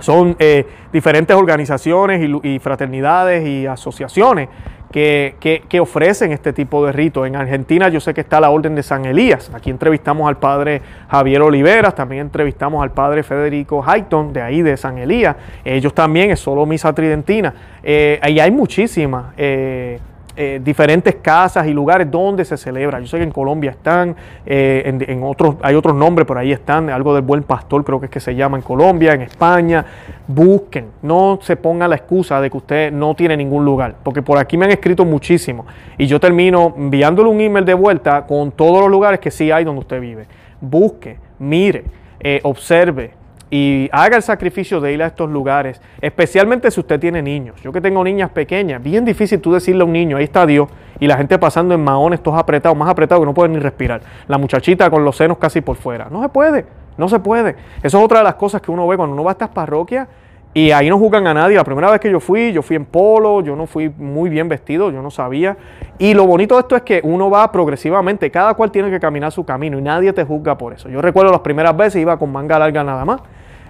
Son 0.00 0.36
eh, 0.38 0.66
diferentes 0.92 1.34
organizaciones 1.34 2.20
y 2.42 2.58
fraternidades 2.58 3.46
y 3.46 3.64
asociaciones 3.66 4.48
que, 4.94 5.80
ofrecen 5.80 6.30
este 6.30 6.52
tipo 6.52 6.86
de 6.86 6.92
ritos. 6.92 7.26
En 7.26 7.34
Argentina 7.34 7.88
yo 7.88 7.98
sé 7.98 8.14
que 8.14 8.20
está 8.20 8.40
la 8.40 8.50
Orden 8.50 8.76
de 8.76 8.82
San 8.84 9.04
Elías. 9.04 9.50
Aquí 9.52 9.70
entrevistamos 9.70 10.28
al 10.28 10.36
padre 10.36 10.82
Javier 11.08 11.42
Oliveras, 11.42 11.96
también 11.96 12.22
entrevistamos 12.22 12.80
al 12.80 12.92
padre 12.92 13.24
Federico 13.24 13.82
Hayton, 13.84 14.32
de 14.32 14.40
ahí 14.40 14.62
de 14.62 14.76
San 14.76 14.98
Elías. 14.98 15.34
Ellos 15.64 15.92
también 15.94 16.30
es 16.30 16.38
solo 16.38 16.64
misa 16.64 16.92
tridentina. 16.92 17.52
Eh, 17.82 18.20
ahí 18.22 18.38
hay 18.38 18.52
muchísimas. 18.52 19.34
Eh, 19.36 19.98
eh, 20.36 20.60
diferentes 20.62 21.14
casas 21.16 21.66
y 21.66 21.72
lugares 21.72 22.10
donde 22.10 22.44
se 22.44 22.56
celebra. 22.56 22.98
Yo 23.00 23.06
sé 23.06 23.18
que 23.18 23.22
en 23.22 23.30
Colombia 23.30 23.70
están, 23.70 24.16
eh, 24.44 24.82
en, 25.06 25.22
otros, 25.22 25.56
hay 25.62 25.76
otros 25.76 25.94
nombres, 25.94 26.26
por 26.26 26.38
ahí 26.38 26.50
están, 26.50 26.90
algo 26.90 27.14
del 27.14 27.22
buen 27.22 27.44
pastor 27.44 27.84
creo 27.84 28.00
que 28.00 28.06
es 28.06 28.10
que 28.10 28.20
se 28.20 28.34
llama 28.34 28.56
en 28.56 28.62
Colombia, 28.62 29.14
en 29.14 29.22
España. 29.22 29.84
Busquen, 30.26 30.86
no 31.02 31.38
se 31.40 31.56
ponga 31.56 31.86
la 31.86 31.96
excusa 31.96 32.40
de 32.40 32.50
que 32.50 32.56
usted 32.56 32.92
no 32.92 33.14
tiene 33.14 33.36
ningún 33.36 33.64
lugar, 33.64 33.94
porque 34.02 34.22
por 34.22 34.38
aquí 34.38 34.56
me 34.56 34.64
han 34.64 34.72
escrito 34.72 35.04
muchísimo 35.04 35.66
y 35.98 36.06
yo 36.06 36.18
termino 36.18 36.74
enviándole 36.76 37.28
un 37.28 37.40
email 37.40 37.64
de 37.64 37.74
vuelta 37.74 38.26
con 38.26 38.50
todos 38.50 38.80
los 38.80 38.90
lugares 38.90 39.20
que 39.20 39.30
sí 39.30 39.50
hay 39.50 39.64
donde 39.64 39.80
usted 39.80 40.00
vive. 40.00 40.26
Busque, 40.60 41.18
mire, 41.38 41.84
eh, 42.20 42.40
observe, 42.42 43.12
y 43.56 43.88
haga 43.92 44.16
el 44.16 44.22
sacrificio 44.24 44.80
de 44.80 44.92
ir 44.94 45.00
a 45.00 45.06
estos 45.06 45.30
lugares, 45.30 45.80
especialmente 46.00 46.72
si 46.72 46.80
usted 46.80 46.98
tiene 46.98 47.22
niños. 47.22 47.54
Yo 47.62 47.70
que 47.70 47.80
tengo 47.80 48.02
niñas 48.02 48.30
pequeñas, 48.30 48.82
bien 48.82 49.04
difícil 49.04 49.40
tú 49.40 49.52
decirle 49.52 49.82
a 49.82 49.84
un 49.84 49.92
niño, 49.92 50.16
ahí 50.16 50.24
está 50.24 50.44
Dios, 50.44 50.68
y 50.98 51.06
la 51.06 51.16
gente 51.16 51.38
pasando 51.38 51.72
en 51.72 51.84
maones, 51.84 52.20
todos 52.20 52.36
apretados, 52.36 52.76
más 52.76 52.88
apretados 52.88 53.22
que 53.22 53.26
no 53.26 53.32
pueden 53.32 53.52
ni 53.52 53.60
respirar. 53.60 54.00
La 54.26 54.38
muchachita 54.38 54.90
con 54.90 55.04
los 55.04 55.16
senos 55.16 55.38
casi 55.38 55.60
por 55.60 55.76
fuera. 55.76 56.08
No 56.10 56.20
se 56.20 56.30
puede, 56.30 56.66
no 56.98 57.08
se 57.08 57.20
puede. 57.20 57.54
Eso 57.80 57.98
es 57.98 58.04
otra 58.04 58.18
de 58.18 58.24
las 58.24 58.34
cosas 58.34 58.60
que 58.60 58.72
uno 58.72 58.88
ve 58.88 58.96
cuando 58.96 59.14
uno 59.14 59.22
va 59.22 59.30
a 59.30 59.34
estas 59.34 59.50
parroquias 59.50 60.08
y 60.52 60.72
ahí 60.72 60.88
no 60.88 60.98
juzgan 60.98 61.24
a 61.28 61.34
nadie. 61.34 61.54
La 61.54 61.62
primera 61.62 61.92
vez 61.92 62.00
que 62.00 62.10
yo 62.10 62.18
fui, 62.18 62.52
yo 62.52 62.60
fui 62.60 62.74
en 62.74 62.84
polo, 62.84 63.40
yo 63.40 63.54
no 63.54 63.68
fui 63.68 63.88
muy 63.88 64.30
bien 64.30 64.48
vestido, 64.48 64.90
yo 64.90 65.00
no 65.00 65.12
sabía. 65.12 65.56
Y 65.98 66.14
lo 66.14 66.26
bonito 66.26 66.56
de 66.56 66.62
esto 66.62 66.74
es 66.74 66.82
que 66.82 67.00
uno 67.04 67.30
va 67.30 67.52
progresivamente, 67.52 68.32
cada 68.32 68.54
cual 68.54 68.72
tiene 68.72 68.90
que 68.90 68.98
caminar 68.98 69.30
su 69.30 69.44
camino 69.44 69.78
y 69.78 69.82
nadie 69.82 70.12
te 70.12 70.24
juzga 70.24 70.58
por 70.58 70.72
eso. 70.72 70.88
Yo 70.88 71.00
recuerdo 71.00 71.30
las 71.30 71.42
primeras 71.42 71.76
veces 71.76 72.02
iba 72.02 72.18
con 72.18 72.32
manga 72.32 72.58
larga 72.58 72.82
nada 72.82 73.04
más 73.04 73.20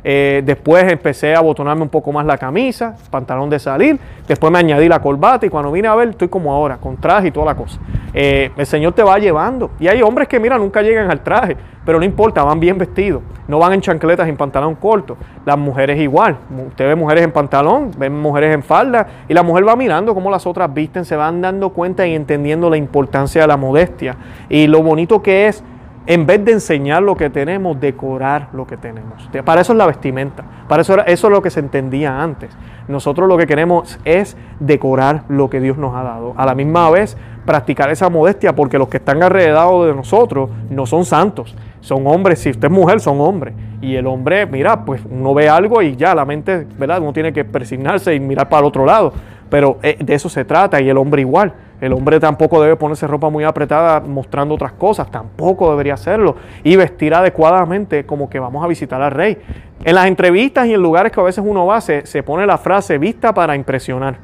eh, 0.06 0.42
después 0.44 0.84
empecé 0.92 1.34
a 1.34 1.40
botonarme 1.40 1.82
un 1.82 1.88
poco 1.88 2.12
más 2.12 2.26
la 2.26 2.36
camisa, 2.36 2.94
pantalón 3.10 3.48
de 3.48 3.58
salir. 3.58 3.98
Después 4.28 4.52
me 4.52 4.58
añadí 4.58 4.86
la 4.86 5.00
corbata 5.00 5.46
y 5.46 5.48
cuando 5.48 5.72
vine 5.72 5.88
a 5.88 5.94
ver 5.94 6.10
estoy 6.10 6.28
como 6.28 6.52
ahora, 6.52 6.76
con 6.76 6.98
traje 6.98 7.28
y 7.28 7.30
toda 7.30 7.46
la 7.46 7.54
cosa. 7.54 7.80
Eh, 8.12 8.50
el 8.54 8.66
Señor 8.66 8.92
te 8.92 9.02
va 9.02 9.18
llevando. 9.18 9.70
Y 9.80 9.88
hay 9.88 10.02
hombres 10.02 10.28
que, 10.28 10.38
mira, 10.38 10.58
nunca 10.58 10.82
llegan 10.82 11.10
al 11.10 11.22
traje, 11.22 11.56
pero 11.86 11.98
no 11.98 12.04
importa, 12.04 12.44
van 12.44 12.60
bien 12.60 12.76
vestidos. 12.76 13.22
No 13.48 13.58
van 13.58 13.72
en 13.72 13.80
chancletas, 13.80 14.28
en 14.28 14.36
pantalón 14.36 14.74
corto. 14.74 15.16
Las 15.46 15.56
mujeres 15.56 15.98
igual. 15.98 16.36
Usted 16.68 16.86
ve 16.86 16.94
mujeres 16.94 17.24
en 17.24 17.32
pantalón, 17.32 17.90
ven 17.96 18.14
mujeres 18.14 18.54
en 18.54 18.62
falda 18.62 19.06
y 19.26 19.34
la 19.34 19.42
mujer 19.42 19.66
va 19.66 19.74
mirando 19.74 20.14
cómo 20.14 20.30
las 20.30 20.46
otras 20.46 20.72
visten, 20.72 21.04
se 21.04 21.16
van 21.16 21.40
dando 21.40 21.70
cuenta 21.70 22.06
y 22.06 22.14
entendiendo 22.14 22.68
la 22.68 22.76
importancia 22.76 23.40
de 23.40 23.46
la 23.48 23.56
modestia 23.56 24.16
y 24.48 24.66
lo 24.66 24.82
bonito 24.82 25.22
que 25.22 25.48
es 25.48 25.64
en 26.06 26.26
vez 26.26 26.44
de 26.44 26.52
enseñar 26.52 27.02
lo 27.02 27.16
que 27.16 27.30
tenemos, 27.30 27.80
decorar 27.80 28.48
lo 28.52 28.66
que 28.66 28.76
tenemos. 28.76 29.28
Para 29.44 29.62
eso 29.62 29.72
es 29.72 29.78
la 29.78 29.86
vestimenta, 29.86 30.44
para 30.68 30.82
eso, 30.82 31.04
eso 31.06 31.26
es 31.26 31.32
lo 31.32 31.42
que 31.42 31.50
se 31.50 31.60
entendía 31.60 32.22
antes. 32.22 32.50
Nosotros 32.88 33.28
lo 33.28 33.38
que 33.38 33.46
queremos 33.46 33.98
es 34.04 34.36
decorar 34.60 35.24
lo 35.28 35.48
que 35.48 35.60
Dios 35.60 35.78
nos 35.78 35.94
ha 35.94 36.02
dado. 36.02 36.34
A 36.36 36.44
la 36.44 36.54
misma 36.54 36.90
vez, 36.90 37.16
practicar 37.46 37.90
esa 37.90 38.10
modestia, 38.10 38.54
porque 38.54 38.78
los 38.78 38.88
que 38.88 38.98
están 38.98 39.22
alrededor 39.22 39.86
de 39.86 39.94
nosotros 39.94 40.50
no 40.70 40.84
son 40.84 41.04
santos, 41.04 41.56
son 41.80 42.06
hombres. 42.06 42.40
Si 42.40 42.50
usted 42.50 42.68
es 42.68 42.72
mujer, 42.72 43.00
son 43.00 43.20
hombres. 43.20 43.54
Y 43.80 43.96
el 43.96 44.06
hombre, 44.06 44.46
mira, 44.46 44.84
pues 44.84 45.02
uno 45.10 45.32
ve 45.34 45.48
algo 45.48 45.82
y 45.82 45.96
ya 45.96 46.14
la 46.14 46.24
mente, 46.24 46.66
¿verdad? 46.78 47.00
Uno 47.00 47.12
tiene 47.12 47.32
que 47.32 47.44
persignarse 47.44 48.14
y 48.14 48.20
mirar 48.20 48.48
para 48.48 48.60
el 48.60 48.66
otro 48.66 48.84
lado. 48.84 49.12
Pero 49.50 49.78
eh, 49.82 49.96
de 50.00 50.14
eso 50.14 50.28
se 50.28 50.44
trata 50.44 50.80
y 50.80 50.88
el 50.88 50.96
hombre 50.96 51.20
igual. 51.20 51.54
El 51.80 51.92
hombre 51.92 52.20
tampoco 52.20 52.62
debe 52.62 52.76
ponerse 52.76 53.06
ropa 53.06 53.28
muy 53.28 53.44
apretada 53.44 54.00
mostrando 54.00 54.54
otras 54.54 54.72
cosas, 54.72 55.10
tampoco 55.10 55.70
debería 55.70 55.94
hacerlo. 55.94 56.36
Y 56.62 56.76
vestir 56.76 57.14
adecuadamente 57.14 58.06
como 58.06 58.30
que 58.30 58.38
vamos 58.38 58.64
a 58.64 58.68
visitar 58.68 59.02
al 59.02 59.10
rey. 59.10 59.38
En 59.84 59.94
las 59.94 60.06
entrevistas 60.06 60.66
y 60.66 60.74
en 60.74 60.82
lugares 60.82 61.12
que 61.12 61.20
a 61.20 61.24
veces 61.24 61.44
uno 61.46 61.66
va, 61.66 61.80
se, 61.80 62.22
pone 62.22 62.46
la 62.46 62.58
frase 62.58 62.96
vista 62.98 63.34
para 63.34 63.54
impresionar. 63.56 64.16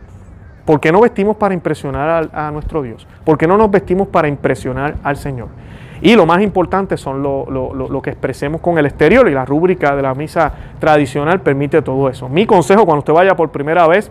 ¿Por 0.64 0.80
qué 0.80 0.92
no 0.92 1.00
vestimos 1.00 1.36
para 1.36 1.52
impresionar 1.52 2.30
a, 2.32 2.50
nuestro 2.50 2.82
Dios? 2.82 3.06
¿Por 3.24 3.36
qué 3.36 3.46
no 3.46 3.56
nos 3.56 3.70
vestimos 3.70 4.08
para 4.08 4.28
impresionar 4.28 4.94
al 5.02 5.16
Señor? 5.16 5.48
Y 6.00 6.14
lo 6.14 6.24
más 6.24 6.40
importante 6.40 6.96
son 6.96 7.22
lo, 7.22 7.44
lo, 7.50 8.02
que 8.02 8.10
expresemos 8.10 8.60
con 8.60 8.78
el 8.78 8.86
exterior 8.86 9.28
y 9.28 9.34
la 9.34 9.44
rúbrica 9.44 9.94
de 9.94 10.02
la 10.02 10.14
misa 10.14 10.52
tradicional 10.78 11.40
permite 11.40 11.82
todo 11.82 12.08
eso. 12.08 12.28
Mi 12.28 12.46
consejo 12.46 12.86
cuando 12.86 13.00
usted 13.00 13.12
vaya 13.12 13.36
por 13.36 13.50
primera 13.50 13.86
vez, 13.86 14.10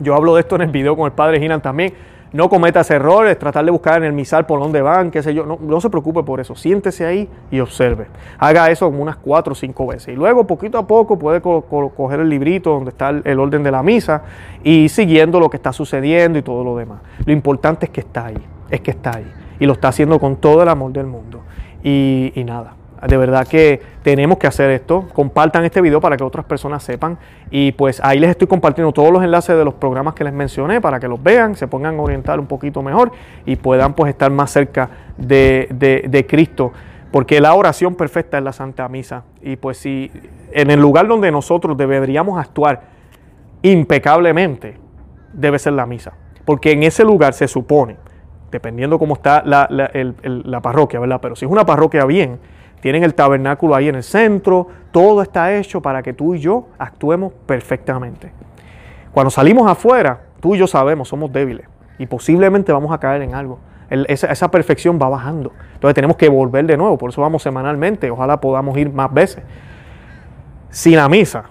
yo 0.00 0.14
hablo 0.14 0.34
de 0.34 0.42
esto 0.42 0.56
en 0.56 0.62
el 0.62 0.70
video 0.70 0.94
con 0.94 1.06
el 1.06 1.12
padre 1.12 1.40
Ginan 1.40 1.62
también, 1.62 1.94
no 2.32 2.48
cometas 2.48 2.90
errores, 2.90 3.38
tratar 3.38 3.64
de 3.64 3.70
buscar 3.70 3.98
en 3.98 4.04
el 4.04 4.12
misal 4.12 4.46
por 4.46 4.60
dónde 4.60 4.82
van, 4.82 5.10
qué 5.10 5.22
sé 5.22 5.32
yo. 5.34 5.58
No, 5.60 5.80
se 5.80 5.90
preocupe 5.90 6.22
por 6.22 6.40
eso. 6.40 6.54
Siéntese 6.54 7.06
ahí 7.06 7.28
y 7.50 7.60
observe. 7.60 8.06
Haga 8.38 8.70
eso 8.70 8.86
como 8.86 9.02
unas 9.02 9.16
cuatro 9.16 9.52
o 9.52 9.54
cinco 9.54 9.86
veces. 9.86 10.08
Y 10.08 10.16
luego, 10.16 10.46
poquito 10.46 10.78
a 10.78 10.86
poco, 10.86 11.18
puede 11.18 11.40
coger 11.40 12.20
el 12.20 12.28
librito 12.28 12.70
donde 12.70 12.90
está 12.90 13.10
el, 13.10 13.40
orden 13.40 13.62
de 13.62 13.70
la 13.70 13.82
misa 13.82 14.22
y 14.62 14.88
siguiendo 14.88 15.40
lo 15.40 15.50
que 15.50 15.56
está 15.56 15.72
sucediendo 15.72 16.38
y 16.38 16.42
todo 16.42 16.62
lo 16.62 16.76
demás. 16.76 17.00
Lo 17.24 17.32
importante 17.32 17.86
es 17.86 17.90
que 17.90 18.00
está 18.00 18.26
ahí. 18.26 18.38
Es 18.70 18.80
que 18.80 18.90
está 18.90 19.16
ahí. 19.16 19.32
Y 19.58 19.66
lo 19.66 19.72
está 19.72 19.88
haciendo 19.88 20.18
con 20.18 20.36
todo 20.36 20.62
el 20.62 20.68
amor 20.68 20.92
del 20.92 21.06
mundo. 21.06 21.40
Y, 21.82 22.32
y 22.34 22.44
nada. 22.44 22.75
De 23.06 23.16
verdad 23.16 23.46
que 23.46 23.80
tenemos 24.02 24.38
que 24.38 24.46
hacer 24.46 24.70
esto. 24.70 25.06
Compartan 25.12 25.64
este 25.64 25.80
video 25.80 26.00
para 26.00 26.16
que 26.16 26.24
otras 26.24 26.44
personas 26.44 26.82
sepan. 26.82 27.18
Y 27.50 27.72
pues 27.72 28.00
ahí 28.02 28.18
les 28.18 28.30
estoy 28.30 28.48
compartiendo 28.48 28.92
todos 28.92 29.12
los 29.12 29.22
enlaces 29.22 29.56
de 29.56 29.64
los 29.64 29.74
programas 29.74 30.14
que 30.14 30.24
les 30.24 30.32
mencioné 30.32 30.80
para 30.80 30.98
que 30.98 31.08
los 31.08 31.22
vean, 31.22 31.54
se 31.54 31.68
pongan 31.68 31.98
a 31.98 32.02
orientar 32.02 32.40
un 32.40 32.46
poquito 32.46 32.82
mejor 32.82 33.12
y 33.44 33.56
puedan 33.56 33.94
pues 33.94 34.10
estar 34.10 34.30
más 34.30 34.50
cerca 34.50 34.90
de, 35.16 35.68
de 36.08 36.26
Cristo. 36.26 36.72
Porque 37.12 37.40
la 37.40 37.54
oración 37.54 37.94
perfecta 37.94 38.38
es 38.38 38.44
la 38.44 38.52
Santa 38.52 38.88
Misa. 38.88 39.24
Y 39.40 39.56
pues 39.56 39.78
si 39.78 40.10
en 40.52 40.70
el 40.70 40.80
lugar 40.80 41.06
donde 41.06 41.30
nosotros 41.30 41.76
deberíamos 41.76 42.38
actuar 42.38 42.82
impecablemente, 43.62 44.76
debe 45.32 45.58
ser 45.58 45.74
la 45.74 45.86
misa. 45.86 46.12
Porque 46.44 46.72
en 46.72 46.82
ese 46.82 47.04
lugar 47.04 47.34
se 47.34 47.48
supone, 47.48 47.96
dependiendo 48.50 48.98
cómo 48.98 49.14
está 49.14 49.42
la, 49.44 49.66
la, 49.70 50.60
parroquia, 50.60 51.00
¿verdad? 51.00 51.20
Pero 51.20 51.36
si 51.36 51.44
es 51.44 51.50
una 51.50 51.66
parroquia 51.66 52.04
bien, 52.04 52.38
tienen 52.80 53.04
el 53.04 53.14
tabernáculo 53.14 53.74
ahí 53.74 53.88
en 53.88 53.94
el 53.96 54.02
centro, 54.02 54.68
todo 54.92 55.22
está 55.22 55.54
hecho 55.54 55.80
para 55.80 56.02
que 56.02 56.12
tú 56.12 56.34
y 56.34 56.38
yo 56.38 56.68
actuemos 56.78 57.32
perfectamente. 57.46 58.32
Cuando 59.12 59.30
salimos 59.30 59.70
afuera, 59.70 60.20
tú 60.40 60.54
y 60.54 60.58
yo 60.58 60.66
sabemos, 60.66 61.08
somos 61.08 61.32
débiles 61.32 61.66
y 61.98 62.06
posiblemente 62.06 62.72
vamos 62.72 62.92
a 62.92 62.98
caer 62.98 63.22
en 63.22 63.34
algo. 63.34 63.58
esa, 63.88 64.28
esa, 64.28 64.50
perfección 64.50 64.98
va 65.00 65.08
bajando. 65.08 65.52
Entonces 65.74 65.94
tenemos 65.94 66.16
que 66.16 66.28
volver 66.28 66.66
de 66.66 66.76
nuevo, 66.76 66.98
por 66.98 67.10
eso 67.10 67.20
vamos 67.20 67.42
semanalmente, 67.42 68.10
ojalá 68.10 68.40
podamos 68.40 68.76
ir 68.76 68.92
más 68.92 69.12
veces. 69.12 69.42
Si 70.70 70.94
la 70.94 71.08
misa 71.08 71.44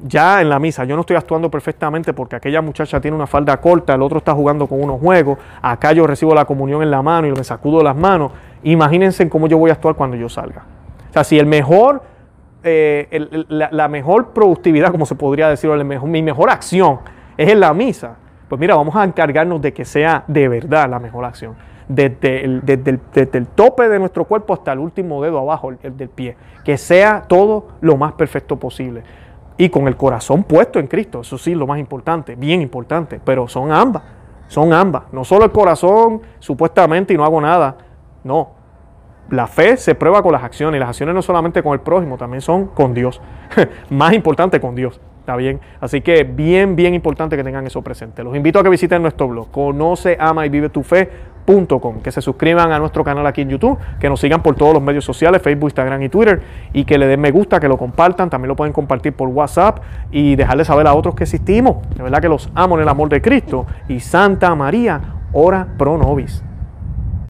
ya 0.00 0.40
en 0.40 0.48
la 0.48 0.58
misa 0.58 0.84
yo 0.84 0.94
no 0.94 1.00
estoy 1.00 1.16
actuando 1.16 1.50
perfectamente 1.50 2.12
porque 2.12 2.36
aquella 2.36 2.62
muchacha 2.62 3.00
tiene 3.00 3.16
una 3.16 3.26
falda 3.26 3.56
corta, 3.60 3.94
el 3.94 4.02
otro 4.02 4.18
está 4.18 4.32
jugando 4.32 4.66
con 4.66 4.82
unos 4.82 5.00
juegos, 5.00 5.38
acá 5.60 5.92
yo 5.92 6.06
recibo 6.06 6.34
la 6.34 6.44
comunión 6.44 6.82
en 6.82 6.90
la 6.90 7.02
mano 7.02 7.26
y 7.26 7.32
me 7.32 7.44
sacudo 7.44 7.82
las 7.82 7.96
manos, 7.96 8.32
imagínense 8.62 9.28
cómo 9.28 9.48
yo 9.48 9.58
voy 9.58 9.70
a 9.70 9.74
actuar 9.74 9.94
cuando 9.94 10.16
yo 10.16 10.28
salga. 10.28 10.64
O 11.10 11.12
sea, 11.12 11.24
si 11.24 11.38
el 11.38 11.46
mejor, 11.46 12.02
eh, 12.62 13.26
la, 13.48 13.88
mejor 13.88 14.32
productividad, 14.32 14.90
como 14.90 15.06
se 15.06 15.14
podría 15.14 15.48
decir, 15.48 15.70
mi 15.70 16.22
mejor 16.22 16.50
acción 16.50 17.00
es 17.36 17.48
en 17.48 17.60
la 17.60 17.72
misa, 17.72 18.16
pues 18.48 18.60
mira, 18.60 18.74
vamos 18.74 18.94
a 18.96 19.04
encargarnos 19.04 19.60
de 19.60 19.72
que 19.72 19.84
sea 19.84 20.24
de 20.26 20.48
verdad 20.48 20.88
la 20.88 20.98
mejor 20.98 21.24
acción. 21.24 21.54
Desde 21.88 22.44
el, 22.44 22.62
el, 22.66 23.46
tope 23.46 23.88
de 23.88 23.98
nuestro 23.98 24.24
cuerpo 24.24 24.52
hasta 24.52 24.72
el 24.72 24.78
último 24.78 25.22
dedo 25.22 25.38
abajo 25.38 25.72
el 25.82 25.96
del 25.96 26.10
pie. 26.10 26.36
Que 26.62 26.76
sea 26.76 27.24
todo 27.26 27.68
lo 27.80 27.96
más 27.96 28.12
perfecto 28.12 28.56
posible 28.56 29.02
y 29.58 29.68
con 29.68 29.88
el 29.88 29.96
corazón 29.96 30.44
puesto 30.44 30.78
en 30.78 30.86
Cristo. 30.86 31.20
Eso 31.20 31.36
sí, 31.36 31.54
lo 31.54 31.66
más 31.66 31.78
importante, 31.78 32.36
bien 32.36 32.62
importante, 32.62 33.20
pero 33.22 33.48
son 33.48 33.72
ambas, 33.72 34.04
son 34.46 34.72
ambas. 34.72 35.02
No 35.12 35.24
solo 35.24 35.44
el 35.44 35.50
corazón 35.50 36.22
supuestamente 36.38 37.12
y 37.12 37.16
no 37.16 37.24
hago 37.24 37.40
nada, 37.40 37.76
no. 38.24 38.52
La 39.30 39.46
fe 39.46 39.76
se 39.76 39.94
prueba 39.94 40.22
con 40.22 40.32
las 40.32 40.42
acciones 40.42 40.78
y 40.78 40.80
las 40.80 40.88
acciones 40.88 41.14
no 41.14 41.20
solamente 41.20 41.62
con 41.62 41.74
el 41.74 41.80
prójimo, 41.80 42.16
también 42.16 42.40
son 42.40 42.68
con 42.68 42.94
Dios. 42.94 43.20
más 43.90 44.14
importante 44.14 44.58
con 44.60 44.74
Dios. 44.74 44.98
¿Está 45.28 45.36
bien? 45.36 45.60
Así 45.78 46.00
que 46.00 46.24
bien, 46.24 46.74
bien 46.74 46.94
importante 46.94 47.36
que 47.36 47.44
tengan 47.44 47.66
eso 47.66 47.82
presente. 47.82 48.24
Los 48.24 48.34
invito 48.34 48.60
a 48.60 48.62
que 48.62 48.70
visiten 48.70 49.02
nuestro 49.02 49.28
blog, 49.28 49.50
conoce, 49.50 50.16
ama 50.18 50.46
y 50.46 50.48
vive 50.48 50.70
tu 50.70 50.82
fe 50.82 51.10
que 52.02 52.10
se 52.10 52.20
suscriban 52.20 52.72
a 52.72 52.78
nuestro 52.78 53.04
canal 53.04 53.26
aquí 53.26 53.42
en 53.42 53.50
YouTube, 53.50 53.78
que 53.98 54.08
nos 54.08 54.20
sigan 54.20 54.42
por 54.42 54.54
todos 54.54 54.74
los 54.74 54.82
medios 54.82 55.04
sociales, 55.04 55.40
Facebook, 55.40 55.68
Instagram 55.68 56.02
y 56.02 56.08
Twitter, 56.10 56.40
y 56.74 56.84
que 56.84 56.98
le 56.98 57.06
den 57.06 57.20
me 57.20 57.30
gusta, 57.30 57.58
que 57.58 57.68
lo 57.68 57.76
compartan, 57.78 58.28
también 58.30 58.48
lo 58.48 58.56
pueden 58.56 58.72
compartir 58.72 59.14
por 59.14 59.28
WhatsApp 59.28 59.80
y 60.10 60.36
dejarle 60.36 60.64
saber 60.64 60.86
a 60.86 60.94
otros 60.94 61.14
que 61.14 61.24
existimos. 61.24 61.76
De 61.94 62.02
verdad 62.02 62.20
que 62.20 62.28
los 62.28 62.50
amo 62.54 62.76
en 62.76 62.82
el 62.82 62.88
amor 62.88 63.08
de 63.10 63.22
Cristo 63.22 63.66
y 63.88 64.00
Santa 64.00 64.54
María, 64.54 65.00
ora 65.32 65.68
pro 65.76 65.96
nobis. 65.96 66.42